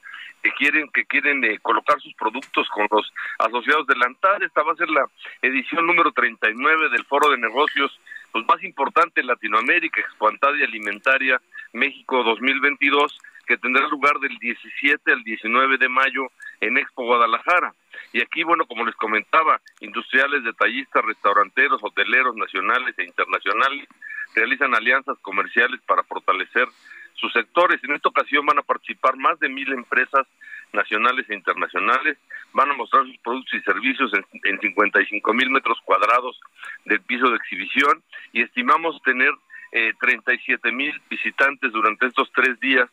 [0.41, 4.43] que quieren que quieren eh, colocar sus productos con los asociados de la ANTAD.
[4.43, 5.05] Esta va a ser la
[5.41, 7.99] edición número 39 del foro de negocios
[8.31, 11.41] pues más importante en Latinoamérica, Expoantada y Alimentaria
[11.71, 16.27] México 2022, que tendrá lugar del 17 al 19 de mayo
[16.59, 17.73] en Expo Guadalajara.
[18.11, 23.87] Y aquí, bueno, como les comentaba, industriales, detallistas, restauranteros, hoteleros nacionales e internacionales
[24.35, 26.67] realizan alianzas comerciales para fortalecer
[27.15, 27.83] sus sectores.
[27.83, 30.27] En esta ocasión van a participar más de mil empresas
[30.73, 32.17] nacionales e internacionales,
[32.53, 36.39] van a mostrar sus productos y servicios en, en 55 mil metros cuadrados
[36.85, 38.03] del piso de exhibición.
[38.33, 39.31] Y estimamos tener
[39.71, 42.89] eh, 37 mil visitantes durante estos tres días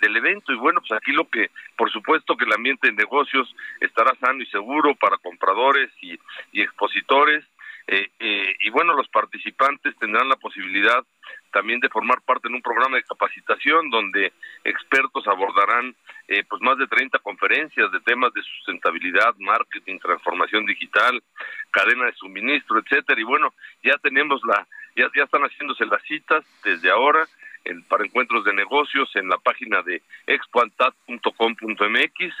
[0.00, 0.52] del evento.
[0.52, 4.42] Y bueno pues aquí lo que por supuesto que el ambiente de negocios estará sano
[4.42, 6.18] y seguro para compradores y,
[6.52, 7.44] y expositores
[7.90, 11.02] Eh, eh, y bueno, los participantes tendrán la posibilidad
[11.50, 14.30] también de formar parte en un programa de capacitación donde
[14.62, 15.96] expertos abordarán
[16.28, 21.22] eh, pues más de 30 conferencias de temas de sustentabilidad, marketing, transformación digital,
[21.70, 23.18] cadena de suministro, etcétera.
[23.18, 27.26] Y bueno, ya tenemos la, ya, ya están haciéndose las citas desde ahora
[27.68, 32.34] en, para encuentros de negocios en la página de expoantat.com.mx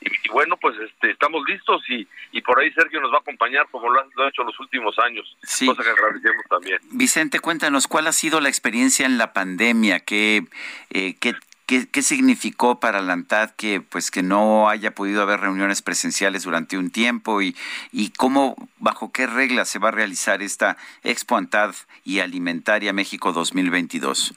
[0.00, 3.20] y, y bueno pues este estamos listos y, y por ahí Sergio nos va a
[3.20, 5.66] acompañar como lo ha, lo ha hecho los últimos años Sí.
[5.66, 10.00] cosa que agradecemos también Vicente, cuéntanos, ¿cuál ha sido la experiencia en la pandemia?
[10.00, 10.44] ¿Qué,
[10.90, 11.34] eh, qué,
[11.66, 16.44] qué, qué significó para la ANTAD que, pues, que no haya podido haber reuniones presenciales
[16.44, 17.42] durante un tiempo?
[17.42, 17.56] ¿Y,
[17.92, 21.74] y cómo, bajo qué reglas se va a realizar esta Expo ANTAD
[22.04, 24.34] y Alimentaria México 2022?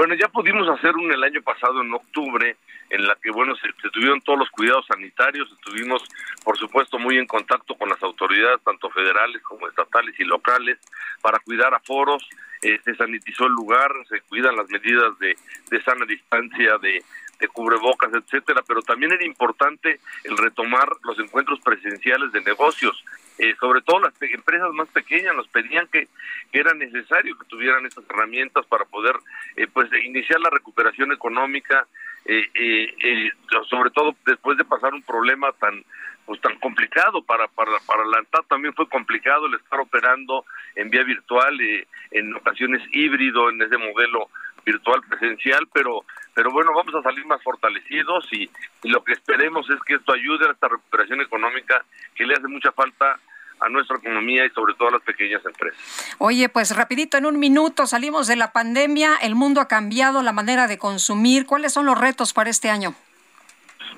[0.00, 2.56] Bueno, ya pudimos hacer un el año pasado en octubre,
[2.88, 6.02] en la que, bueno, se, tuvieron todos los cuidados sanitarios, estuvimos,
[6.42, 10.78] por supuesto, muy en contacto con las autoridades, tanto federales como estatales y locales,
[11.20, 12.26] para cuidar aforos,
[12.62, 15.36] eh, se sanitizó el lugar, se cuidan las medidas de,
[15.70, 17.04] de sana distancia, de,
[17.40, 23.04] de cubrebocas, etcétera, pero también era importante el retomar los encuentros presenciales de negocios.
[23.38, 26.08] Eh, sobre todo las empresas más pequeñas nos pedían que,
[26.52, 29.16] que era necesario que tuvieran estas herramientas para poder
[29.56, 31.86] eh, pues iniciar la recuperación económica,
[32.26, 33.30] eh, eh, eh,
[33.68, 35.82] sobre todo después de pasar un problema tan
[36.26, 40.44] pues tan complicado para para para la ANTAD también fue complicado el estar operando
[40.76, 44.28] en vía virtual eh, en ocasiones híbrido en ese modelo
[44.64, 46.04] virtual presencial pero
[46.40, 48.48] pero bueno vamos a salir más fortalecidos y,
[48.82, 51.84] y lo que esperemos es que esto ayude a esta recuperación económica
[52.14, 53.18] que le hace mucha falta
[53.60, 56.16] a nuestra economía y sobre todo a las pequeñas empresas.
[56.16, 60.32] Oye, pues rapidito, en un minuto salimos de la pandemia, el mundo ha cambiado la
[60.32, 61.44] manera de consumir.
[61.44, 62.94] ¿Cuáles son los retos para este año?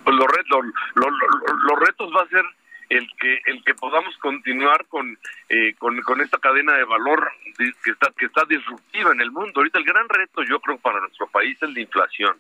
[0.02, 0.64] pues los retos
[0.96, 1.10] lo- lo-
[1.46, 2.42] lo- los retos va a ser
[2.92, 8.12] el que el que podamos continuar con eh, con, esta cadena de valor que está
[8.16, 9.52] que está disruptiva en el mundo.
[9.56, 12.36] Ahorita el gran reto yo creo para nuestro país es la inflación.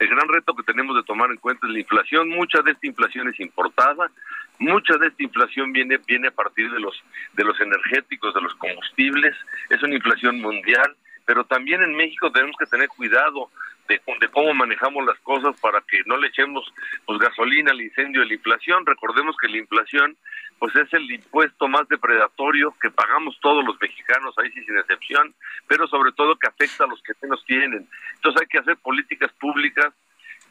[0.00, 2.28] El gran reto que tenemos de tomar en cuenta es la inflación.
[2.28, 4.10] Mucha de esta inflación es importada.
[4.58, 7.00] Mucha de esta inflación viene viene a partir de los
[7.34, 9.36] de los energéticos de los combustibles.
[9.70, 13.50] Es una inflación mundial pero también en México tenemos que tener cuidado
[13.88, 16.64] de, cómo manejamos las cosas para que no le echemos
[17.04, 18.86] pues gasolina al incendio de la inflación.
[18.86, 20.16] Recordemos que la inflación
[20.58, 25.34] pues es el impuesto más depredatorio que pagamos todos los mexicanos, ahí sí sin excepción,
[25.66, 27.86] pero sobre todo que afecta a los que menos tienen.
[28.14, 29.92] Entonces hay que hacer políticas públicas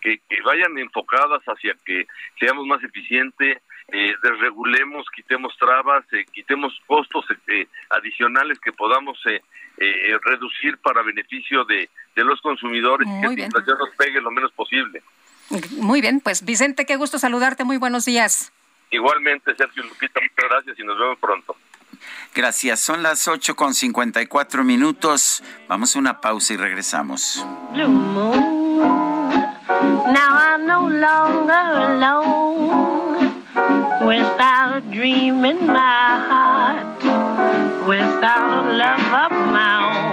[0.01, 2.05] que, que vayan enfocadas hacia que
[2.39, 3.59] seamos más eficientes,
[3.93, 9.39] eh, desregulemos, quitemos trabas, eh, quitemos costos eh, adicionales que podamos eh,
[9.77, 14.31] eh, reducir para beneficio de, de los consumidores y que la inflación nos pegue lo
[14.31, 15.03] menos posible.
[15.77, 17.63] Muy bien, pues Vicente, qué gusto saludarte.
[17.63, 18.51] Muy buenos días.
[18.89, 21.55] Igualmente, Sergio Lupita, muchas gracias y nos vemos pronto.
[22.33, 22.79] Gracias.
[22.79, 25.43] Son las 8 con 54 minutos.
[25.67, 27.45] Vamos a una pausa y regresamos.
[27.71, 29.29] blue moon.
[30.11, 33.12] Now I'm no longer alone
[34.05, 37.03] without a dream in my heart,
[37.87, 40.12] without a love of my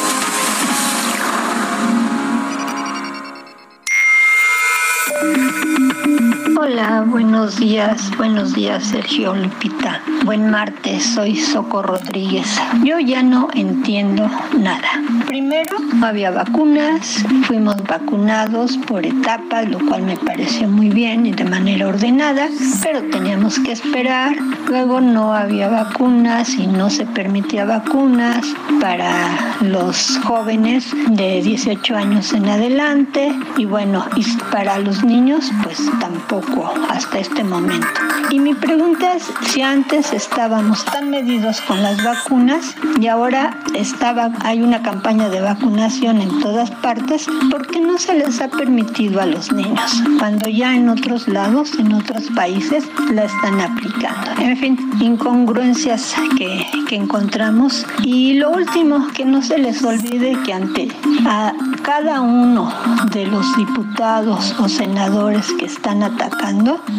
[6.63, 9.99] Hola, buenos días, buenos días Sergio Lupita.
[10.25, 12.45] Buen martes, soy Soco Rodríguez.
[12.83, 14.29] Yo ya no entiendo
[14.59, 14.87] nada.
[15.25, 21.31] Primero, no había vacunas, fuimos vacunados por etapas, lo cual me pareció muy bien y
[21.31, 22.47] de manera ordenada,
[22.83, 24.35] pero teníamos que esperar.
[24.67, 28.45] Luego no había vacunas y no se permitía vacunas
[28.79, 34.05] para los jóvenes de 18 años en adelante y bueno,
[34.51, 36.51] para los niños pues tampoco
[36.89, 37.87] hasta este momento.
[38.29, 44.31] Y mi pregunta es si antes estábamos tan medidos con las vacunas y ahora estaba
[44.43, 49.21] hay una campaña de vacunación en todas partes, ¿por qué no se les ha permitido
[49.21, 54.31] a los niños cuando ya en otros lados, en otros países la están aplicando?
[54.39, 60.53] En fin, incongruencias que, que encontramos y lo último que no se les olvide que
[60.53, 60.87] ante
[61.25, 62.71] a Cada uno
[63.11, 66.40] de los diputados o senadores que están atacando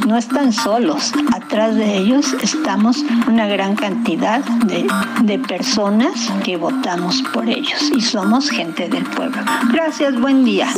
[0.06, 1.12] no están solos.
[1.34, 4.86] Atrás de ellos estamos una gran cantidad de,
[5.22, 9.42] de personas que votamos por ellos y somos gente del pueblo.
[9.72, 10.68] Gracias, buen día.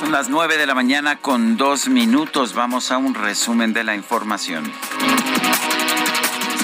[0.00, 2.54] Son las nueve de la mañana con dos minutos.
[2.54, 4.64] Vamos a un resumen de la información.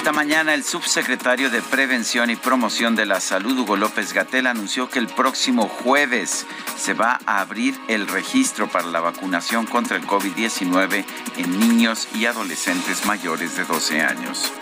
[0.05, 4.87] Esta mañana el subsecretario de Prevención y Promoción de la Salud, Hugo López Gatel, anunció
[4.87, 6.45] que el próximo jueves
[6.77, 11.05] se va a abrir el registro para la vacunación contra el COVID-19
[11.37, 14.53] en niños y adolescentes mayores de 12 años.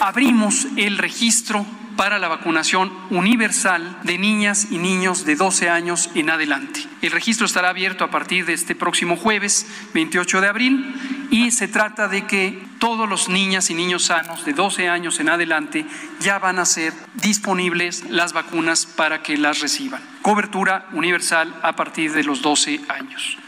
[0.00, 1.66] Abrimos el registro
[1.96, 6.80] para la vacunación universal de niñas y niños de 12 años en adelante.
[7.02, 11.68] El registro estará abierto a partir de este próximo jueves, 28 de abril, y se
[11.68, 15.86] trata de que todos los niñas y niños sanos de 12 años en adelante
[16.20, 20.02] ya van a ser disponibles las vacunas para que las reciban.
[20.22, 23.38] Cobertura universal a partir de los 12 años.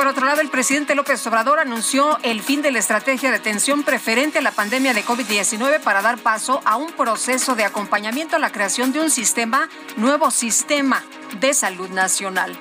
[0.00, 3.82] Por otro lado, el presidente López Obrador anunció el fin de la estrategia de atención
[3.82, 8.38] preferente a la pandemia de COVID-19 para dar paso a un proceso de acompañamiento a
[8.38, 9.68] la creación de un sistema,
[9.98, 11.04] nuevo sistema
[11.38, 12.58] de salud nacional.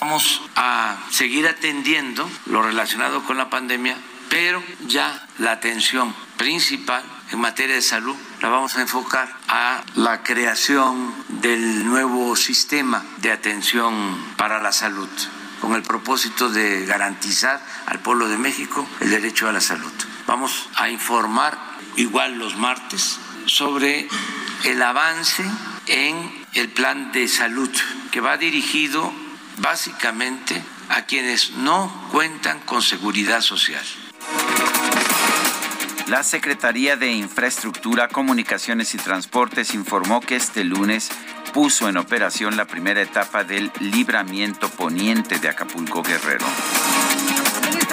[0.00, 3.96] Vamos a seguir atendiendo lo relacionado con la pandemia,
[4.28, 10.24] pero ya la atención principal en materia de salud la vamos a enfocar a la
[10.24, 15.08] creación del nuevo sistema de atención para la salud
[15.60, 19.92] con el propósito de garantizar al pueblo de México el derecho a la salud.
[20.26, 21.58] Vamos a informar
[21.96, 24.08] igual los martes sobre
[24.64, 25.44] el avance
[25.86, 27.70] en el plan de salud
[28.10, 29.12] que va dirigido
[29.58, 33.84] básicamente a quienes no cuentan con seguridad social.
[36.08, 41.08] La Secretaría de Infraestructura, Comunicaciones y Transportes informó que este lunes
[41.52, 46.46] puso en operación la primera etapa del libramiento poniente de Acapulco Guerrero.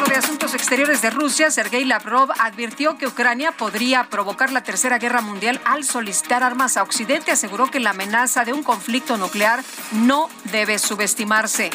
[0.07, 5.21] De Asuntos Exteriores de Rusia, Sergei Lavrov, advirtió que Ucrania podría provocar la Tercera Guerra
[5.21, 7.31] Mundial al solicitar armas a Occidente.
[7.31, 11.71] Aseguró que la amenaza de un conflicto nuclear no debe subestimarse.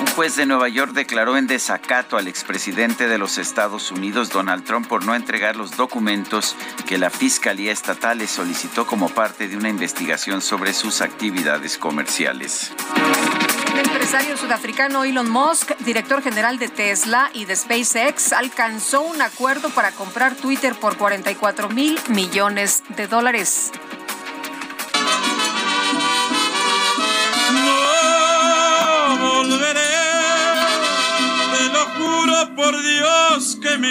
[0.00, 4.64] Un juez de Nueva York declaró en desacato al expresidente de los Estados Unidos, Donald
[4.64, 6.54] Trump, por no entregar los documentos
[6.86, 12.72] que la Fiscalía Estatal le solicitó como parte de una investigación sobre sus actividades comerciales.
[13.78, 19.70] El empresario sudafricano Elon Musk, director general de Tesla y de SpaceX, alcanzó un acuerdo
[19.70, 23.70] para comprar Twitter por 44 mil millones de dólares.
[29.20, 29.80] volveré.
[31.52, 33.88] Te lo juro por Dios que me.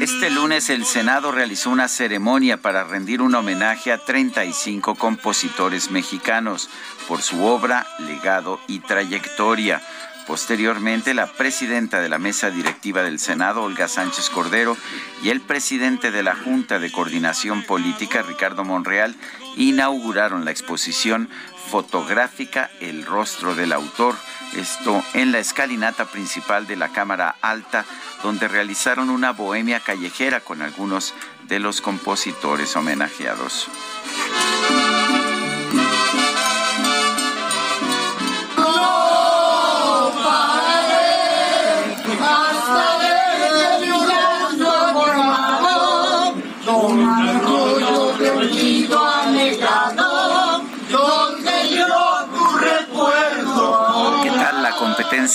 [0.00, 6.68] Este lunes el Senado realizó una ceremonia para rendir un homenaje a 35 compositores mexicanos
[7.08, 9.82] por su obra, legado y trayectoria.
[10.26, 14.76] Posteriormente, la presidenta de la mesa directiva del Senado, Olga Sánchez Cordero,
[15.22, 19.14] y el presidente de la Junta de Coordinación Política, Ricardo Monreal,
[19.56, 21.30] inauguraron la exposición
[21.70, 24.16] fotográfica El rostro del autor.
[24.56, 27.84] Esto en la escalinata principal de la Cámara Alta,
[28.22, 31.14] donde realizaron una bohemia callejera con algunos
[31.46, 33.68] de los compositores homenajeados.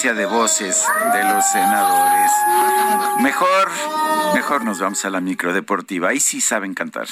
[0.01, 0.83] De voces
[1.13, 2.31] de los senadores?
[3.19, 3.69] Mejor,
[4.33, 6.09] mejor nos vamos a la micro deportiva.
[6.09, 7.05] Ahí sí saben cantar.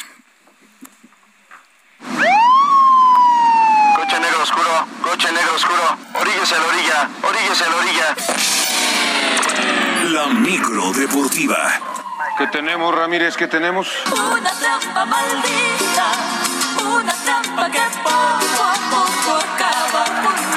[3.95, 8.15] Coche negro oscuro, coche negro oscuro, oríllese a la orilla, oríllese a la orilla.
[10.09, 11.57] La micro deportiva.
[12.39, 13.37] ¿Qué tenemos, Ramírez?
[13.37, 13.87] ¿Qué tenemos?
[14.11, 16.11] Una trampa maldita,
[16.83, 20.48] una trampa que poco a poco acaba vida.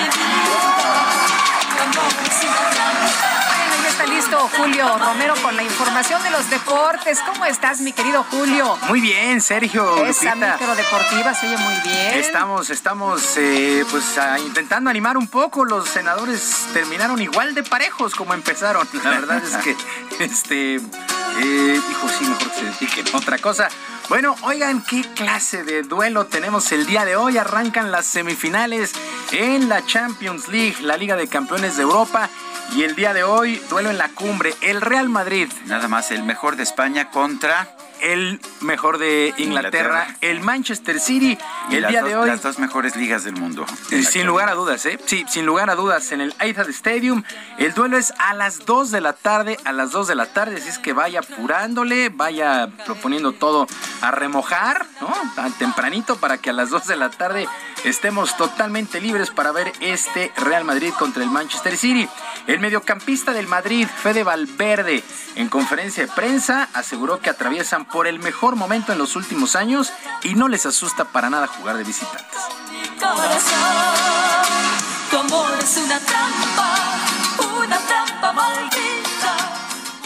[2.45, 4.05] Bueno, ya está
[4.39, 7.21] Julio Romero con la información de los deportes.
[7.21, 8.79] ¿Cómo estás, mi querido Julio?
[8.89, 10.07] Muy bien, Sergio.
[10.07, 10.57] Esa Lupita.
[10.59, 12.15] micro deportiva se oye muy bien.
[12.15, 14.05] Estamos, estamos eh, pues
[14.45, 15.67] intentando animar un poco.
[15.67, 18.89] Los senadores terminaron igual de parejos como empezaron.
[19.05, 19.77] La verdad es que,
[20.25, 23.69] este, eh, hijo, sí, mejor que se dediquen otra cosa.
[24.09, 27.37] Bueno, oigan, ¿qué clase de duelo tenemos el día de hoy?
[27.37, 28.93] Arrancan las semifinales
[29.31, 32.31] en la Champions League, la Liga de Campeones de Europa.
[32.75, 35.49] Y el día de hoy, duelo en la cumbre, el Real Madrid.
[35.67, 37.67] Nada más, el mejor de España contra
[38.03, 41.39] el mejor de Inglaterra, el Manchester City.
[41.71, 42.29] el día de hoy.
[42.29, 43.65] Las dos mejores ligas del mundo.
[43.91, 44.99] Eh, sin lugar a dudas, ¿eh?
[45.07, 47.23] Sí, sin lugar a dudas, en el Etihad Stadium.
[47.59, 50.57] El duelo es a las 2 de la tarde, a las 2 de la tarde.
[50.57, 53.69] Así es que vaya apurándole, vaya proponiendo todo
[54.01, 55.13] a remojar, ¿no?
[55.37, 57.47] Tan tempranito para que a las 2 de la tarde
[57.85, 62.09] estemos totalmente libres para ver este Real Madrid contra el Manchester City.
[62.49, 65.05] El mediocampista del Madrid, Fede Valverde,
[65.37, 69.93] en conferencia de prensa aseguró que atraviesan por el mejor momento en los últimos años
[70.23, 72.39] y no les asusta para nada jugar de visitantes.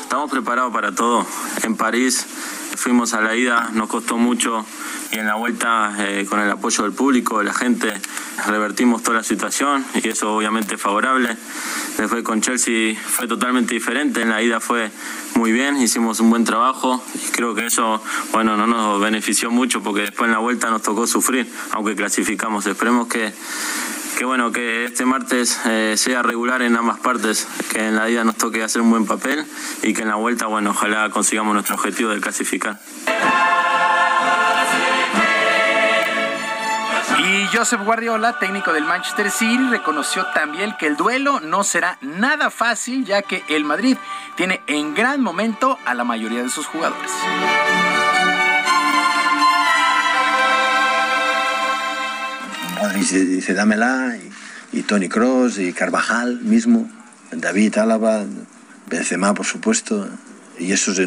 [0.00, 1.26] Estamos preparados para todo.
[1.62, 2.26] En París
[2.76, 4.64] fuimos a la ida, nos costó mucho
[5.12, 7.92] y en la vuelta eh, con el apoyo del público, de la gente,
[8.46, 11.36] revertimos toda la situación y eso obviamente es favorable.
[11.96, 14.90] Después con Chelsea fue totalmente diferente, en la ida fue
[15.34, 19.82] muy bien, hicimos un buen trabajo y creo que eso, bueno, no nos benefició mucho
[19.82, 22.66] porque después en la vuelta nos tocó sufrir, aunque clasificamos.
[22.66, 23.32] Esperemos que,
[24.16, 28.24] que bueno, que este martes eh, sea regular en ambas partes, que en la ida
[28.24, 29.44] nos toque hacer un buen papel
[29.82, 32.80] y que en la vuelta, bueno, ojalá consigamos nuestro objetivo de clasificar.
[37.18, 42.50] Y Joseph Guardiola, técnico del Manchester City, reconoció también que el duelo no será nada
[42.50, 43.98] fácil, ya que el Madrid
[44.34, 47.12] tiene en gran momento a la mayoría de sus jugadores.
[52.94, 54.16] Dice, dice dámela,
[54.72, 56.90] y, Tony Cross, y Carvajal mismo,
[57.30, 58.24] David Álava,
[58.88, 60.08] Benzema, por supuesto,
[60.58, 61.00] y eso es,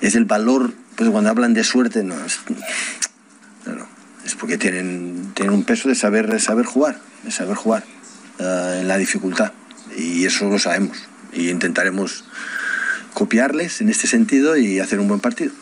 [0.00, 2.40] es el valor, pues cuando hablan de suerte, no, es,
[4.24, 7.84] es porque tienen, tienen un peso de saber, saber jugar, de saber jugar
[8.38, 9.52] eh, en la dificultad.
[9.96, 10.98] Y eso lo sabemos.
[11.32, 12.24] Y intentaremos
[13.14, 15.52] copiarles en este sentido y hacer un buen partido.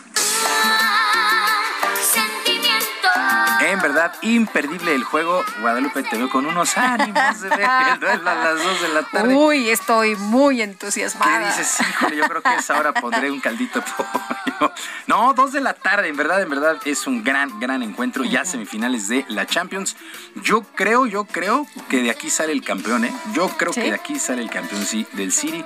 [3.85, 5.44] Verdad, imperdible el juego.
[5.61, 9.02] Guadalupe te veo con unos ánimos de ver el duelo a las 2 de la
[9.02, 9.35] tarde.
[9.35, 11.40] Uy, estoy muy entusiasmada.
[11.40, 11.81] ¿Qué dices?
[11.81, 14.73] Híjole, yo creo que es ahora pondré un caldito de pollo.
[15.06, 18.24] No, 2 de la tarde, en verdad, en verdad, es un gran, gran encuentro.
[18.24, 19.97] Ya semifinales de la Champions.
[20.36, 23.15] Yo creo, yo creo que de aquí sale el campeón, ¿eh?
[23.35, 25.62] Yo creo que de aquí sale el campeón, sí, del City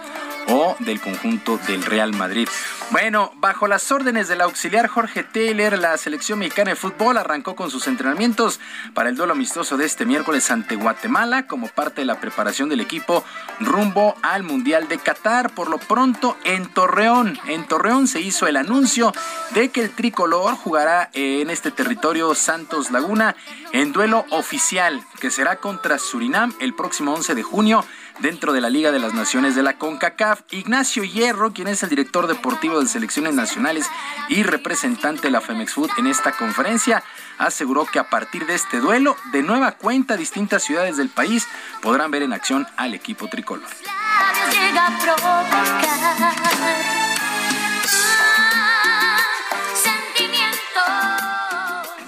[0.49, 2.49] o del conjunto del Real Madrid.
[2.91, 7.71] Bueno, bajo las órdenes del auxiliar Jorge Taylor, la selección mexicana de fútbol arrancó con
[7.71, 8.61] sus entrenamientos
[8.95, 12.81] para el duelo amistoso de este miércoles ante Guatemala como parte de la preparación del
[12.81, 13.25] equipo
[13.61, 15.51] rumbo al Mundial de Qatar.
[15.51, 19.13] Por lo pronto, en Torreón, en Torreón se hizo el anuncio
[19.51, 23.37] de que el tricolor jugará en este territorio Santos Laguna
[23.73, 27.85] en duelo oficial que será contra Surinam el próximo 11 de junio
[28.21, 30.43] dentro de la Liga de las Naciones de la CONCACAF.
[30.51, 33.87] Ignacio Hierro, quien es el director deportivo de selecciones nacionales
[34.29, 37.03] y representante de la Femex Food en esta conferencia,
[37.39, 41.47] aseguró que a partir de este duelo, de nueva cuenta, distintas ciudades del país
[41.83, 43.69] podrán ver en acción al equipo tricolor.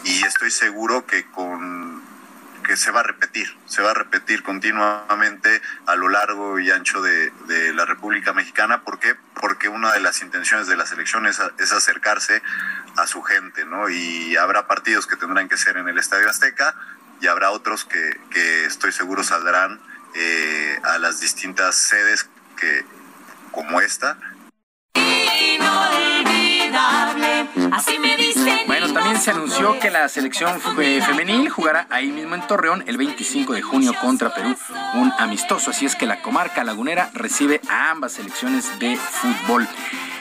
[0.04, 2.09] Y estoy seguro que con
[2.70, 7.02] que se va a repetir, se va a repetir continuamente a lo largo y ancho
[7.02, 7.32] de,
[7.74, 8.82] la República Mexicana.
[8.82, 9.16] ¿Por qué?
[9.40, 12.40] Porque una de las intenciones de la selección es, acercarse
[12.96, 13.88] a su gente, ¿no?
[13.88, 16.76] Y habrá partidos que tendrán que ser en el Estadio Azteca
[17.20, 19.80] y habrá otros que, estoy seguro saldrán
[20.14, 22.84] eh, a las distintas sedes que,
[23.50, 24.16] como esta.
[27.72, 28.16] Así me
[28.66, 33.52] bueno, también se anunció que la selección femenil jugará ahí mismo en Torreón el 25
[33.54, 34.56] de junio contra Perú,
[34.94, 35.70] un amistoso.
[35.70, 39.68] Así es que la comarca lagunera recibe a ambas selecciones de fútbol.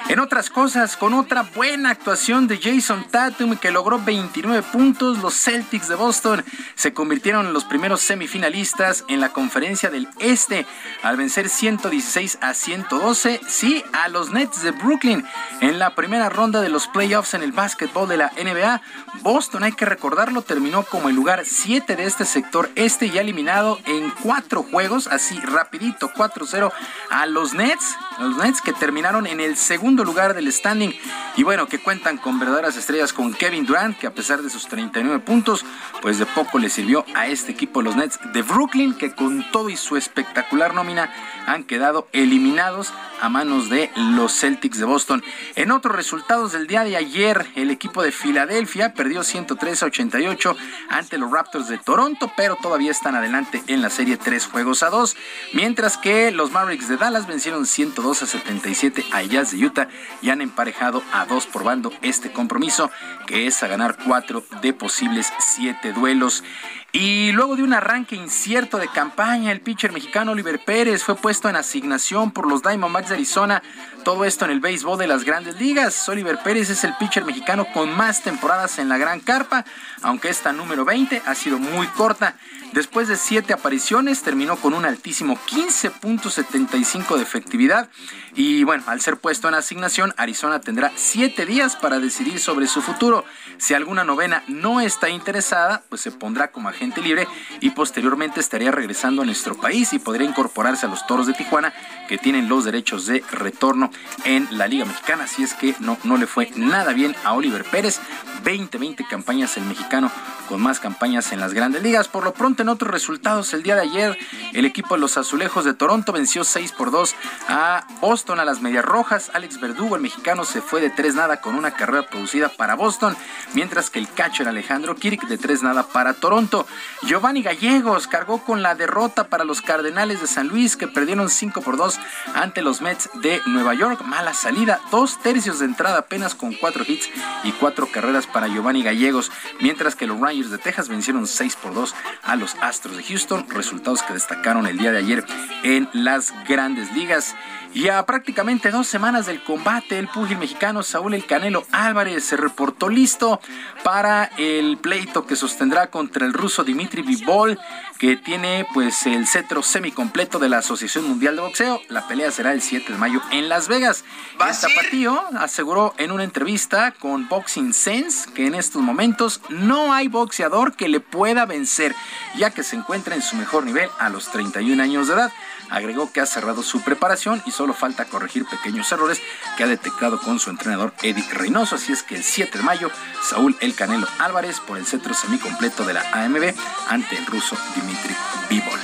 [0.09, 5.35] En otras cosas, con otra buena actuación de Jason Tatum que logró 29 puntos, los
[5.35, 6.43] Celtics de Boston
[6.73, 10.65] se convirtieron en los primeros semifinalistas en la conferencia del Este
[11.03, 15.23] al vencer 116 a 112, sí, a los Nets de Brooklyn
[15.61, 18.81] en la primera ronda de los playoffs en el básquetbol de la NBA.
[19.21, 23.79] Boston, hay que recordarlo, terminó como el lugar 7 de este sector este y eliminado
[23.85, 26.71] en cuatro juegos, así rapidito, 4-0
[27.09, 30.93] a los Nets, los Nets que terminaron en el segundo lugar del standing
[31.37, 34.67] y bueno, que cuentan con verdaderas estrellas con Kevin Durant, que a pesar de sus
[34.67, 35.65] 39 puntos,
[36.01, 39.69] pues de poco le sirvió a este equipo los Nets de Brooklyn, que con todo
[39.69, 41.09] y su espectacular nómina
[41.45, 45.23] han quedado eliminados a manos de los Celtics de Boston.
[45.55, 50.55] En otros resultados del día de ayer, el equipo de Filadelfia perdió 103 a 88
[50.89, 54.89] ante los Raptors de Toronto, pero todavía están adelante en la serie 3 juegos a
[54.89, 55.15] 2,
[55.53, 59.87] mientras que los Mavericks de Dallas vencieron 102 a 77 a Jazz de Utah
[60.21, 62.91] y han emparejado a dos por bando este compromiso,
[63.27, 66.43] que es a ganar cuatro de posibles siete duelos.
[66.91, 71.47] Y luego de un arranque incierto de campaña, el pitcher mexicano Oliver Pérez fue puesto
[71.47, 73.61] en asignación por los Diamondbacks de Arizona.
[74.03, 76.09] Todo esto en el béisbol de las grandes ligas.
[76.09, 79.65] Oliver Pérez es el pitcher mexicano con más temporadas en la Gran Carpa,
[80.01, 82.35] aunque esta número 20 ha sido muy corta.
[82.73, 87.89] Después de siete apariciones, terminó con un altísimo 15.75 de efectividad.
[88.35, 92.83] Y bueno, al ser puesto en asignación, Arizona tendrá siete días para decidir sobre su
[92.83, 93.25] futuro.
[93.57, 97.27] Si alguna novena no está interesada, pues se pondrá como agente libre
[97.59, 101.73] y posteriormente estaría regresando a nuestro país y podría incorporarse a los Toros de Tijuana,
[102.07, 103.89] que tienen los derechos de retorno
[104.25, 105.23] en la Liga Mexicana.
[105.23, 107.99] Así es que no, no le fue nada bien a Oliver Pérez.
[108.43, 110.11] 20, 20 campañas el mexicano
[110.47, 112.07] con más campañas en las grandes ligas.
[112.07, 114.17] Por lo pronto, en otros resultados, el día de ayer,
[114.53, 117.15] el equipo de los Azulejos de Toronto venció 6 por 2
[117.47, 119.31] a Boston, a las Medias Rojas.
[119.33, 123.15] Alex Verdugo, el mexicano, se fue de 3 nada con una carrera producida para Boston,
[123.53, 126.67] mientras que el catcher Alejandro Kirk de 3 nada para Toronto.
[127.03, 131.61] Giovanni Gallegos cargó con la derrota para los Cardenales de San Luis, que perdieron 5
[131.61, 131.99] por 2
[132.35, 134.01] ante los Mets de Nueva York.
[134.03, 137.09] Mala salida, dos tercios de entrada apenas con 4 hits
[137.43, 141.73] y 4 carreras para Giovanni Gallegos, mientras que los Rangers de Texas vencieron 6 por
[141.73, 145.25] 2 a los Astros de Houston, resultados que destacaron el día de ayer
[145.63, 147.35] en las grandes ligas.
[147.71, 152.35] Y a prácticamente dos semanas del combate, el púgil mexicano Saúl El Canelo Álvarez se
[152.35, 153.39] reportó listo
[153.83, 157.59] para el pleito que sostendrá contra el ruso Dimitri Vivol,
[157.99, 161.79] que tiene pues el cetro semicompleto de la Asociación Mundial de Boxeo.
[161.89, 164.03] La pelea será el 7 de mayo en Las Vegas.
[164.39, 170.07] El zapatillo aseguró en una entrevista con Boxing Sense que en estos momentos no hay
[170.07, 171.93] boxeador que le pueda vencer,
[172.35, 175.31] ya que se encuentra en su mejor nivel a los 31 años de edad.
[175.69, 179.21] Agregó que ha cerrado su preparación y solo falta corregir pequeños errores
[179.57, 181.75] que ha detectado con su entrenador Eddie Reynoso.
[181.75, 182.89] Así es que el 7 de mayo,
[183.23, 186.53] Saúl El Canelo Álvarez por el centro semicompleto de la AMB
[186.87, 188.15] ante el ruso Dimitri
[188.49, 188.79] Bivol.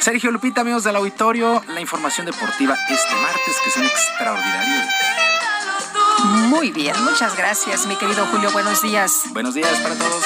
[0.00, 4.82] Sergio Lupita, amigos del auditorio, la información deportiva este martes, que es un extraordinario.
[6.48, 8.50] Muy bien, muchas gracias, mi querido Julio.
[8.52, 9.24] Buenos días.
[9.32, 10.24] Buenos días para todos.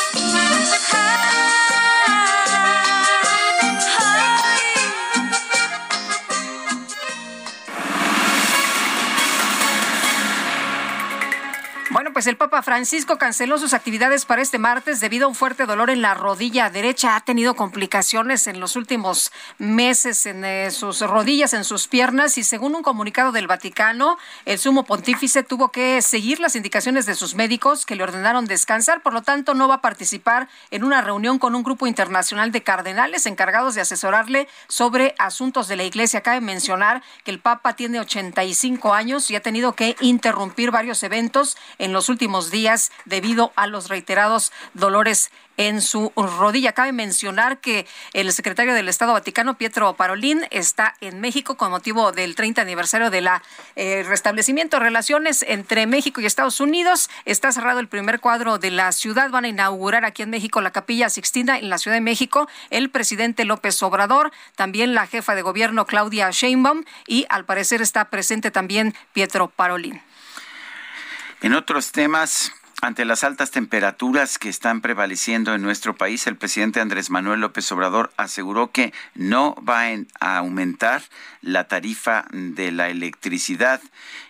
[11.99, 15.67] Bueno, pues el Papa Francisco canceló sus actividades para este martes debido a un fuerte
[15.67, 17.17] dolor en la rodilla derecha.
[17.17, 22.45] Ha tenido complicaciones en los últimos meses en eh, sus rodillas, en sus piernas y
[22.45, 27.35] según un comunicado del Vaticano, el sumo pontífice tuvo que seguir las indicaciones de sus
[27.35, 29.03] médicos que le ordenaron descansar.
[29.03, 32.63] Por lo tanto, no va a participar en una reunión con un grupo internacional de
[32.63, 36.21] cardenales encargados de asesorarle sobre asuntos de la Iglesia.
[36.21, 41.57] Cabe mencionar que el Papa tiene 85 años y ha tenido que interrumpir varios eventos
[41.88, 46.73] en los últimos días debido a los reiterados dolores en su rodilla.
[46.73, 52.13] Cabe mencionar que el secretario del Estado Vaticano, Pietro Parolín, está en México con motivo
[52.13, 53.43] del 30 aniversario de la
[53.77, 57.11] eh, restablecimiento de relaciones entre México y Estados Unidos.
[57.27, 59.31] Está cerrado el primer cuadro de la ciudad.
[59.31, 62.49] Van a inaugurar aquí en México la Capilla Sixtina en la Ciudad de México.
[62.71, 68.11] El presidente López Obrador, también la jefa de gobierno Claudia Sheinbaum y al parecer está
[68.11, 70.01] presente también Pietro Parolín.
[71.41, 72.53] En otros temas,
[72.83, 77.71] ante las altas temperaturas que están prevaleciendo en nuestro país, el presidente Andrés Manuel López
[77.71, 79.85] Obrador aseguró que no va
[80.19, 81.03] a aumentar
[81.43, 83.81] la tarifa de la electricidad.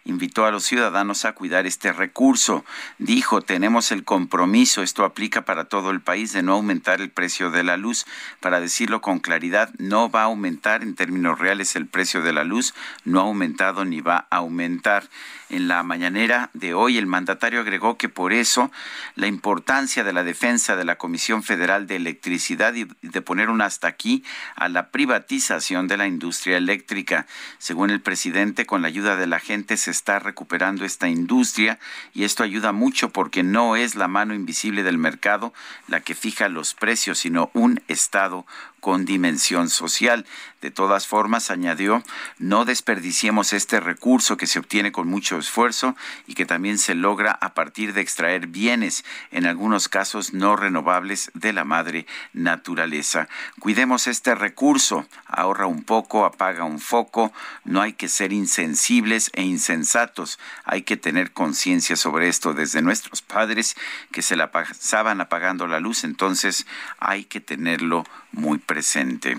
[0.05, 2.65] Invitó a los ciudadanos a cuidar este recurso.
[2.99, 7.51] Dijo, tenemos el compromiso, esto aplica para todo el país, de no aumentar el precio
[7.51, 8.07] de la luz.
[8.41, 12.45] Para decirlo con claridad, no va a aumentar en términos reales el precio de la
[12.45, 12.75] luz,
[13.05, 15.09] no ha aumentado ni va a aumentar.
[15.51, 18.71] En la mañanera de hoy, el mandatario agregó que por eso
[19.15, 23.63] la importancia de la defensa de la Comisión Federal de Electricidad y de poner un
[23.63, 24.25] hasta aquí
[24.57, 27.08] a la privatización de la industria eléctrica.
[27.59, 31.79] Según el presidente, con la ayuda de la gente se está recuperando esta industria
[32.15, 35.53] y esto ayuda mucho porque no es la mano invisible del mercado
[35.87, 38.47] la que fija los precios, sino un Estado
[38.81, 40.27] con dimensión social.
[40.61, 42.03] De todas formas, añadió,
[42.39, 45.95] no desperdiciemos este recurso que se obtiene con mucho esfuerzo
[46.27, 51.31] y que también se logra a partir de extraer bienes, en algunos casos no renovables,
[51.35, 53.29] de la madre naturaleza.
[53.61, 57.33] Cuidemos este recurso, ahorra un poco, apaga un foco,
[57.65, 63.23] no hay que ser insensibles e insensatos, hay que tener conciencia sobre esto desde nuestros
[63.23, 63.77] padres
[64.11, 66.67] que se la pasaban apagando la luz, entonces
[66.99, 69.39] hay que tenerlo muy presente.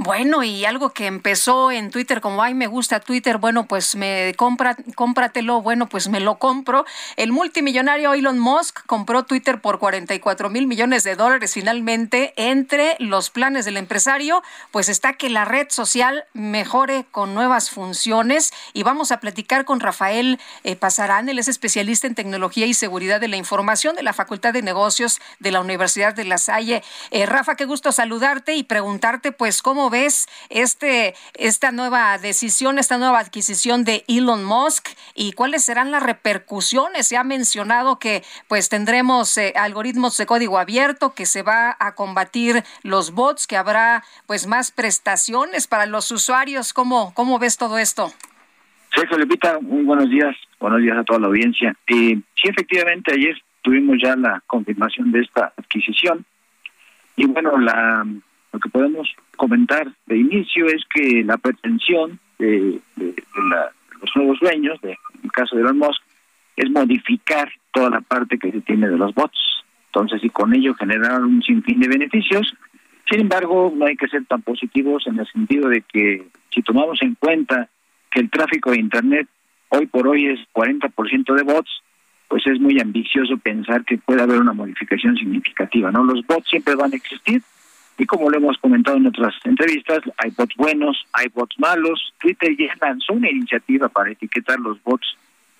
[0.00, 4.32] Bueno, y algo que empezó en Twitter como, ay, me gusta Twitter, bueno, pues me
[4.36, 6.86] compra, cómpratelo, bueno, pues me lo compro.
[7.16, 12.32] El multimillonario Elon Musk compró Twitter por 44 mil millones de dólares finalmente.
[12.36, 18.52] Entre los planes del empresario, pues está que la red social mejore con nuevas funciones.
[18.74, 23.20] Y vamos a platicar con Rafael eh, Pasarán, él es especialista en tecnología y seguridad
[23.20, 26.84] de la información de la Facultad de Negocios de la Universidad de La Salle.
[27.10, 32.98] Eh, Rafa, qué gusto saludarte y preguntarte, pues, ¿Cómo ves este, esta nueva decisión, esta
[32.98, 37.06] nueva adquisición de Elon Musk y cuáles serán las repercusiones?
[37.06, 41.94] Se ha mencionado que pues tendremos eh, algoritmos de código abierto, que se va a
[41.94, 46.72] combatir los bots, que habrá pues más prestaciones para los usuarios.
[46.72, 48.12] ¿Cómo, cómo ves todo esto?
[48.94, 51.74] Sergio Lepita, muy buenos días, buenos días a toda la audiencia.
[51.86, 56.24] Eh, sí, efectivamente, ayer tuvimos ya la confirmación de esta adquisición
[57.16, 58.06] y bueno, la
[58.52, 64.92] lo que podemos comentar de inicio es que la pretensión de, los nuevos dueños, de,
[64.92, 66.02] en el caso de Elon Musk,
[66.56, 69.38] es modificar toda la parte que se tiene de los bots.
[69.86, 72.54] Entonces, y con ello generar un sinfín de beneficios.
[73.08, 77.00] Sin embargo, no hay que ser tan positivos en el sentido de que si tomamos
[77.02, 77.68] en cuenta
[78.10, 79.28] que el tráfico de Internet
[79.70, 81.70] hoy por hoy es 40% de bots,
[82.28, 86.04] pues es muy ambicioso pensar que puede haber una modificación significativa, ¿no?
[86.04, 87.42] Los bots siempre van a existir,
[87.98, 92.14] y como lo hemos comentado en otras entrevistas, hay bots buenos, hay bots malos.
[92.20, 95.16] Twitter ya lanzó una iniciativa para etiquetar los bots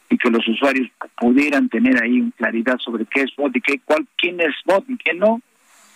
[0.09, 4.07] y que los usuarios pudieran tener ahí claridad sobre qué es bot y qué, cuál,
[4.17, 5.41] quién es bot y quién no.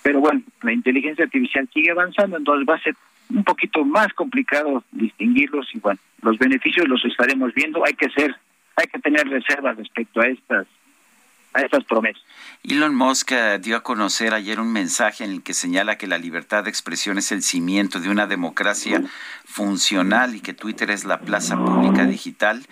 [0.02, 2.97] Pero bueno, la inteligencia artificial sigue avanzando, entonces va a ser
[3.31, 7.86] un poquito más complicado distinguirlos y bueno, los beneficios los estaremos viendo.
[7.86, 8.35] Hay que ser,
[8.74, 10.66] hay que tener reservas respecto a estas
[11.54, 12.22] a promesas.
[12.64, 16.16] Elon Musk eh, dio a conocer ayer un mensaje en el que señala que la
[16.16, 19.02] libertad de expresión es el cimiento de una democracia
[19.44, 22.64] funcional y que Twitter es la plaza pública digital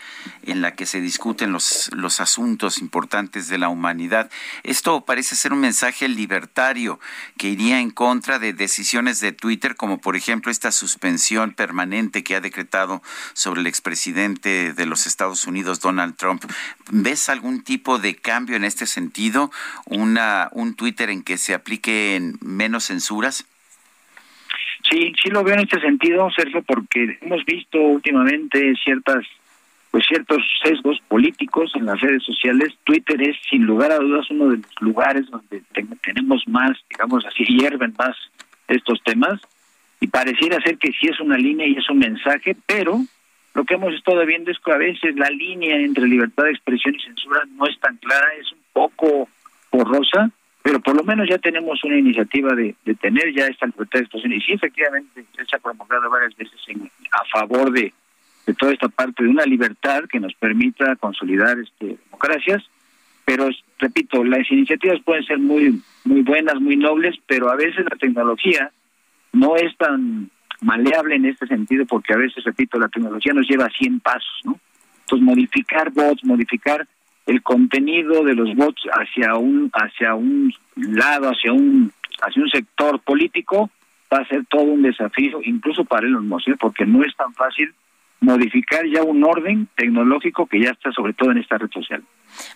[0.44, 4.31] en la que se discuten los, los asuntos importantes de la humanidad.
[4.62, 7.01] Esto parece ser un mensaje libertario
[7.36, 12.36] que iría en contra de decisiones de Twitter, como por ejemplo esta suspensión permanente que
[12.36, 13.02] ha decretado
[13.35, 16.44] sobre el expresidente de los Estados Unidos, Donald Trump.
[16.90, 19.51] ¿Ves algún tipo de cambio en este sentido?
[19.85, 23.47] Una, ¿Un Twitter en que se apliquen menos censuras?
[24.91, 29.27] Sí, sí lo veo en este sentido, Sergio, porque hemos visto últimamente ciertas
[29.91, 32.73] pues ciertos sesgos políticos en las redes sociales.
[32.85, 35.63] Twitter es sin lugar a dudas uno de los lugares donde
[36.05, 38.17] tenemos más, digamos así, hierven más
[38.69, 39.41] estos temas
[40.01, 43.01] y pareciera ser que sí es una línea y es un mensaje, pero
[43.55, 46.95] lo que hemos estado viendo es que a veces la línea entre libertad de expresión
[46.95, 49.29] y censura no es tan clara, es un poco
[49.71, 50.31] borrosa
[50.63, 54.33] pero por lo menos ya tenemos una iniciativa de, tener ya esta libertad de expresión.
[54.33, 56.61] Y sí efectivamente se ha promulgado varias veces
[57.13, 57.93] a favor de,
[58.47, 62.63] de toda esta parte de una libertad que nos permita consolidar este democracias.
[63.25, 63.49] Pero
[63.79, 68.71] repito las iniciativas pueden ser muy muy buenas muy nobles pero a veces la tecnología
[69.33, 70.31] no es tan
[70.63, 74.41] maleable en este sentido porque a veces repito la tecnología nos lleva a 100 pasos
[74.45, 74.59] no
[75.03, 76.89] entonces modificar bots modificar
[77.31, 81.93] el contenido de los bots hacia un hacia un lado, hacia un
[82.23, 83.70] hacia un sector político
[84.12, 86.57] va a ser todo un desafío, incluso para Elon Musk, ¿eh?
[86.59, 87.73] porque no es tan fácil
[88.20, 92.02] modificar ya un orden tecnológico que ya está sobre todo en esta red social.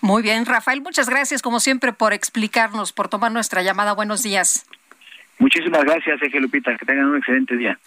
[0.00, 3.94] Muy bien, Rafael, muchas gracias como siempre por explicarnos, por tomar nuestra llamada.
[3.94, 4.66] Buenos días.
[5.38, 6.76] Muchísimas gracias, Eje Lupita.
[6.76, 7.78] Que tengan un excelente día.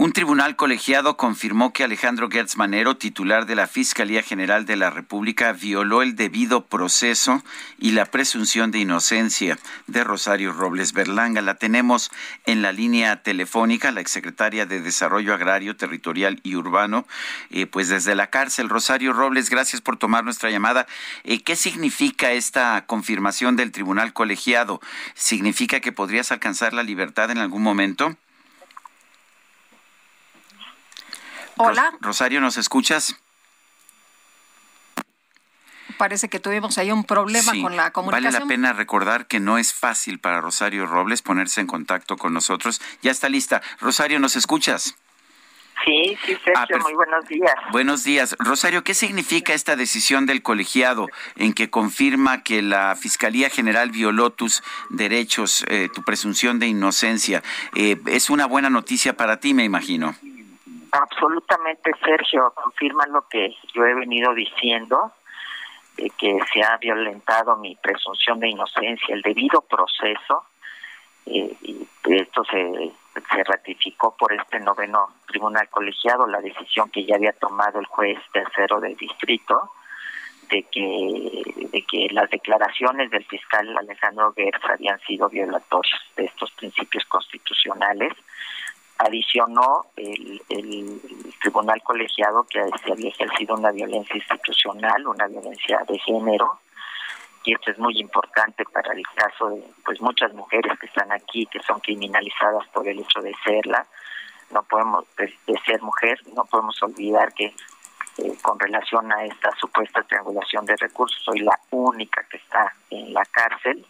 [0.00, 4.90] Un tribunal colegiado confirmó que Alejandro Gertz Manero, titular de la Fiscalía General de la
[4.90, 7.42] República, violó el debido proceso
[7.80, 9.58] y la presunción de inocencia
[9.88, 11.42] de Rosario Robles Berlanga.
[11.42, 12.12] La tenemos
[12.46, 17.04] en la línea telefónica, la exsecretaria de Desarrollo Agrario, Territorial y Urbano,
[17.50, 18.68] eh, pues desde la cárcel.
[18.68, 20.86] Rosario Robles, gracias por tomar nuestra llamada.
[21.24, 24.80] Eh, ¿Qué significa esta confirmación del tribunal colegiado?
[25.14, 28.16] ¿Significa que podrías alcanzar la libertad en algún momento?
[31.58, 31.92] Hola.
[32.00, 33.16] Rosario, ¿nos escuchas?
[35.96, 38.32] Parece que tuvimos ahí un problema con la comunicación.
[38.32, 42.32] Vale la pena recordar que no es fácil para Rosario Robles ponerse en contacto con
[42.32, 42.80] nosotros.
[43.02, 43.62] Ya está lista.
[43.80, 44.96] Rosario, ¿nos escuchas?
[45.84, 47.54] Sí, sí, Sergio, ah, muy buenos días.
[47.72, 48.36] Buenos días.
[48.38, 54.30] Rosario, ¿qué significa esta decisión del colegiado en que confirma que la Fiscalía General violó
[54.30, 57.42] tus derechos, eh, tu presunción de inocencia?
[57.74, 60.14] Eh, es una buena noticia para ti, me imagino.
[60.92, 65.12] Absolutamente, Sergio, confirma lo que yo he venido diciendo,
[65.96, 70.44] que se ha violentado mi presunción de inocencia, el debido proceso,
[71.26, 72.92] eh, y esto se
[73.30, 78.18] se ratificó por este noveno tribunal colegiado la decisión que ya había tomado el juez
[78.32, 79.72] tercero del distrito
[80.50, 86.50] de que de que las declaraciones del fiscal Alejandro Gertz habían sido violatorias de estos
[86.52, 88.12] principios constitucionales
[88.98, 90.42] adicionó el,
[91.40, 96.58] tribunal colegiado que se había ejercido una violencia institucional una violencia de género
[97.44, 101.46] y esto es muy importante para el caso de pues muchas mujeres que están aquí
[101.46, 103.86] que son criminalizadas por el hecho de serla.
[104.50, 105.32] No podemos de,
[105.64, 111.22] ser mujer no podemos olvidar que eh, con relación a esta supuesta triangulación de recursos
[111.24, 113.86] soy la única que está en la cárcel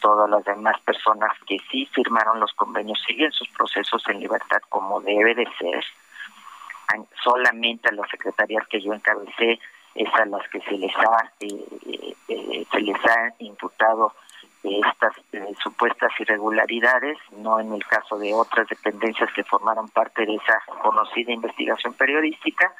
[0.00, 5.00] todas las demás personas que sí firmaron los convenios siguen sus procesos en libertad como
[5.00, 5.84] debe de ser
[7.22, 9.58] solamente a las secretarías que yo encabecé
[9.94, 14.12] es a las que se les ha eh, eh, se les ha imputado
[14.62, 20.34] estas eh, supuestas irregularidades, no en el caso de otras dependencias que formaron parte de
[20.34, 22.72] esa conocida investigación periodística.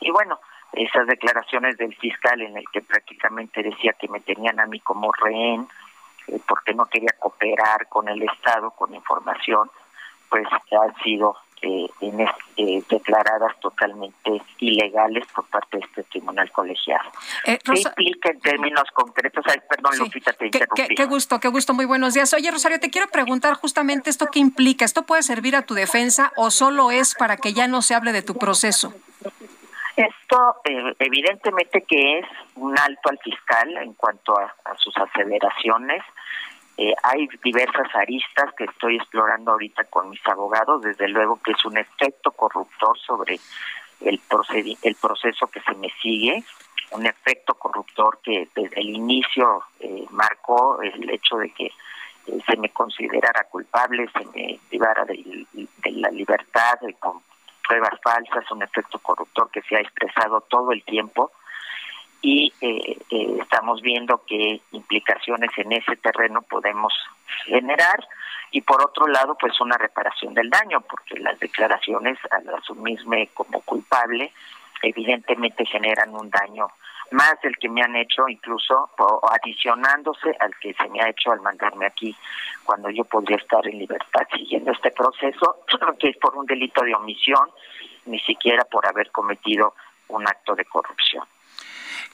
[0.00, 0.40] Y bueno,
[0.72, 5.12] esas declaraciones del fiscal en el que prácticamente decía que me tenían a mí como
[5.12, 5.68] rehén
[6.46, 9.70] porque no quería cooperar con el Estado con información,
[10.28, 11.88] pues han sido eh,
[12.56, 17.10] eh, declaradas totalmente ilegales por parte de este tribunal colegiado.
[17.44, 19.44] Eh, ¿Qué implica en términos concretos?
[19.68, 20.94] perdón, Lupita, te interrumpí.
[20.94, 22.32] Qué, gusto, qué gusto, muy buenos días.
[22.34, 24.84] Oye, Rosario, te quiero preguntar justamente esto qué implica.
[24.84, 28.12] ¿Esto puede servir a tu defensa o solo es para que ya no se hable
[28.12, 28.94] de tu proceso?
[29.98, 36.04] Esto eh, evidentemente que es un alto al fiscal en cuanto a sus aceleraciones.
[36.76, 41.64] Eh, hay diversas aristas que estoy explorando ahorita con mis abogados, desde luego que es
[41.64, 43.40] un efecto corruptor sobre
[44.00, 44.20] el,
[44.82, 46.44] el proceso que se me sigue,
[46.92, 52.56] un efecto corruptor que desde el inicio eh, marcó el hecho de que eh, se
[52.56, 57.20] me considerara culpable, se me privara de, de la libertad con
[57.68, 61.30] pruebas falsas, un efecto corruptor que se ha expresado todo el tiempo.
[62.20, 66.92] Y eh, eh, estamos viendo qué implicaciones en ese terreno podemos
[67.44, 68.04] generar.
[68.50, 73.60] Y por otro lado pues una reparación del daño porque las declaraciones al asumirme como
[73.60, 74.32] culpable
[74.82, 76.68] evidentemente generan un daño
[77.10, 78.90] más del que me han hecho incluso
[79.32, 82.14] adicionándose al que se me ha hecho al mandarme aquí
[82.64, 85.64] cuando yo podría estar en libertad siguiendo este proceso
[85.98, 87.48] que es por un delito de omisión
[88.06, 89.74] ni siquiera por haber cometido
[90.08, 91.24] un acto de corrupción.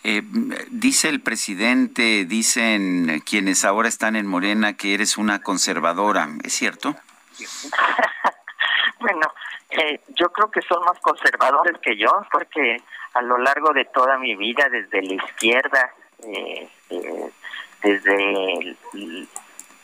[0.03, 0.23] Eh,
[0.71, 6.95] dice el presidente, dicen quienes ahora están en Morena que eres una conservadora, ¿es cierto?
[9.01, 9.33] bueno,
[9.71, 12.77] eh, yo creo que son más conservadores que yo, porque
[13.15, 15.93] a lo largo de toda mi vida, desde la izquierda,
[16.23, 17.31] eh, eh
[17.83, 18.77] desde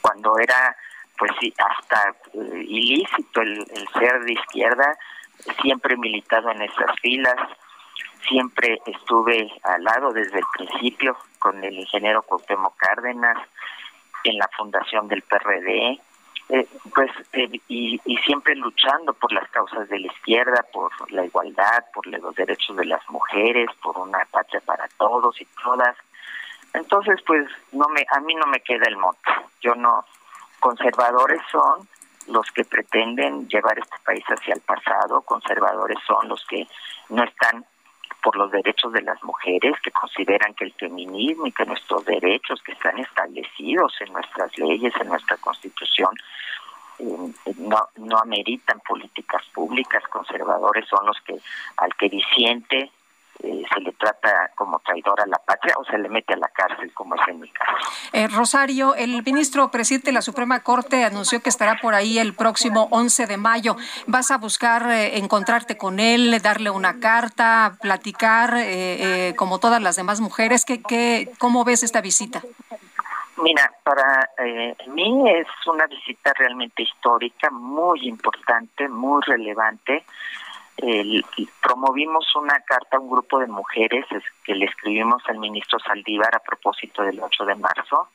[0.00, 0.74] cuando era,
[1.18, 4.96] pues sí, hasta ilícito el, el ser de izquierda,
[5.60, 7.36] siempre he militado en esas filas
[8.28, 13.38] siempre estuve al lado desde el principio con el ingeniero Cuauhtémoc Cárdenas
[14.24, 15.98] en la fundación del PRD,
[16.52, 21.24] eh, pues eh, y, y, siempre luchando por las causas de la izquierda, por la
[21.24, 25.96] igualdad, por los derechos de las mujeres, por una patria para todos y todas.
[26.72, 29.30] Entonces, pues no me, a mí no me queda el mote.
[29.60, 30.04] Yo no,
[30.58, 31.88] conservadores son
[32.26, 36.66] los que pretenden llevar este país hacia el pasado, conservadores son los que
[37.10, 37.64] no están
[38.22, 42.62] por los derechos de las mujeres, que consideran que el feminismo y que nuestros derechos
[42.62, 46.14] que están establecidos en nuestras leyes, en nuestra constitución,
[46.98, 51.36] eh, no, no ameritan políticas públicas, conservadores son los que
[51.76, 52.90] al que disiente
[53.42, 56.48] eh, se le trata como traidor a la patria o se le mete a la
[56.48, 57.72] cárcel, como es en mi caso.
[58.12, 62.34] Eh, Rosario, el ministro presidente de la Suprema Corte anunció que estará por ahí el
[62.34, 63.76] próximo 11 de mayo.
[64.06, 68.56] ¿Vas a buscar eh, encontrarte con él, darle una carta, platicar
[69.36, 70.64] como todas las demás mujeres?
[70.64, 72.42] ¿Qué, qué, ¿Cómo ves esta visita?
[73.42, 74.28] Mira, para
[74.88, 80.04] mí es una visita realmente histórica, muy importante, muy relevante
[81.62, 84.06] promovimos una carta a un grupo de mujeres
[84.44, 88.08] que le escribimos al ministro Saldívar a propósito del 8 de marzo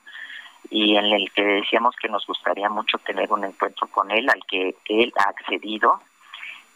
[0.69, 4.43] y en el que decíamos que nos gustaría mucho tener un encuentro con él, al
[4.47, 6.01] que él ha accedido.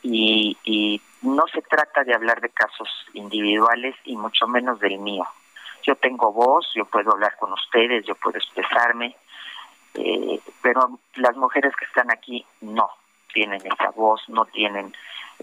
[0.01, 5.25] Y, y no se trata de hablar de casos individuales y mucho menos del mío.
[5.83, 9.15] Yo tengo voz, yo puedo hablar con ustedes, yo puedo expresarme,
[9.95, 12.89] eh, pero las mujeres que están aquí no
[13.33, 14.93] tienen esa voz, no tienen,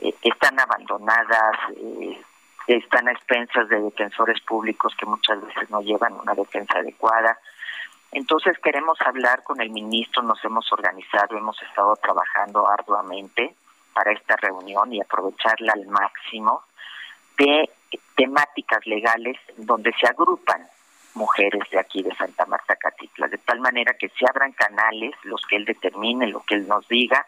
[0.00, 2.22] eh, están abandonadas, eh,
[2.66, 7.38] están a expensas de defensores públicos que muchas veces no llevan una defensa adecuada.
[8.12, 13.54] Entonces queremos hablar con el ministro, nos hemos organizado, hemos estado trabajando arduamente
[13.92, 16.62] para esta reunión y aprovecharla al máximo
[17.38, 17.70] de
[18.14, 20.66] temáticas legales donde se agrupan
[21.14, 25.44] mujeres de aquí de Santa Marta Catitla, de tal manera que se abran canales, los
[25.46, 27.26] que él determine, lo que él nos diga,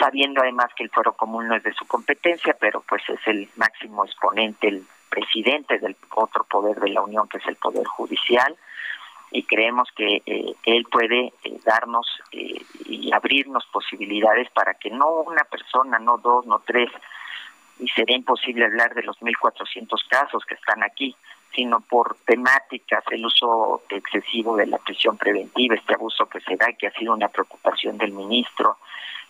[0.00, 3.48] sabiendo además que el foro común no es de su competencia, pero pues es el
[3.56, 8.56] máximo exponente, el presidente del otro poder de la Unión, que es el Poder Judicial,
[9.32, 15.08] y creemos que eh, él puede eh, darnos eh, y abrirnos posibilidades para que no
[15.22, 16.90] una persona, no dos, no tres,
[17.78, 21.14] y sería imposible hablar de los 1.400 casos que están aquí,
[21.54, 26.72] sino por temáticas, el uso excesivo de la prisión preventiva, este abuso que se da,
[26.78, 28.78] que ha sido una preocupación del ministro,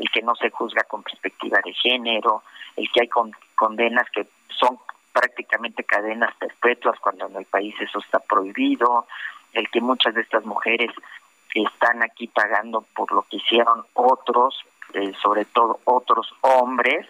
[0.00, 2.42] el que no se juzga con perspectiva de género,
[2.76, 3.08] el que hay
[3.54, 4.78] condenas que son
[5.12, 9.06] prácticamente cadenas perpetuas cuando en el país eso está prohibido,
[9.52, 10.90] el que muchas de estas mujeres
[11.54, 14.64] están aquí pagando por lo que hicieron otros,
[14.94, 17.06] eh, sobre todo otros hombres,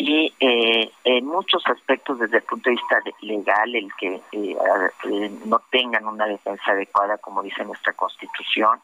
[0.00, 4.56] y eh, en muchos aspectos desde el punto de vista legal, el que eh,
[5.04, 8.80] eh, no tengan una defensa adecuada, como dice nuestra Constitución,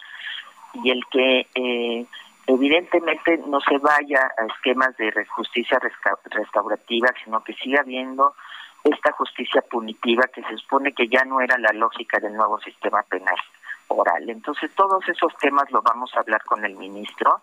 [0.74, 2.06] y el que
[2.46, 5.78] evidentemente no se vaya a esquemas de justicia
[6.30, 8.34] restaurativa, sino que siga habiendo
[8.84, 13.02] esta justicia punitiva que se supone que ya no era la lógica del nuevo sistema
[13.02, 13.36] penal
[13.88, 14.28] oral.
[14.30, 17.40] Entonces todos esos temas los vamos a hablar con el ministro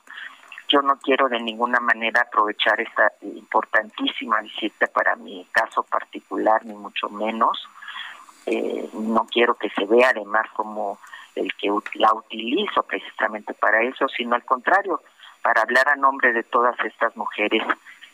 [0.73, 6.73] yo no quiero de ninguna manera aprovechar esta importantísima visita para mi caso particular, ni
[6.73, 7.69] mucho menos.
[8.47, 10.97] Eh, no quiero que se vea además como
[11.35, 15.01] el que la utilizo precisamente para eso, sino al contrario,
[15.41, 17.63] para hablar a nombre de todas estas mujeres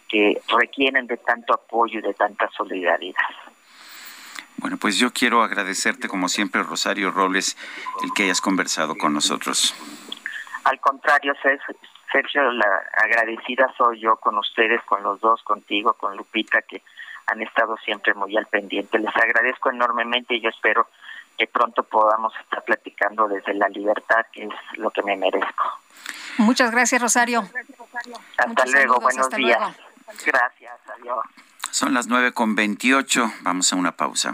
[0.08, 3.30] que requieren de tanto apoyo y de tanta solidaridad.
[4.58, 7.56] Bueno, pues yo quiero agradecerte como siempre, Rosario Robles,
[8.04, 9.74] el que hayas conversado con nosotros.
[10.66, 11.34] Al contrario,
[12.12, 16.82] Sergio, la agradecida soy yo con ustedes, con los dos, contigo, con Lupita, que
[17.28, 19.00] han estado siempre muy al pendiente.
[19.00, 20.88] Les agradezco enormemente y yo espero
[21.40, 25.80] que pronto podamos estar platicando desde la libertad, que es lo que me merezco.
[26.38, 27.50] Muchas gracias, Rosario.
[28.38, 29.58] Hasta luego, buenos días.
[30.26, 31.26] Gracias, adiós.
[31.72, 33.32] Son las nueve con veintiocho.
[33.42, 34.34] Vamos a una pausa.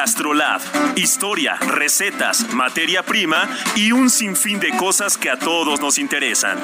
[0.00, 0.62] Gastrolab.
[0.96, 3.46] Historia, recetas, materia prima
[3.76, 6.58] y un sinfín de cosas que a todos nos interesan.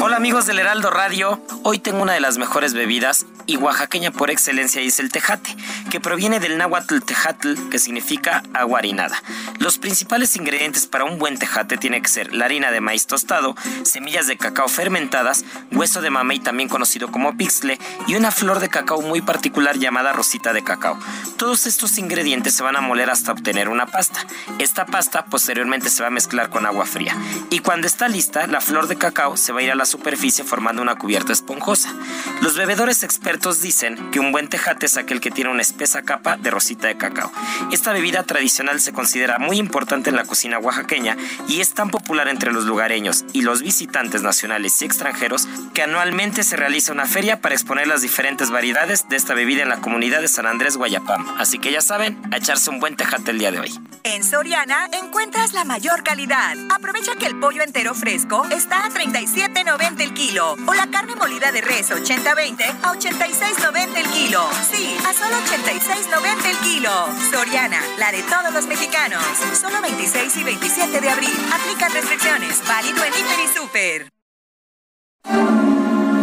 [0.00, 4.30] Hola amigos del Heraldo Radio, hoy tengo una de las mejores bebidas y oaxaqueña por
[4.30, 5.54] excelencia es el tejate,
[5.90, 9.22] que proviene del náhuatl tejatl, que significa agua harinada.
[9.58, 13.54] Los principales ingredientes para un buen tejate tiene que ser la harina de maíz tostado,
[13.82, 18.68] semillas de cacao fermentadas, hueso de mamey también conocido como pixle y una flor de
[18.68, 20.98] cacao muy particular llamada rosita de cacao.
[21.36, 24.26] Todos estos ingredientes se van a moler hasta obtener una pasta.
[24.58, 27.16] Esta pasta posteriormente se va a mezclar con agua fría
[27.50, 30.44] y cuando está lista, la flor de cacao se va a ir a la superficie
[30.44, 31.92] formando una cubierta esponjosa.
[32.40, 36.36] Los bebedores expertos dicen que un buen tejate es aquel que tiene una espesa capa
[36.36, 37.30] de rosita de cacao.
[37.72, 41.16] Esta bebida tradicional se considera muy importante en la cocina oaxaqueña
[41.48, 46.42] y es tan popular entre los lugareños y los visitantes nacionales y extranjeros que anualmente
[46.42, 50.20] se realiza una feria para exponer las diferentes variedades de esta bebida en la comunidad
[50.20, 51.36] de San Andrés Guayapam.
[51.38, 53.80] Así que ya saben, a echarse un buen tejate el día de hoy.
[54.04, 56.56] En Soriana encuentras la mayor calidad.
[56.70, 60.56] Aprovecha que el pollo entero fresco está a 37 37.90 el kilo.
[60.66, 62.92] O la carne molida de res 80-20 a
[63.24, 64.40] 86.90 el kilo.
[64.70, 66.90] Sí, a solo 86.90 el kilo.
[67.30, 69.22] Soriana, la de todos los mexicanos.
[69.58, 71.32] Solo 26 y 27 de abril.
[71.50, 72.60] Aplican restricciones.
[72.68, 74.10] Válido en Hiper y Super.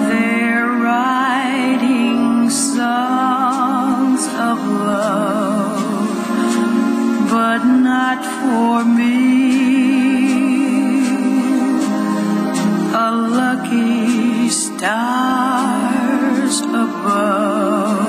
[0.09, 5.81] They're writing songs of love,
[7.31, 9.31] but not for me.
[12.93, 14.51] A lucky
[16.59, 18.03] above,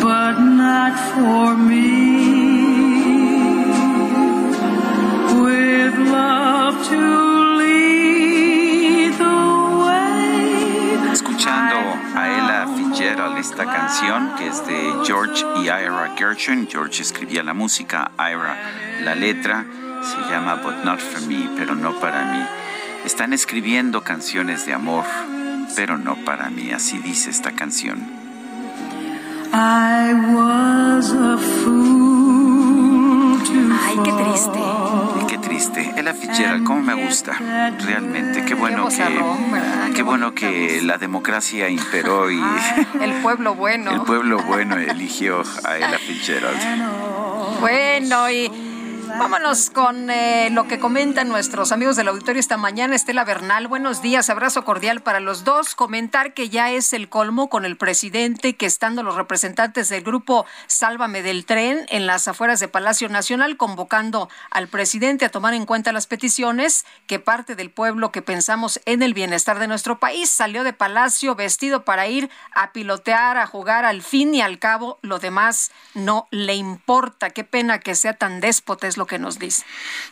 [0.00, 1.90] but not for me.
[5.42, 9.38] With love to lead the
[9.84, 11.12] way.
[11.12, 11.76] Escuchando
[12.14, 16.68] a Ella Fitzgerald esta canción que es de George y Ira Gershwin.
[16.70, 18.56] George escribía la música, Ira
[19.02, 19.64] la letra.
[20.02, 22.42] Se llama But Not For Me, pero no para mí.
[23.04, 25.04] Están escribiendo canciones de amor,
[25.76, 26.72] pero no para mí.
[26.72, 27.98] Así dice esta canción.
[29.52, 33.52] I was a fool to
[33.82, 34.58] Ay, qué triste.
[35.20, 35.92] Y qué triste.
[35.96, 37.32] Ella Fitzgerald, cómo me gusta.
[37.84, 42.40] Realmente, qué bueno Qué que, qué bueno que la democracia imperó y
[43.00, 43.90] El pueblo bueno.
[43.94, 46.60] el pueblo bueno eligió a Ella Fitzgerald.
[47.60, 48.69] Bueno, y
[49.18, 52.94] vámonos con eh, lo que comentan nuestros amigos del auditorio esta mañana.
[52.94, 55.74] Estela Bernal, buenos días, abrazo cordial para los dos.
[55.74, 60.46] Comentar que ya es el colmo con el presidente, que estando los representantes del grupo
[60.66, 65.66] Sálvame del Tren en las afueras de Palacio Nacional, convocando al presidente a tomar en
[65.66, 70.30] cuenta las peticiones que parte del pueblo que pensamos en el bienestar de nuestro país
[70.30, 74.98] salió de Palacio vestido para ir a pilotear, a jugar al fin y al cabo,
[75.02, 77.30] lo demás no le importa.
[77.30, 79.64] Qué pena que sea tan déspota, es lo que nos dice.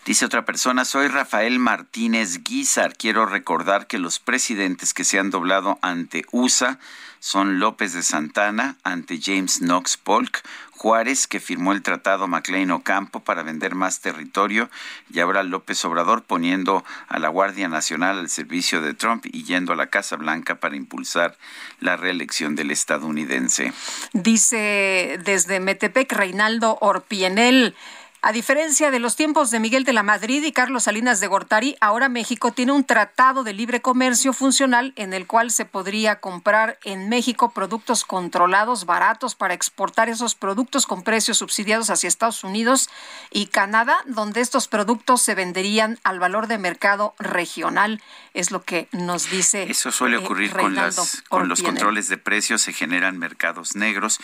[0.07, 2.97] Dice otra persona, soy Rafael Martínez Guizar.
[2.97, 6.79] Quiero recordar que los presidentes que se han doblado ante USA
[7.21, 13.21] son López de Santana ante James Knox Polk, Juárez, que firmó el tratado MacLean Ocampo
[13.21, 14.71] para vender más territorio,
[15.13, 19.73] y ahora López Obrador poniendo a la Guardia Nacional al servicio de Trump y yendo
[19.73, 21.37] a la Casa Blanca para impulsar
[21.81, 23.73] la reelección del estadounidense.
[24.13, 27.75] Dice desde Metepec Reinaldo Orpienel.
[28.21, 31.77] A diferencia de los tiempos de Miguel de la Madrid y Carlos Salinas de Gortari,
[31.81, 36.81] ahora México tiene un tratado de libre comercio funcional en el cual se podría comprar
[36.83, 42.91] en México productos controlados, baratos, para exportar esos productos con precios subsidiados hacia Estados Unidos
[43.31, 48.03] y Canadá, donde estos productos se venderían al valor de mercado regional.
[48.35, 49.71] Es lo que nos dice.
[49.71, 54.19] Eso suele eh, ocurrir con, las, con los controles de precios, se generan mercados negros,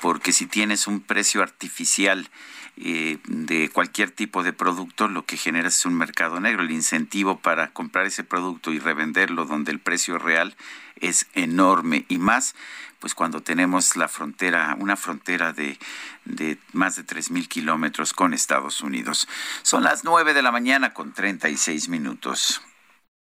[0.00, 2.30] porque si tienes un precio artificial
[2.76, 6.62] eh, de cualquier tipo de producto, lo que generas es un mercado negro.
[6.62, 10.56] El incentivo para comprar ese producto y revenderlo donde el precio real
[11.00, 12.54] es enorme y más
[13.04, 15.78] pues cuando tenemos la frontera, una frontera de,
[16.24, 19.28] de más de 3.000 kilómetros con Estados Unidos.
[19.62, 22.62] Son las 9 de la mañana con 36 minutos.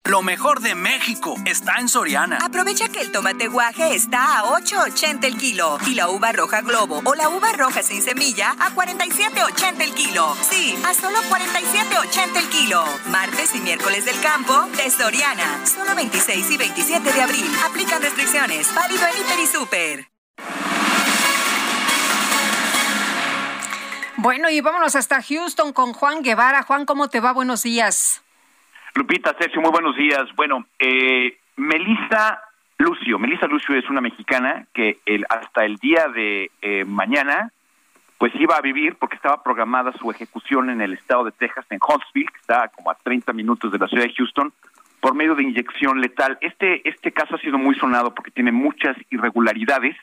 [0.04, 2.38] Lo mejor de México está en Soriana.
[2.42, 7.00] Aprovecha que el tomate guaje está a 8.80 el kilo y la uva roja globo
[7.04, 10.36] o la uva roja sin semilla a 47.80 el kilo.
[10.50, 12.84] Sí, a solo 47.80 el kilo.
[13.10, 15.64] Martes y miércoles del campo de Soriana.
[15.64, 17.46] Solo 26 y 27 de abril.
[17.64, 18.74] Aplican restricciones.
[18.74, 20.08] Válido en Hiper y Super.
[24.16, 26.64] Bueno, y vámonos hasta Houston con Juan Guevara.
[26.64, 27.32] Juan, ¿cómo te va?
[27.32, 28.22] Buenos días.
[28.94, 30.24] Lupita, Sergio, muy buenos días.
[30.36, 32.42] Bueno, eh, Melissa
[32.78, 37.50] Lucio, Melissa Lucio es una mexicana que el, hasta el día de eh, mañana
[38.18, 41.80] pues iba a vivir porque estaba programada su ejecución en el estado de Texas, en
[41.80, 44.52] Huntsville, que está como a 30 minutos de la ciudad de Houston,
[45.00, 46.38] por medio de inyección letal.
[46.40, 49.96] Este, este caso ha sido muy sonado porque tiene muchas irregularidades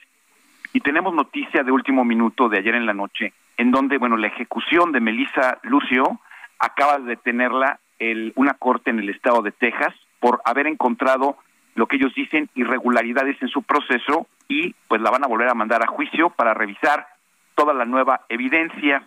[0.74, 4.28] y tenemos noticia de último minuto de ayer en la noche, en donde, bueno, la
[4.28, 6.20] ejecución de Melissa Lucio
[6.60, 11.38] acaba de detenerla el, una corte en el estado de Texas por haber encontrado
[11.76, 15.54] lo que ellos dicen irregularidades en su proceso y pues la van a volver a
[15.54, 17.08] mandar a juicio para revisar
[17.56, 19.04] toda la nueva evidencia.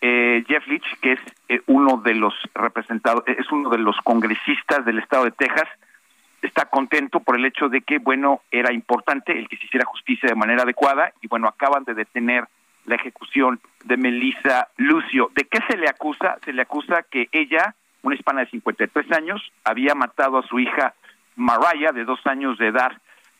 [0.00, 4.84] Eh, Jeff Leach, que es eh, uno de los representados, es uno de los congresistas
[4.84, 5.68] del estado de Texas,
[6.42, 10.28] está contento por el hecho de que, bueno, era importante el que se hiciera justicia
[10.28, 12.44] de manera adecuada y, bueno, acaban de detener
[12.84, 15.30] la ejecución de Melissa Lucio.
[15.34, 16.38] ¿De qué se le acusa?
[16.44, 17.74] Se le acusa que ella,
[18.06, 20.94] una hispana de 53 años, había matado a su hija
[21.36, 22.92] Mariah, de dos años de edad,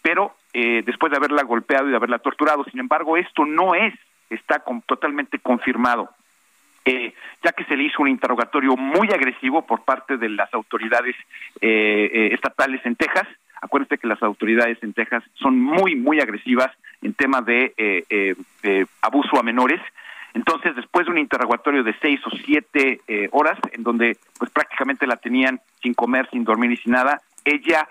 [0.03, 2.65] pero eh, después de haberla golpeado y de haberla torturado.
[2.65, 3.95] Sin embargo, esto no es,
[4.31, 6.11] está con- totalmente confirmado.
[6.85, 11.17] eh, ya que se le hizo un interrogatorio muy agresivo por parte de las autoridades
[11.61, 13.27] eh, eh, estatales en Texas.
[13.61, 16.71] Acuérdense que las autoridades en Texas son muy, muy agresivas
[17.03, 17.73] en tema de,
[18.63, 19.81] de abuso a menores.
[20.35, 23.01] Entonces, después de un interrogatorio de seis o siete
[23.33, 27.89] horas, en donde pues prácticamente la tenían sin comer, sin dormir y sin nada, ella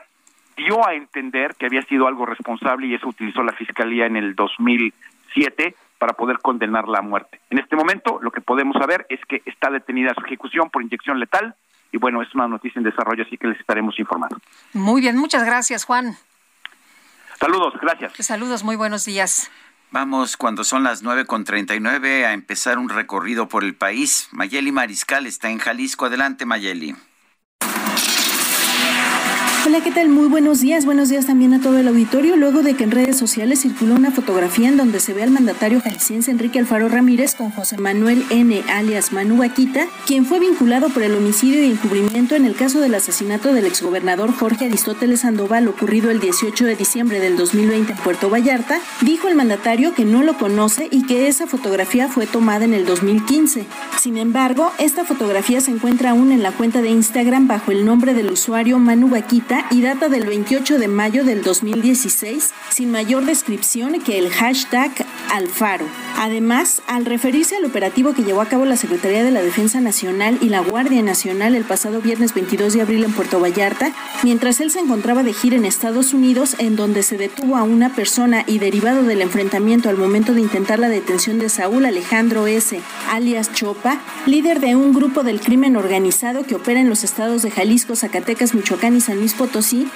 [0.56, 4.36] dio a entender que había sido algo responsable y eso utilizó la fiscalía en el
[4.36, 7.40] 2007 para poder condenarla a muerte.
[7.50, 11.20] En este momento lo que podemos saber es que está detenida su ejecución por inyección
[11.20, 11.56] letal
[11.92, 14.38] y bueno, es una noticia en desarrollo, así que les estaremos informando.
[14.74, 16.18] Muy bien, muchas gracias Juan.
[17.40, 18.14] Saludos, gracias.
[18.26, 19.52] Saludos, muy buenos días.
[19.92, 21.46] Vamos, cuando son las nueve con
[21.80, 24.28] nueve a empezar un recorrido por el país.
[24.32, 26.06] Mayeli Mariscal está en Jalisco.
[26.06, 26.96] Adelante, Mayeli.
[29.68, 30.10] Hola, ¿qué tal?
[30.10, 30.86] Muy buenos días.
[30.86, 32.36] Buenos días también a todo el auditorio.
[32.36, 35.82] Luego de que en redes sociales circuló una fotografía en donde se ve al mandatario
[35.82, 41.02] jalisciense Enrique Alfaro Ramírez con José Manuel N., alias Manu Baquita, quien fue vinculado por
[41.02, 46.12] el homicidio y encubrimiento en el caso del asesinato del exgobernador Jorge Aristóteles Sandoval ocurrido
[46.12, 50.38] el 18 de diciembre del 2020 en Puerto Vallarta, dijo el mandatario que no lo
[50.38, 53.66] conoce y que esa fotografía fue tomada en el 2015.
[54.00, 58.14] Sin embargo, esta fotografía se encuentra aún en la cuenta de Instagram bajo el nombre
[58.14, 59.08] del usuario Manu
[59.72, 64.92] Y data del 28 de mayo del 2016, sin mayor descripción que el hashtag
[65.32, 65.86] Alfaro.
[66.18, 70.38] Además, al referirse al operativo que llevó a cabo la Secretaría de la Defensa Nacional
[70.42, 73.92] y la Guardia Nacional el pasado viernes 22 de abril en Puerto Vallarta,
[74.24, 77.94] mientras él se encontraba de gira en Estados Unidos, en donde se detuvo a una
[77.94, 82.80] persona y derivado del enfrentamiento al momento de intentar la detención de Saúl Alejandro S.,
[83.12, 87.52] alias Chopa, líder de un grupo del crimen organizado que opera en los estados de
[87.52, 89.45] Jalisco, Zacatecas, Michoacán y San Luis Potosí,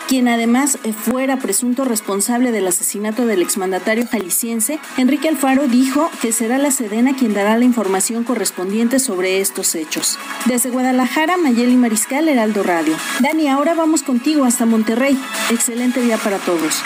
[0.08, 6.32] quien además eh, fuera presunto responsable del asesinato del exmandatario jalisciense, Enrique Alfaro dijo que
[6.32, 10.18] será la Sedena quien dará la información correspondiente sobre estos hechos.
[10.46, 12.96] Desde Guadalajara, Mayeli Mariscal, Heraldo Radio.
[13.20, 15.18] Dani, ahora vamos contigo hasta Monterrey.
[15.52, 16.84] Excelente día para todos.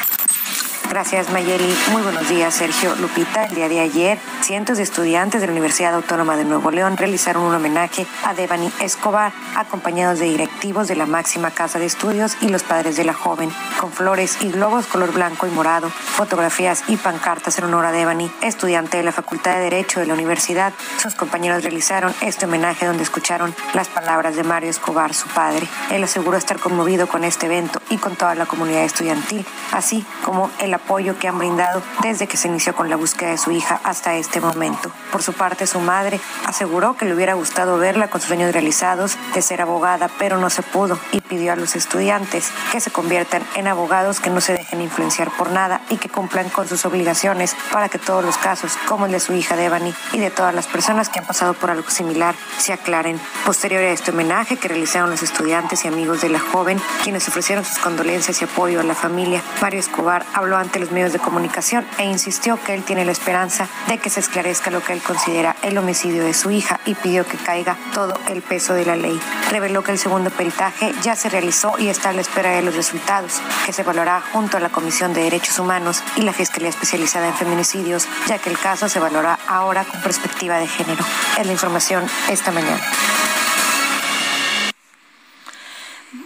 [0.90, 1.74] Gracias, Mayeli.
[1.92, 3.46] Muy buenos días, Sergio Lupita.
[3.46, 7.44] El día de ayer, cientos de estudiantes de la Universidad Autónoma de Nuevo León realizaron
[7.44, 12.50] un homenaje a Devani Escobar, acompañados de directivos de la máxima casa de estudios y
[12.50, 16.98] los padres de la joven, con flores y globos color blanco y morado, fotografías y
[16.98, 20.74] pancartas en honor a Devani, estudiante de la Facultad de Derecho de la universidad.
[20.98, 25.68] Sus compañeros realizaron este homenaje donde escucharon las palabras de Mario Escobar, su padre.
[25.92, 30.52] Él aseguró estar conmovido con este evento y con toda la comunidad estudiantil, así como
[30.60, 33.80] el apoyo que han brindado desde que se inició con la búsqueda de su hija
[33.84, 34.92] hasta este momento.
[35.12, 39.18] Por su parte, su madre aseguró que le hubiera gustado verla con sus sueños realizados
[39.34, 43.44] de ser abogada, pero no se pudo y pidió a los estudiantes que se conviertan
[43.56, 47.56] en abogados que no se dejen influenciar por nada y que cumplan con sus obligaciones
[47.72, 50.68] para que todos los casos, como el de su hija Devani y de todas las
[50.68, 53.20] personas que han pasado por algo similar, se aclaren.
[53.46, 57.66] Posterior a este homenaje que realizaron los estudiantes y amigos de la joven, quienes ofrecieron
[57.66, 61.86] sus condolencias y apoyo a la familia, Mario Escobar habló ante los medios de comunicación
[61.98, 65.56] e insistió que él tiene la esperanza de que se esclarezca lo que él considera
[65.62, 69.20] el homicidio de su hija y pidió que caiga todo el peso de la ley.
[69.52, 72.76] Reveló que el segundo peritaje ya se realizó y está a la espera de los
[72.76, 77.28] resultados, que se evaluará junto a la Comisión de Derechos Humanos y la Fiscalía Especializada
[77.28, 81.04] en Feminicidios, ya que el caso se valora ahora con perspectiva de género.
[81.40, 82.82] Es la información esta mañana.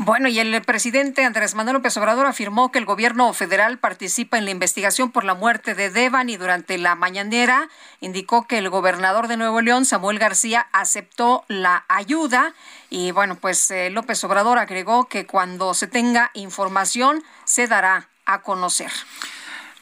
[0.07, 4.45] Bueno, y el presidente Andrés Manuel López Obrador afirmó que el gobierno federal participa en
[4.45, 7.67] la investigación por la muerte de Devan y durante la mañanera
[7.99, 12.53] indicó que el gobernador de Nuevo León, Samuel García, aceptó la ayuda.
[12.89, 18.41] Y bueno, pues eh, López Obrador agregó que cuando se tenga información se dará a
[18.43, 18.91] conocer.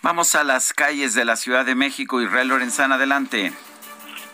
[0.02, 2.20] Vamos a las calles de la Ciudad de México.
[2.20, 3.54] Israel Lorenzana, adelante.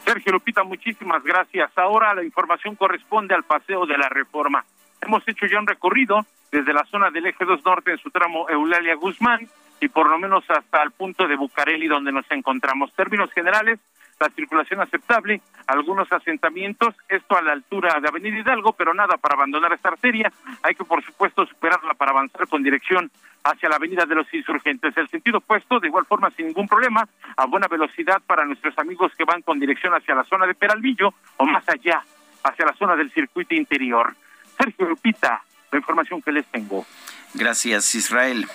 [0.05, 1.69] Sergio Lupita, muchísimas gracias.
[1.75, 4.63] Ahora la información corresponde al Paseo de la Reforma.
[5.01, 8.47] Hemos hecho ya un recorrido desde la zona del eje 2 norte en su tramo
[8.49, 9.47] Eulalia Guzmán
[9.79, 12.93] y por lo menos hasta el punto de Bucareli donde nos encontramos.
[12.93, 13.79] Términos generales,
[14.19, 19.33] la circulación aceptable, algunos asentamientos, esto a la altura de Avenida Hidalgo, pero nada para
[19.33, 20.31] abandonar esta arteria.
[20.61, 23.09] Hay que, por supuesto, superarla para avanzar con dirección
[23.43, 24.95] hacia la Avenida de los Insurgentes.
[24.95, 29.11] El sentido opuesto, de igual forma, sin ningún problema, a buena velocidad para nuestros amigos
[29.17, 32.03] que van con dirección hacia la zona de Peralvillo o más allá,
[32.43, 34.13] hacia la zona del circuito interior.
[34.61, 36.85] Sergio Lupita, la información que les tengo.
[37.33, 38.47] Gracias, Israel.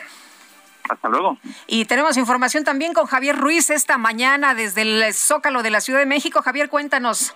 [0.89, 1.37] Hasta luego.
[1.67, 5.99] Y tenemos información también con Javier Ruiz esta mañana desde el Zócalo de la Ciudad
[5.99, 6.43] de México.
[6.43, 7.35] Javier, cuéntanos.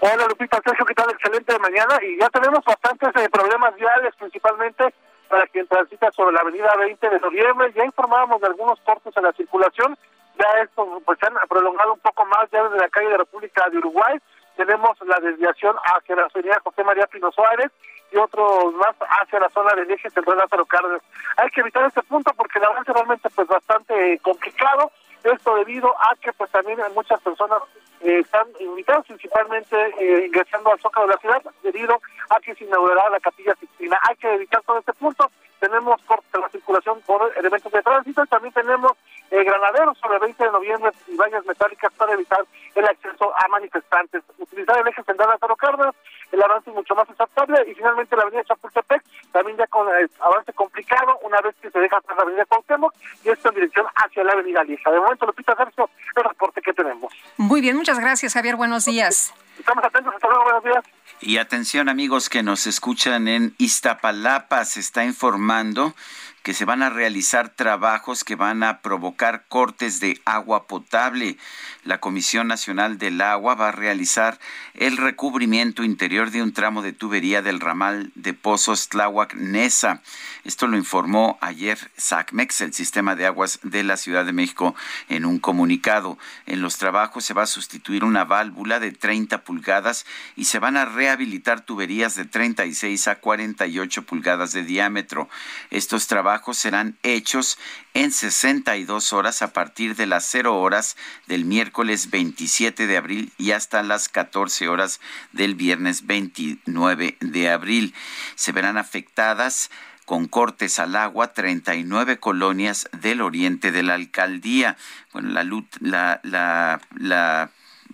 [0.00, 1.10] Hola Lupita, Sergio, ¿qué tal?
[1.10, 1.98] Excelente mañana.
[2.02, 4.92] Y ya tenemos bastantes eh, problemas viales, principalmente
[5.28, 7.72] para quien transita sobre la avenida 20 de noviembre.
[7.76, 9.96] Ya informábamos de algunos cortes en la circulación.
[10.36, 13.68] Ya esto pues se han prolongado un poco más ya desde la calle de República
[13.70, 14.18] de Uruguay
[14.60, 17.72] tenemos la desviación hacia la avenida José María Pino Suárez
[18.12, 21.00] y otros más hacia la zona del eje central Lázaro Cárdenas.
[21.38, 24.92] Hay que evitar este punto porque el avance realmente pues bastante complicado,
[25.24, 27.62] esto debido a que pues también muchas personas
[28.00, 32.64] eh, están invitadas principalmente eh, ingresando al Zócalo de la ciudad debido a que se
[32.64, 33.98] inaugurará la Capilla Sixtina.
[34.08, 35.30] Hay que evitar todo este punto.
[35.58, 38.92] Tenemos corte la circulación por elementos de tránsito y también tenemos
[39.30, 43.48] eh, granaderos sobre el 20 de noviembre y vallas metálicas para evitar el acceso a
[43.48, 44.22] manifestantes.
[44.38, 45.94] Utilizar el eje central de Lázaro Cárdenas,
[46.32, 50.52] el avance mucho más aceptable y finalmente la avenida Chapultepec, también ya con el avance
[50.52, 54.24] complicado una vez que se deja atrás la avenida Cuauhtémoc y esto en dirección hacia
[54.24, 54.90] la avenida Lieja.
[54.90, 57.12] De momento, Lupita Sergio, el reporte que tenemos.
[57.36, 58.56] Muy bien, muchas gracias, Javier.
[58.56, 59.32] Buenos días.
[59.58, 60.14] Estamos atentos.
[60.14, 60.44] Hasta luego.
[60.44, 60.84] Buenos días.
[61.22, 65.94] Y atención amigos que nos escuchan en Iztapalapa, se está informando
[66.42, 71.36] que se van a realizar trabajos que van a provocar cortes de agua potable.
[71.84, 74.38] La Comisión Nacional del Agua va a realizar
[74.74, 80.00] el recubrimiento interior de un tramo de tubería del ramal de Pozos Tláhuac Nesa.
[80.44, 84.74] Esto lo informó ayer SACMEX, el Sistema de Aguas de la Ciudad de México,
[85.08, 86.18] en un comunicado.
[86.46, 90.78] En los trabajos se va a sustituir una válvula de 30 pulgadas y se van
[90.78, 95.28] a rehabilitar tuberías de 36 a 48 pulgadas de diámetro.
[95.70, 97.58] Estos trabajos serán hechos
[97.94, 103.52] en 62 horas a partir de las 0 horas del miércoles 27 de abril y
[103.52, 105.00] hasta las 14 horas
[105.32, 107.94] del viernes 29 de abril.
[108.36, 109.70] Se verán afectadas
[110.04, 114.76] con cortes al agua 39 colonias del oriente de la alcaldía.
[115.12, 115.44] Bueno, la,
[115.80, 117.50] la, la, la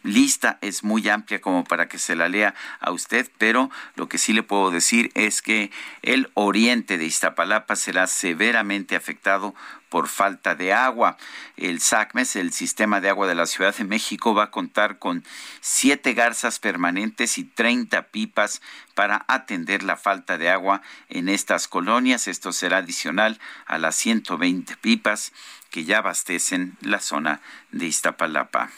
[0.07, 4.19] lista es muy amplia como para que se la lea a usted, pero lo que
[4.19, 5.71] sí le puedo decir es que
[6.03, 9.55] el oriente de Iztapalapa será severamente afectado
[9.89, 11.17] por falta de agua.
[11.57, 15.25] El SACMES, el Sistema de Agua de la Ciudad de México, va a contar con
[15.61, 18.63] siete garzas permanentes y 30 pipas
[18.95, 22.29] para atender la falta de agua en estas colonias.
[22.29, 25.33] Esto será adicional a las 120 pipas
[25.71, 28.71] que ya abastecen la zona de Iztapalapa.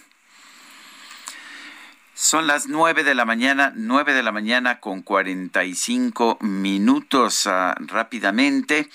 [2.20, 7.46] Son las nueve de la mañana, nueve de la mañana con cuarenta y cinco minutos
[7.46, 8.88] uh, rápidamente.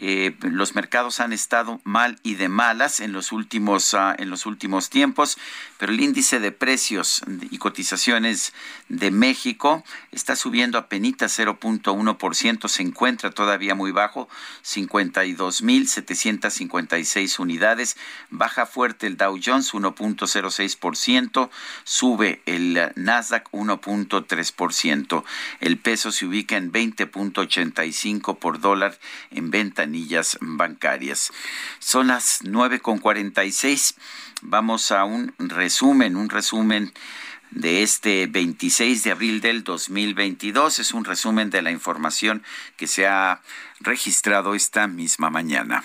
[0.00, 4.46] Eh, los mercados han estado mal y de malas en los últimos uh, en los
[4.46, 5.36] últimos tiempos,
[5.76, 8.52] pero el índice de precios y cotizaciones
[8.88, 14.28] de México está subiendo a penita 0.1%, se encuentra todavía muy bajo,
[14.64, 17.96] 52.756 unidades,
[18.30, 21.50] baja fuerte el Dow Jones 1.06%,
[21.82, 25.24] sube el Nasdaq 1.3%,
[25.58, 28.96] el peso se ubica en 20.85 por dólar
[29.32, 29.87] en venta
[30.40, 31.32] bancarias.
[31.78, 33.94] Son las 9.46.
[34.42, 36.92] Vamos a un resumen, un resumen
[37.50, 40.78] de este 26 de abril del 2022.
[40.78, 42.42] Es un resumen de la información
[42.76, 43.40] que se ha
[43.80, 45.82] registrado esta misma mañana.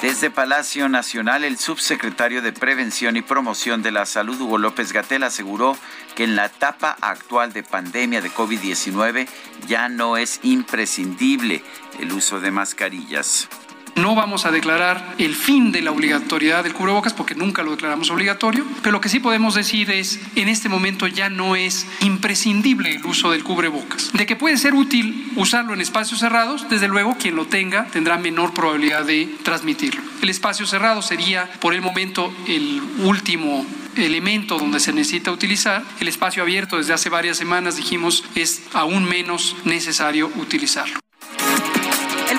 [0.00, 5.24] Desde Palacio Nacional, el subsecretario de Prevención y Promoción de la Salud, Hugo López Gatel,
[5.24, 5.76] aseguró
[6.14, 9.26] que en la etapa actual de pandemia de COVID-19
[9.66, 11.64] ya no es imprescindible
[11.98, 13.48] el uso de mascarillas.
[13.98, 18.10] No vamos a declarar el fin de la obligatoriedad del cubrebocas porque nunca lo declaramos
[18.10, 22.92] obligatorio, pero lo que sí podemos decir es, en este momento ya no es imprescindible
[22.94, 24.12] el uso del cubrebocas.
[24.12, 28.18] De que puede ser útil usarlo en espacios cerrados, desde luego quien lo tenga tendrá
[28.18, 30.00] menor probabilidad de transmitirlo.
[30.22, 35.82] El espacio cerrado sería por el momento el último elemento donde se necesita utilizar.
[35.98, 41.00] El espacio abierto desde hace varias semanas dijimos es aún menos necesario utilizarlo.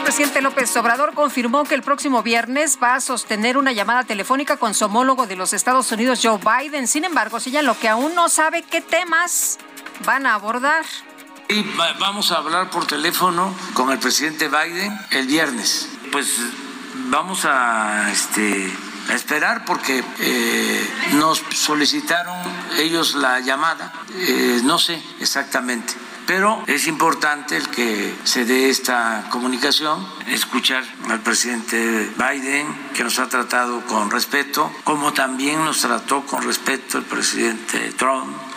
[0.10, 4.74] Presidente López Obrador confirmó que el próximo viernes va a sostener una llamada telefónica con
[4.74, 6.88] su homólogo de los Estados Unidos, Joe Biden.
[6.88, 9.60] Sin embargo, lo que aún no sabe qué temas
[10.08, 10.84] van a abordar.
[12.00, 15.88] Vamos a hablar por teléfono con el presidente Biden el viernes.
[16.12, 16.38] Pues
[17.10, 18.68] vamos a, este,
[19.14, 22.36] esperar porque eh, nos solicitaron
[22.80, 23.94] ellos la llamada.
[24.16, 31.22] Eh, no sé exactamente pero es importante el que se dé esta comunicación, escuchar al
[31.22, 37.06] presidente Biden, que nos ha tratado con respeto, como también nos trató con respeto el
[37.06, 38.49] presidente Trump.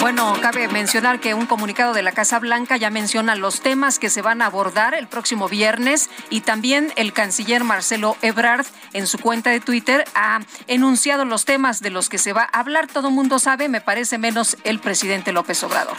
[0.00, 4.10] Bueno, cabe mencionar que un comunicado de la Casa Blanca ya menciona los temas que
[4.10, 9.18] se van a abordar el próximo viernes y también el canciller Marcelo Ebrard en su
[9.18, 12.86] cuenta de Twitter ha enunciado los temas de los que se va a hablar.
[12.86, 15.96] Todo mundo sabe, me parece menos el presidente López Obrador.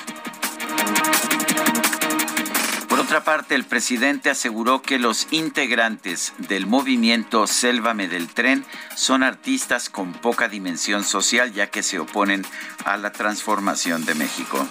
[3.08, 8.66] Otra parte, el presidente aseguró que los integrantes del movimiento Sélvame del Tren
[8.98, 12.46] son artistas con poca dimensión social, ya que se oponen
[12.84, 14.68] a la transformación de México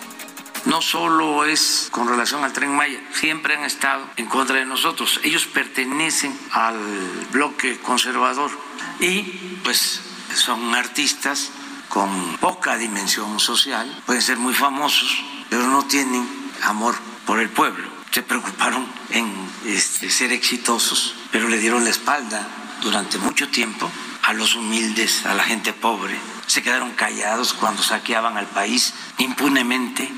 [0.66, 5.20] no solo es con relación al tren Maya, siempre han estado en contra de nosotros.
[5.22, 6.76] Ellos pertenecen al
[7.30, 8.50] bloque conservador
[8.98, 9.22] y
[9.62, 10.02] pues
[10.34, 11.52] son artistas
[11.88, 15.16] con poca dimensión social, pueden ser muy famosos,
[15.48, 16.28] pero no tienen
[16.64, 19.30] amor por el pueblo se preocuparon en
[19.66, 22.48] este, ser exitosos, pero le dieron la espalda
[22.80, 23.90] durante mucho tiempo
[24.22, 26.16] a los humildes, a la gente pobre.
[26.46, 30.10] Se quedaron callados cuando saqueaban al país impunemente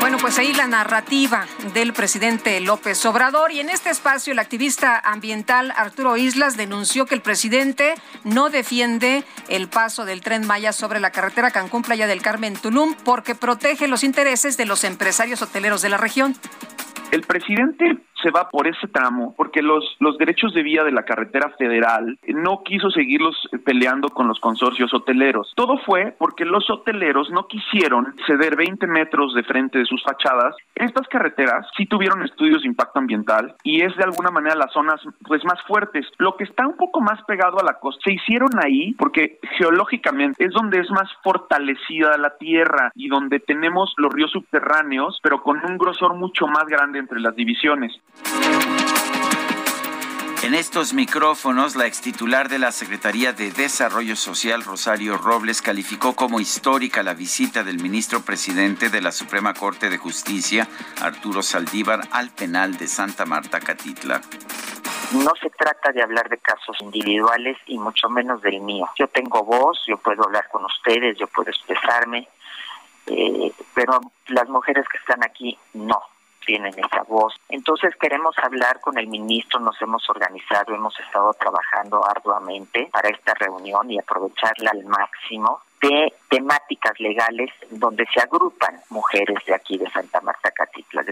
[0.00, 4.98] bueno, pues ahí la narrativa del presidente López Obrador y en este espacio el activista
[4.98, 10.98] ambiental Arturo Islas denunció que el presidente no defiende el paso del tren Maya sobre
[10.98, 15.82] la carretera Cancún Playa del Carmen Tulum porque protege los intereses de los empresarios hoteleros
[15.82, 16.34] de la región.
[17.12, 17.84] El presidente
[18.22, 22.18] se va por ese tramo porque los, los derechos de vía de la carretera federal
[22.26, 25.52] no quiso seguirlos peleando con los consorcios hoteleros.
[25.56, 30.54] Todo fue porque los hoteleros no quisieron ceder 20 metros de frente de sus fachadas.
[30.74, 35.00] Estas carreteras sí tuvieron estudios de impacto ambiental y es de alguna manera las zonas
[35.26, 36.06] pues más fuertes.
[36.18, 40.44] Lo que está un poco más pegado a la costa se hicieron ahí porque geológicamente
[40.44, 45.58] es donde es más fortalecida la tierra y donde tenemos los ríos subterráneos, pero con
[45.64, 47.92] un grosor mucho más grande entre las divisiones.
[50.42, 56.40] En estos micrófonos, la extitular de la Secretaría de Desarrollo Social, Rosario Robles, calificó como
[56.40, 60.68] histórica la visita del ministro presidente de la Suprema Corte de Justicia,
[61.00, 64.20] Arturo Saldívar, al penal de Santa Marta, Catitla.
[65.12, 68.90] No se trata de hablar de casos individuales y mucho menos del mío.
[68.98, 72.28] Yo tengo voz, yo puedo hablar con ustedes, yo puedo expresarme,
[73.06, 76.02] eh, pero las mujeres que están aquí no
[76.44, 77.34] tienen esa voz.
[77.48, 83.34] Entonces queremos hablar con el ministro, nos hemos organizado, hemos estado trabajando arduamente para esta
[83.34, 89.90] reunión y aprovecharla al máximo de temáticas legales donde se agrupan mujeres de aquí de
[89.90, 91.04] Santa Marta Catitla.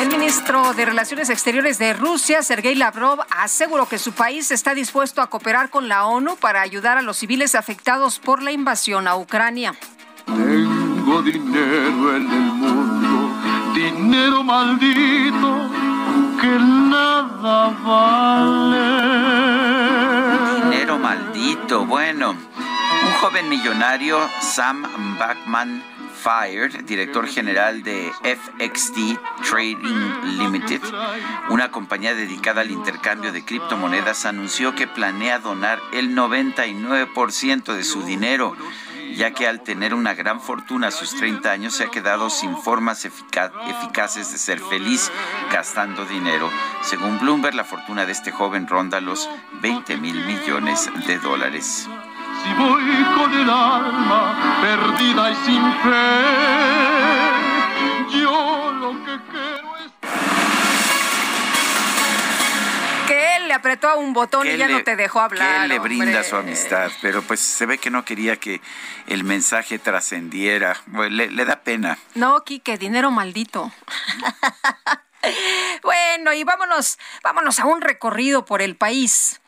[0.00, 5.22] El ministro de Relaciones Exteriores de Rusia, Sergei Lavrov, aseguró que su país está dispuesto
[5.22, 9.16] a cooperar con la ONU para ayudar a los civiles afectados por la invasión a
[9.16, 9.74] Ucrania.
[10.26, 13.21] Tengo dinero en el mundo
[13.74, 15.70] dinero maldito
[16.40, 18.84] que nada vale.
[20.64, 22.30] Dinero maldito, bueno.
[22.30, 25.82] Un joven millonario, Sam Backman
[26.22, 29.18] Fire, director general de FXT
[29.48, 30.80] Trading Limited,
[31.48, 38.02] una compañía dedicada al intercambio de criptomonedas, anunció que planea donar el 99% de su
[38.04, 38.56] dinero
[39.14, 42.56] ya que al tener una gran fortuna a sus 30 años se ha quedado sin
[42.56, 45.10] formas eficaces de ser feliz
[45.50, 46.50] gastando dinero.
[46.82, 49.28] Según Bloomberg, la fortuna de este joven ronda los
[49.60, 51.88] 20 mil millones de dólares.
[52.42, 52.82] Si voy
[53.16, 56.18] con el alma perdida y sin fe,
[58.18, 59.51] yo lo que
[63.52, 65.62] le apretó a un botón y ya no te dejó hablar.
[65.62, 68.62] Que le brinda su amistad, pero pues se ve que no quería que
[69.08, 70.74] el mensaje trascendiera.
[71.10, 71.98] le, le, da pena.
[72.14, 73.70] No, Quique, dinero maldito.
[75.82, 79.38] bueno, y vámonos, vámonos a un recorrido por el país.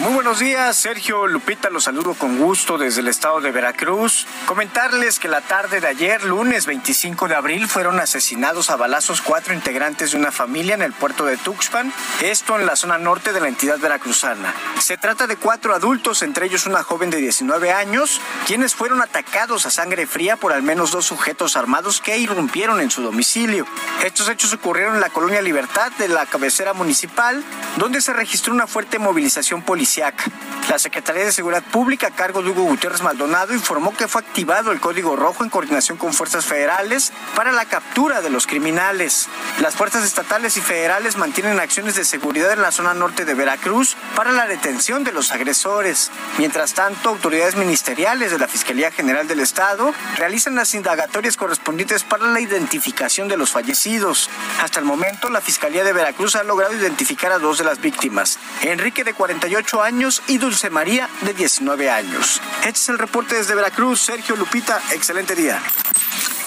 [0.00, 4.26] Muy buenos días, Sergio Lupita, los saludo con gusto desde el estado de Veracruz.
[4.46, 9.52] Comentarles que la tarde de ayer, lunes 25 de abril, fueron asesinados a balazos cuatro
[9.52, 13.40] integrantes de una familia en el puerto de Tuxpan, esto en la zona norte de
[13.42, 14.54] la entidad veracruzana.
[14.80, 19.66] Se trata de cuatro adultos, entre ellos una joven de 19 años, quienes fueron atacados
[19.66, 23.66] a sangre fría por al menos dos sujetos armados que irrumpieron en su domicilio.
[24.02, 27.44] Estos hechos ocurrieron en la colonia Libertad de la cabecera municipal,
[27.76, 29.89] donde se registró una fuerte movilización policial
[30.68, 34.70] la Secretaría de Seguridad Pública a cargo de Hugo Gutiérrez Maldonado informó que fue activado
[34.70, 39.28] el Código Rojo en coordinación con fuerzas federales para la captura de los criminales.
[39.60, 43.96] Las fuerzas estatales y federales mantienen acciones de seguridad en la zona norte de Veracruz
[44.14, 46.12] para la detención de los agresores.
[46.38, 52.26] Mientras tanto, autoridades ministeriales de la Fiscalía General del Estado realizan las indagatorias correspondientes para
[52.26, 54.30] la identificación de los fallecidos.
[54.62, 58.38] Hasta el momento, la Fiscalía de Veracruz ha logrado identificar a dos de las víctimas.
[58.62, 62.40] Enrique de 48 años y Dulce María de 19 años.
[62.60, 64.00] Este es el reporte desde Veracruz.
[64.00, 65.60] Sergio Lupita, excelente día.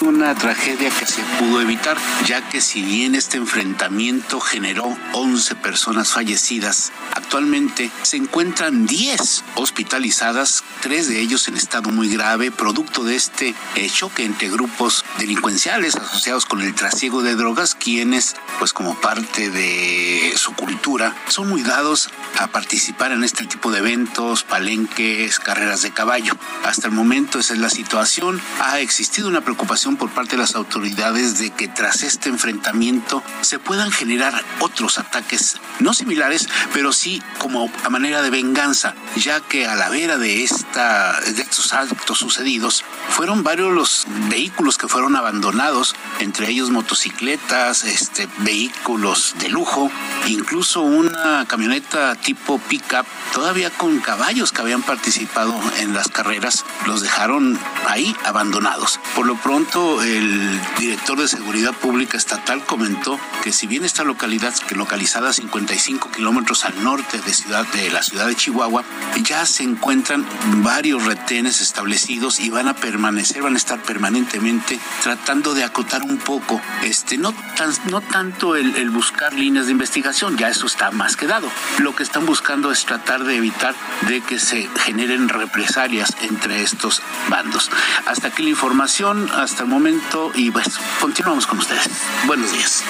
[0.00, 1.96] Una tragedia que se pudo evitar,
[2.26, 10.62] ya que si bien este enfrentamiento generó 11 personas fallecidas, actualmente se encuentran 10 hospitalizadas,
[10.82, 15.94] tres de ellos en estado muy grave, producto de este eh, choque entre grupos delincuenciales
[15.94, 21.62] asociados con el trasiego de drogas, quienes, pues como parte de su cultura, son muy
[21.62, 26.34] dados a participar en este tipo de eventos, palenques, carreras de caballo.
[26.64, 28.40] Hasta el momento esa es la situación.
[28.60, 33.58] Ha existido una preocupación por parte de las autoridades de que tras este enfrentamiento se
[33.58, 39.66] puedan generar otros ataques, no similares, pero sí como a manera de venganza, ya que
[39.66, 45.16] a la vera de, esta, de estos actos sucedidos fueron varios los vehículos que fueron
[45.16, 49.90] abandonados, entre ellos motocicletas, este, vehículos de lujo,
[50.26, 57.00] incluso una camioneta tipo pickup, todavía con caballos que habían participado en las carreras, los
[57.00, 59.00] dejaron ahí abandonados.
[59.14, 64.54] Por lo pronto, el director de Seguridad Pública Estatal comentó que si bien esta localidad,
[64.54, 68.84] que localizada a 55 kilómetros al norte de, ciudad, de la ciudad de Chihuahua,
[69.22, 70.26] ya se encuentran
[70.62, 76.18] varios retenes establecidos y van a permanecer, van a estar permanentemente tratando de acotar un
[76.18, 81.16] poco, este, no, tan, no tanto el, buscar líneas de investigación, ya eso está más
[81.16, 81.50] que dado.
[81.78, 83.74] Lo que están buscando es tratar de evitar
[84.08, 87.70] de que se generen represalias entre estos bandos.
[88.06, 91.88] Hasta aquí la información, hasta el momento, y pues continuamos con ustedes.
[92.26, 92.82] Buenos días.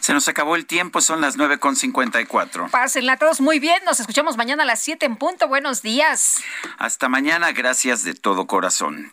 [0.00, 2.70] Se nos acabó el tiempo, son las 9.54.
[2.70, 5.46] Pásenla todos muy bien, nos escuchamos mañana a las 7 en punto.
[5.46, 6.42] Buenos días.
[6.78, 9.12] Hasta mañana, gracias de todo corazón.